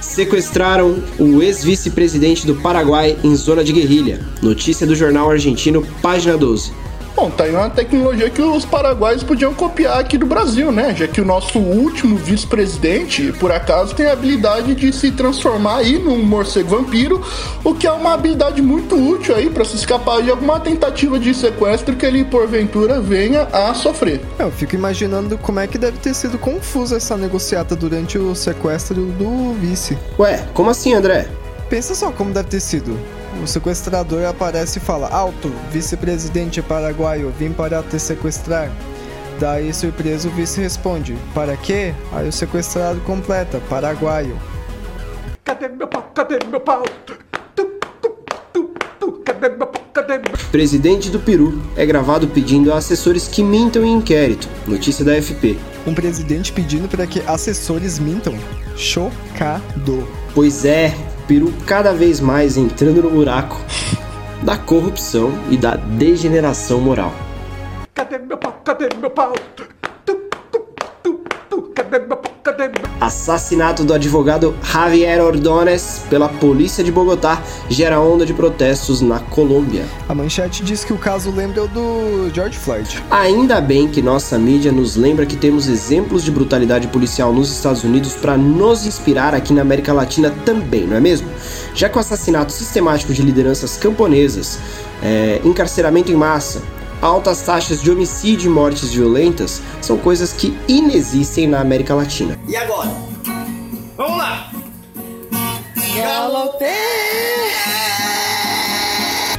Sequestraram 0.00 1.02
o 1.18 1.42
ex-vice-presidente 1.42 2.46
do 2.46 2.56
Paraguai 2.56 3.16
em 3.22 3.34
zona 3.36 3.62
de 3.62 3.72
guerrilha. 3.72 4.20
Notícia 4.42 4.86
do 4.86 4.94
jornal 4.94 5.30
argentino 5.30 5.86
Página 6.02 6.36
12. 6.36 6.72
Bom, 7.16 7.30
tá 7.30 7.44
aí 7.44 7.50
uma 7.50 7.70
tecnologia 7.70 8.28
que 8.28 8.42
os 8.42 8.66
paraguaios 8.66 9.22
podiam 9.22 9.54
copiar 9.54 9.98
aqui 9.98 10.18
do 10.18 10.26
Brasil, 10.26 10.70
né? 10.70 10.94
Já 10.94 11.08
que 11.08 11.18
o 11.18 11.24
nosso 11.24 11.58
último 11.58 12.14
vice-presidente, 12.18 13.32
por 13.40 13.50
acaso, 13.50 13.94
tem 13.94 14.04
a 14.04 14.12
habilidade 14.12 14.74
de 14.74 14.92
se 14.92 15.10
transformar 15.10 15.78
aí 15.78 15.98
num 15.98 16.22
morcego 16.22 16.76
vampiro, 16.76 17.24
o 17.64 17.74
que 17.74 17.86
é 17.86 17.90
uma 17.90 18.12
habilidade 18.12 18.60
muito 18.60 18.94
útil 18.94 19.34
aí 19.34 19.48
para 19.48 19.64
se 19.64 19.76
escapar 19.76 20.22
de 20.22 20.30
alguma 20.30 20.60
tentativa 20.60 21.18
de 21.18 21.32
sequestro 21.32 21.96
que 21.96 22.04
ele 22.04 22.22
porventura 22.22 23.00
venha 23.00 23.48
a 23.50 23.72
sofrer. 23.72 24.20
Eu 24.38 24.50
fico 24.50 24.74
imaginando 24.74 25.38
como 25.38 25.58
é 25.58 25.66
que 25.66 25.78
deve 25.78 25.96
ter 25.96 26.12
sido 26.12 26.36
confusa 26.36 26.98
essa 26.98 27.16
negociata 27.16 27.74
durante 27.74 28.18
o 28.18 28.34
sequestro 28.34 29.06
do 29.06 29.54
vice. 29.54 29.96
Ué, 30.18 30.44
como 30.52 30.68
assim, 30.68 30.92
André? 30.92 31.26
Pensa 31.70 31.94
só 31.94 32.12
como 32.12 32.34
deve 32.34 32.50
ter 32.50 32.60
sido. 32.60 33.15
O 33.42 33.46
sequestrador 33.46 34.24
aparece 34.24 34.78
e 34.78 34.82
fala: 34.82 35.08
Alto, 35.08 35.48
vice-presidente 35.70 36.60
paraguaio, 36.62 37.32
vim 37.38 37.52
para 37.52 37.82
te 37.82 37.98
sequestrar. 37.98 38.70
Daí, 39.38 39.72
surpreso, 39.72 40.28
o 40.28 40.30
vice 40.32 40.60
responde: 40.60 41.16
Para 41.34 41.56
quê? 41.56 41.94
Aí 42.12 42.28
o 42.28 42.32
sequestrado 42.32 43.00
completa: 43.00 43.60
Paraguaio. 43.68 44.38
Cadê 45.44 45.68
meu 45.68 45.86
pau? 45.86 46.10
Cadê 46.14 46.38
meu 46.50 46.60
pau? 46.60 46.82
Tu, 47.04 47.14
tu, 47.54 47.64
tu, 48.52 48.74
tu, 48.98 49.12
cadê 49.24 49.48
meu 49.50 49.66
pau? 49.66 49.82
Cadê 49.92 50.18
meu 50.18 50.36
Presidente 50.50 51.10
do 51.10 51.20
Peru 51.20 51.62
é 51.76 51.84
gravado 51.84 52.28
pedindo 52.28 52.72
a 52.72 52.78
assessores 52.78 53.28
que 53.28 53.42
mintam 53.42 53.84
em 53.84 53.92
inquérito. 53.94 54.48
Notícia 54.66 55.04
da 55.04 55.14
FP. 55.20 55.58
Um 55.86 55.94
presidente 55.94 56.52
pedindo 56.52 56.88
para 56.88 57.06
que 57.06 57.20
assessores 57.26 57.98
mintam? 57.98 58.34
Chocado. 58.76 60.08
Pois 60.34 60.64
é, 60.64 60.94
Peru 61.26 61.52
cada 61.66 61.92
vez 61.92 62.20
mais 62.20 62.56
entrando 62.56 63.02
no 63.02 63.10
buraco 63.10 63.56
da 64.44 64.56
corrupção 64.56 65.32
e 65.50 65.56
da 65.56 65.74
degeneração 65.74 66.80
moral. 66.80 67.12
Cadê 67.94 68.18
meu 68.18 68.38
pau? 68.38 68.60
Cadê 68.64 68.88
meu 69.00 69.10
pau? 69.10 69.32
Tu, 69.56 69.66
tu, 70.04 70.14
tu, 71.50 71.62
cadê 71.74 71.98
meu 71.98 72.16
pau? 72.16 72.25
Assassinato 73.00 73.82
do 73.82 73.92
advogado 73.92 74.54
Javier 74.62 75.20
Ordóñez 75.20 76.02
pela 76.08 76.28
polícia 76.28 76.84
de 76.84 76.92
Bogotá 76.92 77.42
gera 77.68 78.00
onda 78.00 78.24
de 78.24 78.32
protestos 78.32 79.00
na 79.00 79.18
Colômbia. 79.18 79.84
A 80.08 80.14
manchete 80.14 80.62
diz 80.62 80.84
que 80.84 80.92
o 80.92 80.96
caso 80.96 81.32
lembra 81.32 81.64
o 81.64 81.68
do 81.68 82.30
George 82.32 82.56
Floyd. 82.56 83.02
Ainda 83.10 83.60
bem 83.60 83.88
que 83.88 84.00
nossa 84.00 84.38
mídia 84.38 84.70
nos 84.70 84.94
lembra 84.94 85.26
que 85.26 85.36
temos 85.36 85.66
exemplos 85.66 86.22
de 86.22 86.30
brutalidade 86.30 86.86
policial 86.86 87.32
nos 87.32 87.50
Estados 87.50 87.82
Unidos 87.82 88.14
para 88.14 88.36
nos 88.36 88.86
inspirar 88.86 89.34
aqui 89.34 89.52
na 89.52 89.62
América 89.62 89.92
Latina 89.92 90.32
também, 90.44 90.86
não 90.86 90.96
é 90.96 91.00
mesmo? 91.00 91.28
Já 91.74 91.88
que 91.88 91.96
o 91.96 92.00
assassinato 92.00 92.52
sistemático 92.52 93.12
de 93.12 93.22
lideranças 93.22 93.76
camponesas, 93.76 94.58
é, 95.02 95.40
encarceramento 95.44 96.12
em 96.12 96.16
massa, 96.16 96.62
altas 97.06 97.40
taxas 97.42 97.80
de 97.80 97.90
homicídio 97.90 98.50
e 98.50 98.52
mortes 98.52 98.92
violentas 98.92 99.62
são 99.80 99.96
coisas 99.96 100.32
que 100.32 100.58
inexistem 100.66 101.46
na 101.46 101.60
América 101.60 101.94
Latina. 101.94 102.36
E 102.48 102.56
agora? 102.56 102.90
Vamos 103.96 104.18
lá! 104.18 104.50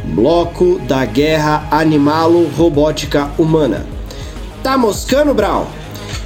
Bloco 0.05 0.79
da 0.79 1.05
Guerra 1.05 1.67
Animalo-Robótica 1.69 3.29
Humana. 3.37 3.85
Tá 4.63 4.77
moscando, 4.77 5.33
Brau? 5.33 5.67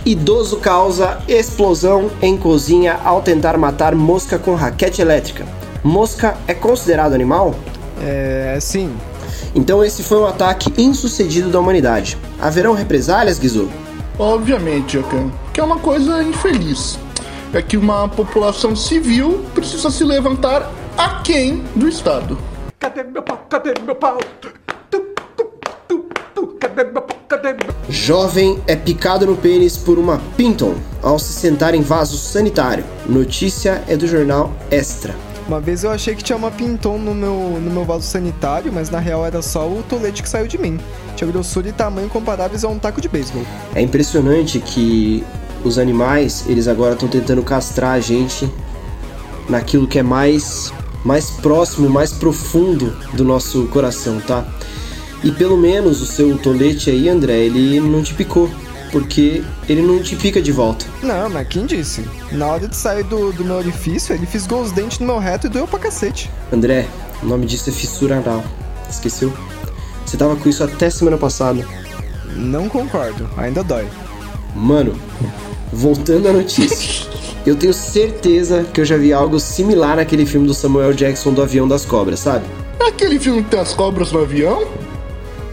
Idoso 0.05 0.57
causa 0.57 1.21
explosão 1.27 2.09
em 2.21 2.37
cozinha 2.37 2.99
ao 3.03 3.21
tentar 3.21 3.57
matar 3.57 3.95
mosca 3.95 4.37
com 4.39 4.55
raquete 4.55 5.01
elétrica. 5.01 5.45
Mosca 5.83 6.37
é 6.47 6.53
considerado 6.53 7.13
animal? 7.13 7.55
É. 7.99 8.57
sim. 8.61 8.95
Então 9.53 9.83
esse 9.83 10.03
foi 10.03 10.19
um 10.19 10.25
ataque 10.25 10.73
insucedido 10.77 11.49
da 11.49 11.59
humanidade. 11.59 12.17
Haverão 12.39 12.73
represálias, 12.73 13.37
Guizou? 13.37 13.69
Obviamente, 14.17 14.93
Jacan, 14.93 15.31
que 15.53 15.59
é 15.59 15.63
uma 15.63 15.79
coisa 15.79 16.23
infeliz. 16.23 16.97
É 17.53 17.61
que 17.61 17.75
uma 17.75 18.07
população 18.07 18.75
civil 18.75 19.43
precisa 19.53 19.89
se 19.89 20.03
levantar 20.03 20.71
aquém 20.97 21.63
do 21.75 21.87
Estado. 21.87 22.37
Cadê 22.79 23.03
meu 23.03 23.21
pau? 23.21 23.45
Cadê 23.49 23.73
meu 23.85 23.95
pau? 23.95 24.17
Tu, 24.39 24.49
tu, 24.89 24.99
tu, 25.35 26.05
tu, 26.33 26.47
cadê 26.59 26.83
meu 26.85 27.01
pau? 27.01 27.17
Cadê 27.27 27.53
meu 27.53 27.71
Jovem 27.89 28.61
é 28.67 28.75
picado 28.75 29.25
no 29.25 29.35
pênis 29.35 29.75
por 29.75 29.99
uma 29.99 30.21
Pinton 30.37 30.75
ao 31.03 31.19
se 31.19 31.33
sentar 31.33 31.75
em 31.75 31.81
vaso 31.81 32.17
sanitário. 32.17 32.85
Notícia 33.05 33.83
é 33.87 33.97
do 33.97 34.07
jornal 34.07 34.51
Extra. 34.69 35.13
Uma 35.51 35.59
vez 35.59 35.83
eu 35.83 35.91
achei 35.91 36.15
que 36.15 36.23
tinha 36.23 36.37
uma 36.37 36.49
pinton 36.49 36.97
no 36.97 37.13
meu, 37.13 37.59
no 37.61 37.69
meu 37.69 37.83
vaso 37.83 38.07
sanitário, 38.07 38.71
mas 38.71 38.89
na 38.89 38.99
real 38.99 39.25
era 39.25 39.41
só 39.41 39.67
o 39.67 39.83
tolete 39.83 40.23
que 40.23 40.29
saiu 40.29 40.47
de 40.47 40.57
mim. 40.57 40.79
Tinha 41.17 41.29
grossura 41.29 41.67
e 41.67 41.73
tamanho 41.73 42.07
comparáveis 42.07 42.63
a 42.63 42.69
um 42.69 42.79
taco 42.79 43.01
de 43.01 43.09
beisebol. 43.09 43.43
É 43.75 43.81
impressionante 43.81 44.61
que 44.61 45.25
os 45.61 45.77
animais, 45.77 46.45
eles 46.47 46.69
agora 46.69 46.93
estão 46.93 47.09
tentando 47.09 47.43
castrar 47.43 47.91
a 47.91 47.99
gente 47.99 48.49
naquilo 49.49 49.89
que 49.89 49.99
é 49.99 50.03
mais 50.03 50.71
mais 51.03 51.29
próximo, 51.31 51.89
mais 51.89 52.13
profundo 52.13 52.95
do 53.11 53.25
nosso 53.25 53.67
coração, 53.67 54.21
tá? 54.21 54.45
E 55.21 55.31
pelo 55.33 55.57
menos 55.57 56.01
o 56.01 56.05
seu 56.05 56.37
tolete 56.37 56.89
aí, 56.89 57.09
André, 57.09 57.39
ele 57.39 57.81
não 57.81 58.01
te 58.01 58.13
picou, 58.13 58.49
porque 58.91 59.43
ele 59.67 59.81
não 59.81 60.01
te 60.01 60.15
pica 60.15 60.41
de 60.41 60.51
volta. 60.51 60.85
Não, 61.01 61.29
mas 61.29 61.47
quem 61.47 61.65
disse? 61.65 62.03
Na 62.31 62.47
hora 62.47 62.67
de 62.67 62.75
sair 62.75 63.03
do, 63.03 63.31
do 63.31 63.43
meu 63.43 63.55
orifício, 63.55 64.13
ele 64.13 64.25
fisgou 64.25 64.61
os 64.61 64.71
dentes 64.71 64.99
no 64.99 65.05
meu 65.05 65.19
reto 65.19 65.47
e 65.47 65.49
doeu 65.49 65.67
pra 65.67 65.79
cacete. 65.79 66.29
André, 66.51 66.87
o 67.23 67.25
nome 67.25 67.45
disso 67.45 67.69
é 67.69 67.73
fissura 67.73 68.17
anal. 68.17 68.43
Esqueceu? 68.89 69.33
Você 70.05 70.17
tava 70.17 70.35
com 70.35 70.49
isso 70.49 70.63
até 70.63 70.89
semana 70.89 71.17
passada. 71.17 71.65
Não 72.35 72.67
concordo, 72.67 73.29
ainda 73.37 73.63
dói. 73.63 73.87
Mano, 74.55 74.93
voltando 75.71 76.27
à 76.27 76.33
notícia. 76.33 77.09
Eu 77.45 77.55
tenho 77.55 77.73
certeza 77.73 78.63
que 78.71 78.81
eu 78.81 78.85
já 78.85 78.97
vi 78.97 79.11
algo 79.11 79.39
similar 79.39 79.95
naquele 79.95 80.25
filme 80.25 80.45
do 80.45 80.53
Samuel 80.53 80.93
Jackson 80.93 81.33
do 81.33 81.41
Avião 81.41 81.67
das 81.67 81.85
Cobras, 81.85 82.19
sabe? 82.19 82.45
Aquele 82.79 83.19
filme 83.19 83.43
que 83.43 83.49
tem 83.49 83.59
as 83.59 83.73
cobras 83.73 84.11
no 84.11 84.21
avião? 84.21 84.67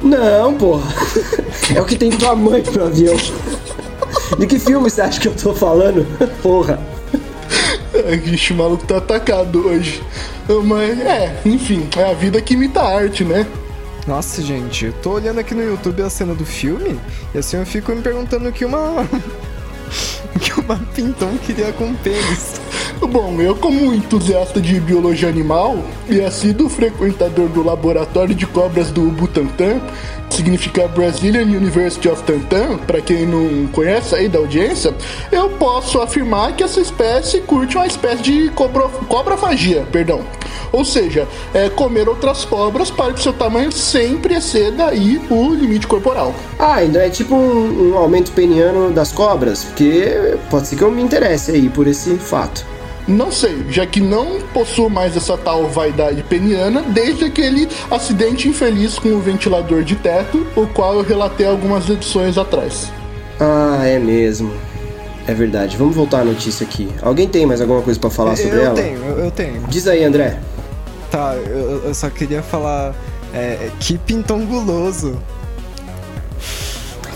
Não, 0.03 0.55
porra. 0.55 0.93
É 1.75 1.81
o 1.81 1.85
que 1.85 1.97
tem 1.97 2.11
tua 2.11 2.35
mãe 2.35 2.63
no 2.75 2.85
avião. 2.85 3.17
De 4.39 4.47
que 4.47 4.59
filme 4.59 4.89
você 4.89 5.01
acha 5.01 5.21
que 5.21 5.29
eu 5.29 5.35
tô 5.35 5.55
falando? 5.55 6.07
Porra. 6.43 6.79
Ixi, 8.33 8.53
o 8.53 8.57
maluco 8.57 8.87
tá 8.87 8.99
atacado 8.99 9.67
hoje. 9.67 10.03
Mas, 10.65 11.01
é, 11.01 11.41
enfim, 11.45 11.89
é 11.97 12.11
a 12.11 12.15
vida 12.15 12.41
que 12.41 12.55
imita 12.55 12.81
a 12.81 12.97
arte, 12.97 13.25
né? 13.25 13.47
Nossa, 14.07 14.41
gente, 14.41 14.87
eu 14.87 14.93
tô 14.93 15.13
olhando 15.13 15.39
aqui 15.39 15.55
no 15.55 15.63
YouTube 15.63 16.03
a 16.03 16.09
cena 16.09 16.35
do 16.35 16.47
filme 16.47 16.99
e 17.35 17.39
assim 17.39 17.59
eu 17.59 17.67
fico 17.67 17.93
me 17.93 18.01
perguntando 18.01 18.49
o 18.49 18.53
que 18.53 18.65
uma. 18.65 19.03
o 20.35 20.39
que 20.39 20.59
uma 20.59 20.77
pintão 20.95 21.37
queria 21.39 21.73
com 21.73 21.95
pênis. 21.97 22.61
Bom, 23.01 23.41
eu 23.41 23.55
como 23.55 23.95
entusiasta 23.95 24.61
de 24.61 24.81
biologia 24.81 25.29
animal 25.29 25.79
e 26.09 26.21
assíduo 26.21 26.69
frequentador 26.69 27.49
do 27.49 27.63
laboratório 27.63 28.35
de 28.35 28.45
cobras 28.45 28.91
do 28.91 29.03
Butantan, 29.03 29.81
que 30.29 30.37
significa 30.37 30.89
Brazilian 30.89 31.45
University 31.45 32.09
of 32.09 32.23
Tantan, 32.25 32.77
para 32.79 33.01
quem 33.01 33.25
não 33.25 33.69
conhece 33.69 34.15
aí 34.15 34.29
da 34.29 34.41
audiência, 34.41 34.93
eu 35.31 35.49
posso 35.51 36.01
afirmar 36.01 36.55
que 36.57 36.63
essa 36.63 36.81
espécie 36.81 37.41
curte 37.41 37.77
uma 37.77 37.87
espécie 37.87 38.23
de 38.23 38.49
cobra, 38.51 38.89
cobrafagia, 39.09 39.87
perdão. 39.93 40.21
Ou 40.73 40.85
seja, 40.85 41.27
é 41.55 41.71
comer 41.71 42.09
outras 42.09 42.45
cobras 42.45 42.91
para 42.91 43.13
que 43.13 43.23
seu 43.23 43.33
tamanho 43.33 43.71
sempre 43.71 44.35
exceda 44.35 44.89
aí 44.89 45.21
o 45.31 45.55
limite 45.55 45.87
corporal. 45.87 46.35
Ah, 46.59 46.85
então 46.85 47.01
é 47.01 47.09
tipo 47.09 47.35
um, 47.35 47.93
um 47.93 47.97
aumento 47.97 48.33
peniano 48.33 48.91
das 48.91 49.13
cobras, 49.13 49.65
porque 49.65 50.37
pode 50.51 50.67
ser 50.67 50.77
que 50.77 50.83
eu 50.83 50.91
me 50.91 51.03
interesse 51.03 51.53
aí 51.53 51.69
por 51.69 51.87
esse 51.87 52.17
fato. 52.17 52.78
Não 53.09 53.33
sei, 53.33 53.65
já 53.71 53.87
que 53.87 54.01
não 54.01 54.39
possuo 54.53 54.91
mais 54.91 55.17
essa 55.17 55.35
tal 55.39 55.67
vaidade 55.67 56.23
peniana 56.25 56.83
desde 56.83 57.25
aquele 57.25 57.67
acidente 57.91 58.49
infeliz 58.49 58.99
com 58.99 59.09
o 59.09 59.19
ventilador 59.21 59.83
de 59.83 59.97
teto, 59.97 60.47
o 60.55 60.67
qual 60.67 60.95
eu 60.97 61.03
relatei 61.03 61.47
algumas 61.47 61.89
edições 61.89 62.37
atrás. 62.37 62.93
Ah, 63.41 63.81
é 63.87 63.99
mesmo. 63.99 64.53
É 65.27 65.33
verdade. 65.33 65.77
Vamos 65.77 65.97
voltar 65.97 66.21
à 66.21 66.25
notícia 66.25 66.67
aqui. 66.67 66.89
Alguém 67.01 67.27
tem 67.27 67.47
mais 67.47 67.63
alguma 67.63 67.81
coisa 67.81 67.99
pra 67.99 68.11
falar 68.11 68.37
sobre 68.37 68.59
eu 68.59 68.65
ela? 68.65 68.75
tenho, 68.75 68.99
eu, 69.05 69.19
eu 69.25 69.31
tenho. 69.31 69.63
Diz 69.69 69.89
aí, 69.89 70.05
André. 70.05 70.39
Tá, 71.11 71.35
eu, 71.35 71.85
eu 71.87 71.95
só 71.95 72.11
queria 72.11 72.43
falar. 72.43 72.95
É, 73.33 73.71
que 73.81 73.97
pintão 73.97 74.45
guloso. 74.45 75.19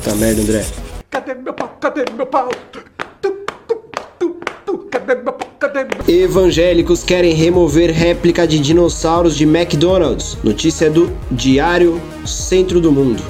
Tá 0.03 0.15
merda, 0.15 0.41
André. 0.43 0.65
Cadê 1.11 1.35
meu 1.35 1.53
pau? 1.55 1.77
Cadê 1.81 2.05
meu 2.17 2.27
pau? 2.27 2.49
Tu, 2.71 2.81
tu, 3.21 3.31
tu, 3.69 4.37
tu, 4.67 4.79
cadê 4.91 5.15
meu 5.15 5.33
pau? 5.33 5.49
Cadê 5.59 5.72
Evangélicos 6.07 7.03
querem 7.03 7.35
remover 7.35 7.91
réplica 7.91 8.47
de 8.47 8.59
dinossauros 8.59 9.37
de 9.37 9.45
McDonald's. 9.45 10.37
Notícia 10.43 10.91
do 10.91 11.11
Diário 11.31 12.01
Centro 12.25 12.81
do 12.81 12.93
Mundo. 12.93 13.23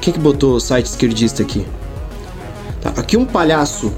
Quem 0.00 0.12
que 0.12 0.18
botou 0.18 0.54
o 0.54 0.60
site 0.60 0.86
esquerdista 0.86 1.42
aqui? 1.42 1.66
Tá, 2.80 2.94
aqui 2.96 3.16
um 3.16 3.26
palhaço 3.26 3.92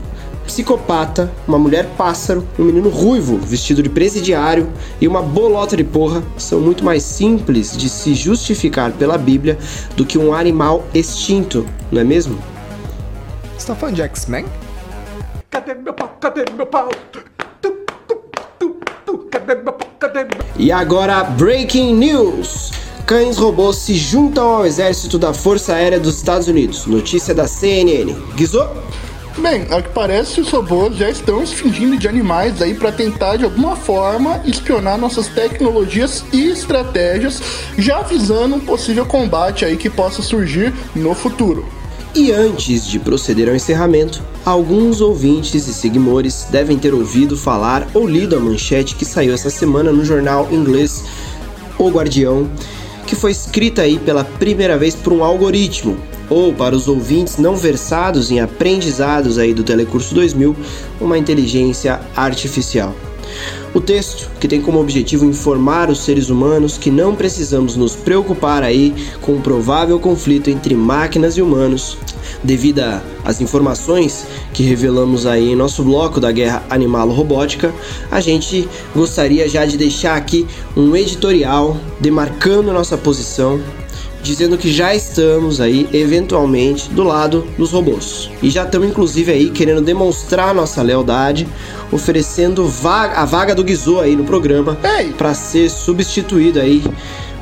psicopata, 0.44 1.30
uma 1.46 1.58
mulher 1.58 1.86
pássaro, 1.96 2.46
um 2.58 2.64
menino 2.64 2.88
ruivo 2.88 3.38
vestido 3.38 3.82
de 3.82 3.88
presidiário 3.88 4.68
e 5.00 5.06
uma 5.06 5.22
bolota 5.22 5.76
de 5.76 5.84
porra 5.84 6.22
são 6.36 6.60
muito 6.60 6.84
mais 6.84 7.02
simples 7.04 7.76
de 7.76 7.88
se 7.88 8.14
justificar 8.14 8.90
pela 8.92 9.16
Bíblia 9.16 9.56
do 9.96 10.04
que 10.04 10.18
um 10.18 10.34
animal 10.34 10.84
extinto, 10.92 11.64
não 11.90 12.00
é 12.00 12.04
mesmo? 12.04 12.36
Você 13.56 13.68
tá 13.68 13.76
falando 13.76 13.94
de 13.94 14.02
X-Men? 14.02 14.44
Cadê 15.52 15.74
meu 15.74 15.92
pau? 15.92 16.16
Cadê 16.18 16.44
meu 16.56 16.64
pau? 16.64 16.88
Tu, 17.12 17.22
tu, 17.60 17.76
tu, 18.58 18.80
tu, 19.04 19.18
cadê 19.30 19.54
meu 19.56 19.74
pau? 19.74 19.86
Cadê 20.00 20.20
meu 20.20 20.30
E 20.56 20.72
agora, 20.72 21.22
breaking 21.24 21.94
news! 21.94 22.72
Cães 23.04 23.36
robôs 23.36 23.76
se 23.76 23.92
juntam 23.92 24.48
ao 24.48 24.64
exército 24.64 25.18
da 25.18 25.34
Força 25.34 25.74
Aérea 25.74 26.00
dos 26.00 26.16
Estados 26.16 26.48
Unidos. 26.48 26.86
Notícia 26.86 27.34
da 27.34 27.46
CNN. 27.46 28.14
Guizou? 28.34 28.66
Bem, 29.36 29.66
ao 29.70 29.82
que 29.82 29.90
parece, 29.90 30.40
os 30.40 30.48
robôs 30.48 30.96
já 30.96 31.10
estão 31.10 31.44
se 31.44 31.54
fingindo 31.54 31.98
de 31.98 32.08
animais 32.08 32.62
aí 32.62 32.72
para 32.72 32.90
tentar 32.90 33.36
de 33.36 33.44
alguma 33.44 33.76
forma 33.76 34.40
espionar 34.46 34.96
nossas 34.96 35.28
tecnologias 35.28 36.24
e 36.32 36.48
estratégias, 36.48 37.42
já 37.76 38.00
visando 38.00 38.56
um 38.56 38.60
possível 38.60 39.04
combate 39.04 39.66
aí 39.66 39.76
que 39.76 39.90
possa 39.90 40.22
surgir 40.22 40.72
no 40.96 41.14
futuro. 41.14 41.81
E 42.14 42.30
antes 42.30 42.86
de 42.86 42.98
proceder 42.98 43.48
ao 43.48 43.56
encerramento, 43.56 44.22
alguns 44.44 45.00
ouvintes 45.00 45.66
e 45.66 45.72
seguidores 45.72 46.46
devem 46.50 46.78
ter 46.78 46.92
ouvido 46.92 47.38
falar 47.38 47.88
ou 47.94 48.06
lido 48.06 48.36
a 48.36 48.40
manchete 48.40 48.94
que 48.96 49.04
saiu 49.06 49.32
essa 49.32 49.48
semana 49.48 49.90
no 49.90 50.04
jornal 50.04 50.46
inglês 50.52 51.04
O 51.78 51.88
Guardião, 51.88 52.50
que 53.06 53.16
foi 53.16 53.30
escrita 53.30 53.80
aí 53.80 53.98
pela 53.98 54.24
primeira 54.24 54.76
vez 54.76 54.94
por 54.94 55.14
um 55.14 55.24
algoritmo, 55.24 55.96
ou 56.28 56.52
para 56.52 56.76
os 56.76 56.86
ouvintes 56.86 57.38
não 57.38 57.56
versados 57.56 58.30
em 58.30 58.40
aprendizados 58.40 59.38
aí 59.38 59.54
do 59.54 59.64
Telecurso 59.64 60.14
2000, 60.14 60.54
uma 61.00 61.16
inteligência 61.16 61.98
artificial. 62.14 62.94
O 63.74 63.80
texto, 63.80 64.30
que 64.38 64.46
tem 64.46 64.60
como 64.60 64.78
objetivo 64.78 65.24
informar 65.24 65.88
os 65.88 66.04
seres 66.04 66.28
humanos 66.28 66.76
que 66.76 66.90
não 66.90 67.16
precisamos 67.16 67.74
nos 67.74 67.96
preocupar 67.96 68.62
aí 68.62 68.94
com 69.22 69.32
o 69.32 69.40
provável 69.40 69.98
conflito 69.98 70.50
entre 70.50 70.74
máquinas 70.74 71.38
e 71.38 71.42
humanos, 71.42 71.96
devido 72.44 72.82
às 73.24 73.40
informações 73.40 74.26
que 74.52 74.62
revelamos 74.62 75.24
aí 75.24 75.52
em 75.52 75.56
nosso 75.56 75.82
bloco 75.82 76.20
da 76.20 76.30
guerra 76.30 76.62
animalo-robótica, 76.68 77.72
a 78.10 78.20
gente 78.20 78.68
gostaria 78.94 79.48
já 79.48 79.64
de 79.64 79.78
deixar 79.78 80.16
aqui 80.16 80.46
um 80.76 80.94
editorial 80.94 81.78
demarcando 81.98 82.74
nossa 82.74 82.98
posição 82.98 83.58
dizendo 84.22 84.56
que 84.56 84.72
já 84.72 84.94
estamos 84.94 85.60
aí 85.60 85.88
eventualmente 85.92 86.88
do 86.90 87.02
lado 87.02 87.46
dos 87.58 87.72
robôs. 87.72 88.30
E 88.42 88.48
já 88.48 88.64
estamos 88.64 88.88
inclusive 88.88 89.32
aí 89.32 89.50
querendo 89.50 89.80
demonstrar 89.80 90.54
nossa 90.54 90.80
lealdade, 90.80 91.46
oferecendo 91.90 92.66
vaga, 92.66 93.18
a 93.18 93.24
vaga 93.24 93.54
do 93.54 93.64
Guizou 93.64 94.00
aí 94.00 94.14
no 94.14 94.24
programa 94.24 94.78
para 95.18 95.34
ser 95.34 95.68
substituído 95.68 96.60
aí 96.60 96.82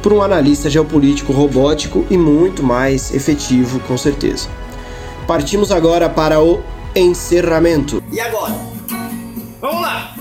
por 0.02 0.12
um 0.12 0.22
analista 0.22 0.70
geopolítico 0.70 1.32
robótico 1.32 2.06
e 2.10 2.16
muito 2.16 2.62
mais 2.62 3.14
efetivo, 3.14 3.78
com 3.80 3.98
certeza. 3.98 4.48
Partimos 5.26 5.70
agora 5.70 6.08
para 6.08 6.40
o 6.40 6.60
encerramento. 6.96 8.02
E 8.10 8.18
agora? 8.18 8.54
Vamos 9.60 9.82
lá! 9.82 10.14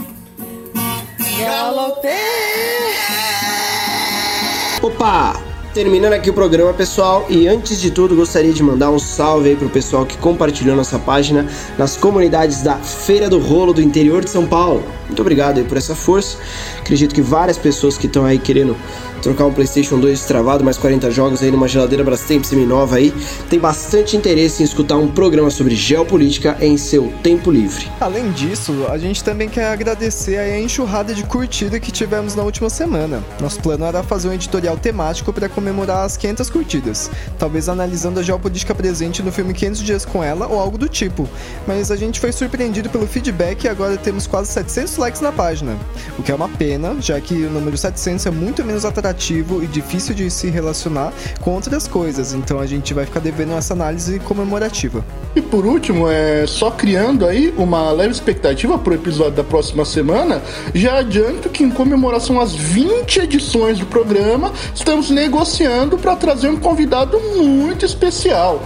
Opa! 4.82 5.49
Terminando 5.74 6.14
aqui 6.14 6.32
o 6.32 6.34
programa, 6.34 6.74
pessoal, 6.74 7.28
e 7.30 7.48
antes 7.48 7.80
de 7.80 7.92
tudo 7.92 8.16
gostaria 8.16 8.52
de 8.52 8.64
mandar 8.64 8.90
um 8.90 8.98
salve 8.98 9.50
aí 9.50 9.56
pro 9.56 9.70
pessoal 9.70 10.04
que 10.04 10.18
compartilhou 10.18 10.76
nossa 10.76 10.98
página 10.98 11.46
nas 11.78 11.96
comunidades 11.96 12.64
da 12.64 12.78
Feira 12.78 13.30
do 13.30 13.38
Rolo 13.38 13.72
do 13.72 13.82
interior 13.82 14.24
de 14.24 14.32
São 14.32 14.48
Paulo. 14.48 14.84
Muito 15.10 15.22
obrigado 15.22 15.58
aí 15.58 15.64
por 15.64 15.78
essa 15.78 15.96
força. 15.96 16.38
Acredito 16.80 17.14
que 17.14 17.22
várias 17.22 17.58
pessoas 17.58 17.98
que 17.98 18.06
estão 18.06 18.24
aí 18.26 18.38
querendo 18.38 18.78
trocar 19.22 19.46
um 19.46 19.54
PlayStation 19.54 20.00
2 20.00 20.24
travado, 20.26 20.64
mais 20.64 20.78
40 20.78 21.12
jogos 21.12 21.44
aí 21.44 21.52
numa 21.52 21.68
geladeira 21.68 22.04
Brastemp 22.04 22.44
semi-nova 22.44 22.96
aí, 22.96 23.14
tem 23.50 23.60
bastante 23.60 24.16
interesse 24.16 24.62
em 24.62 24.66
escutar 24.66 24.96
um 24.98 25.08
programa 25.08 25.50
sobre 25.50 25.76
geopolítica 25.76 26.58
em 26.62 26.78
seu 26.78 27.12
tempo 27.22 27.52
livre. 27.52 27.90
Além 28.00 28.32
disso, 28.32 28.86
a 28.90 28.98
gente 28.98 29.24
também 29.24 29.50
quer 29.50 29.68
agradecer 29.68 30.38
a 30.38 30.60
enxurrada 30.60 31.14
de 31.14 31.24
curtida 31.24 31.80
que 31.80 31.92
tivemos 31.92 32.36
na 32.36 32.44
última 32.44 32.70
semana. 32.70 33.24
Nosso 33.42 33.60
plano 33.60 33.84
era 33.84 34.04
fazer 34.04 34.30
um 34.30 34.34
editorial 34.34 34.78
temático 34.78 35.34
para 35.34 35.50
comemorar 35.50 36.06
as 36.06 36.16
500 36.16 36.50
curtidas, 36.50 37.12
talvez 37.38 37.68
analisando 37.68 38.20
a 38.20 38.24
geopolítica 38.24 38.74
presente 38.74 39.22
no 39.22 39.32
filme 39.32 39.54
500 39.54 39.82
Dias 39.82 40.06
com 40.06 40.24
Ela 40.24 40.48
ou 40.48 40.60
algo 40.60 40.78
do 40.78 40.88
tipo. 40.88 41.28
Mas 41.68 41.92
a 41.92 41.96
gente 41.96 42.20
foi 42.20 42.32
surpreendido 42.32 42.90
pelo 42.90 43.08
feedback 43.08 43.64
e 43.64 43.68
agora 43.68 43.98
temos 43.98 44.28
quase 44.28 44.52
700 44.52 44.99
likes 45.00 45.22
na 45.22 45.32
página, 45.32 45.78
o 46.18 46.24
que 46.24 46.32
é 46.32 46.36
uma 46.36 46.50
pena, 46.50 46.96
já 47.00 47.20
que 47.20 47.34
o 47.34 47.50
número 47.50 47.78
700 47.78 48.26
é 48.26 48.32
muito 48.32 48.64
menos 48.64 48.86
atrativo 48.86 49.64
e 49.64 49.68
difícil 49.68 50.14
de 50.14 50.30
se 50.30 50.50
relacionar 50.50 51.14
com 51.42 51.52
outras 51.52 51.88
coisas, 51.88 52.34
então 52.34 52.60
a 52.60 52.68
gente 52.68 52.94
vai 52.94 53.06
ficar 53.06 53.20
devendo 53.20 53.54
essa 53.54 53.74
análise 53.74 54.20
comemorativa. 54.20 55.04
E 55.36 55.42
por 55.42 55.66
último, 55.66 56.10
é 56.10 56.46
só 56.46 56.70
criando 56.70 57.26
aí 57.26 57.54
uma 57.58 57.92
leve 57.92 58.12
expectativa 58.12 58.78
pro 58.78 58.94
episódio 58.94 59.34
da 59.34 59.44
próxima 59.44 59.86
semana, 59.86 60.42
já 60.76 61.00
adianto 61.00 61.50
que 61.50 61.64
em 61.64 61.70
comemoração 61.70 62.40
às 62.40 62.54
20 62.54 63.22
edições 63.22 63.80
do 63.80 63.86
programa, 63.86 64.52
estamos 64.76 65.10
negociando 65.10 65.98
para 65.98 66.16
trazer 66.16 66.50
um 66.50 66.58
convidado 66.58 67.20
muito 67.38 67.86
especial 67.86 68.62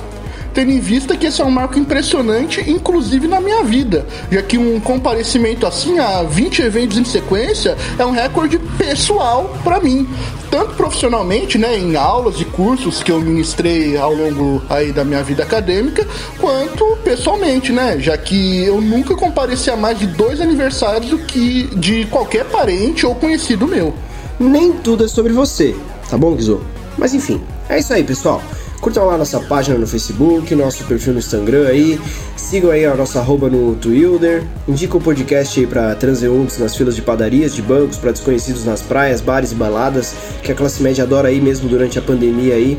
tendo 0.54 0.72
em 0.72 0.80
vista 0.80 1.18
que 1.18 1.26
esse 1.26 1.42
é 1.42 1.46
um 1.46 1.52
marco 1.52 1.80
impressionante, 1.80 2.64
inclusive 2.70 3.28
na 3.28 3.42
minha 3.42 3.64
vida, 3.64 4.06
já 4.32 4.42
que 4.42 4.58
um 4.58 4.80
comparecimento 4.80 5.66
assim 5.66 6.00
a 6.00 6.24
20 6.24 6.62
eventos 6.62 6.98
em 6.98 7.04
sequência 7.04 7.76
é 7.98 8.06
um 8.06 8.12
recorde 8.12 8.60
pessoal 8.78 9.56
para 9.64 9.80
mim, 9.80 10.08
tanto 10.52 10.76
profissionalmente, 10.76 11.58
né, 11.58 11.78
em 11.78 11.96
aulas 11.96 12.40
e 12.40 12.46
cursos 12.46 13.02
que 13.02 13.12
eu 13.12 13.20
ministrei 13.20 13.98
ao 13.98 14.14
longo 14.14 14.62
aí 14.70 14.92
da 14.92 15.04
minha 15.04 15.24
vida 15.24 15.44
acadêmica, 15.44 16.08
quanto 16.40 16.98
pessoalmente, 17.04 17.72
né, 17.72 17.98
já 18.00 18.18
que 18.18 18.64
eu 18.64 18.80
nunca 18.80 19.16
compareci 19.16 19.72
a 19.72 19.76
mais 19.76 19.98
de 19.98 20.08
dois 20.08 20.40
aniversários 20.40 21.10
do 21.10 21.18
que 21.20 21.64
de 21.76 22.06
qualquer 22.06 22.46
parente 22.46 23.06
ou 23.06 23.16
conhecido 23.16 23.68
meu. 23.68 23.94
Nem 24.40 24.74
tudo 24.74 25.06
é 25.06 25.08
sobre 25.08 25.34
você, 25.34 25.76
tá 26.10 26.18
bom, 26.18 26.36
Guizô? 26.36 26.60
Mas 26.98 27.14
enfim, 27.14 27.42
é 27.70 27.80
isso 27.80 27.94
aí, 27.94 28.04
pessoal. 28.04 28.42
Curtam 28.84 29.06
lá 29.06 29.18
nossa 29.18 29.40
página 29.40 29.78
no 29.78 29.88
Facebook, 29.88 30.54
nosso 30.56 30.84
perfil 30.84 31.14
no 31.14 31.20
Instagram 31.20 31.70
aí, 31.70 31.98
sigam 32.36 32.70
aí 32.70 32.84
a 32.84 32.94
nossa 32.94 33.18
arroba 33.20 33.50
no 33.50 33.76
Twitter, 33.76 34.44
indica 34.68 34.98
o 34.98 35.00
podcast 35.00 35.58
aí 35.58 35.66
pra 35.66 35.96
transeuntes 35.96 36.58
nas 36.60 36.76
filas 36.76 36.94
de 36.94 37.02
padarias, 37.02 37.56
de 37.56 37.62
bancos, 37.62 37.96
para 37.96 38.12
desconhecidos 38.12 38.66
nas 38.66 38.82
praias, 38.82 39.22
bares 39.22 39.54
e 39.54 39.56
baladas, 39.56 40.14
que 40.44 40.52
a 40.52 40.56
classe 40.56 40.84
média 40.84 41.06
adora 41.06 41.30
aí 41.30 41.40
mesmo 41.40 41.70
durante 41.70 41.98
a 41.98 42.02
pandemia 42.02 42.56
aí, 42.56 42.78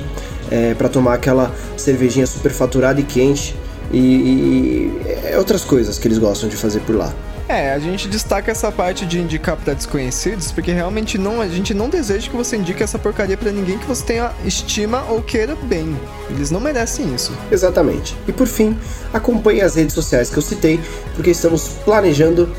é, 0.51 0.75
para 0.75 0.91
tomar 0.91 1.15
aquela 1.15 1.51
cervejinha 1.75 2.27
super 2.27 2.53
faturada 2.53 3.01
e 3.01 3.05
quente. 3.05 3.57
E, 3.91 3.99
e 3.99 5.03
é 5.25 5.39
outras 5.39 5.65
coisas 5.65 5.99
que 5.99 6.07
eles 6.07 6.19
gostam 6.19 6.51
de 6.51 6.57
fazer 6.57 6.81
por 6.81 6.97
lá. 6.97 7.15
É, 7.55 7.73
a 7.73 7.79
gente 7.79 8.09
destaca 8.09 8.51
essa 8.51 8.73
parte 8.73 9.07
de 9.07 9.21
indicar 9.21 9.57
para 9.57 9.75
desconhecidos, 9.75 10.51
porque 10.51 10.73
realmente 10.73 11.17
não, 11.17 11.41
a 11.41 11.47
gente 11.47 11.73
não 11.73 11.89
deseja 11.89 12.29
que 12.29 12.37
você 12.37 12.57
indique 12.57 12.83
essa 12.83 12.99
porcaria 12.99 13.37
para 13.37 13.53
ninguém 13.53 13.79
que 13.79 13.87
você 13.87 14.05
tenha 14.05 14.33
estima 14.45 15.05
ou 15.09 15.23
queira 15.23 15.55
bem. 15.55 15.97
Eles 16.29 16.51
não 16.51 16.59
merecem 16.59 17.15
isso. 17.15 17.33
Exatamente. 17.53 18.17
E 18.27 18.33
por 18.33 18.49
fim, 18.49 18.77
acompanhe 19.13 19.61
as 19.61 19.77
redes 19.77 19.95
sociais 19.95 20.31
que 20.31 20.37
eu 20.37 20.43
citei, 20.43 20.81
porque 21.15 21.31
estamos 21.31 21.69
planejando 21.85 22.53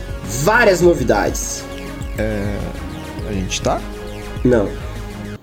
várias 0.43 0.79
novidades. 0.79 1.65
É. 2.17 2.57
A 3.27 3.33
gente 3.33 3.61
tá? 3.61 3.81
Não, 4.45 4.69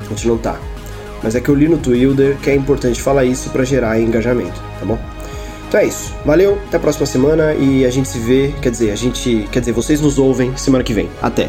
a 0.00 0.08
gente 0.08 0.28
não 0.28 0.38
tá. 0.38 0.58
Mas 1.22 1.34
é 1.34 1.42
que 1.42 1.50
eu 1.50 1.54
li 1.54 1.68
no 1.68 1.76
Twitter 1.76 2.38
que 2.38 2.48
é 2.48 2.54
importante 2.54 3.02
falar 3.02 3.26
isso 3.26 3.50
para 3.50 3.64
gerar 3.64 4.00
engajamento, 4.00 4.58
tá 4.80 4.86
bom? 4.86 4.98
Então 5.72 5.80
é 5.80 5.86
isso. 5.86 6.12
Valeu, 6.22 6.58
até 6.68 6.76
a 6.76 6.80
próxima 6.80 7.06
semana 7.06 7.54
e 7.54 7.86
a 7.86 7.90
gente 7.90 8.06
se 8.06 8.18
vê, 8.18 8.52
quer 8.60 8.70
dizer, 8.70 8.90
a 8.90 8.94
gente, 8.94 9.48
quer 9.50 9.60
dizer, 9.60 9.72
vocês 9.72 10.02
nos 10.02 10.18
ouvem 10.18 10.54
semana 10.54 10.84
que 10.84 10.92
vem. 10.92 11.08
Até. 11.22 11.48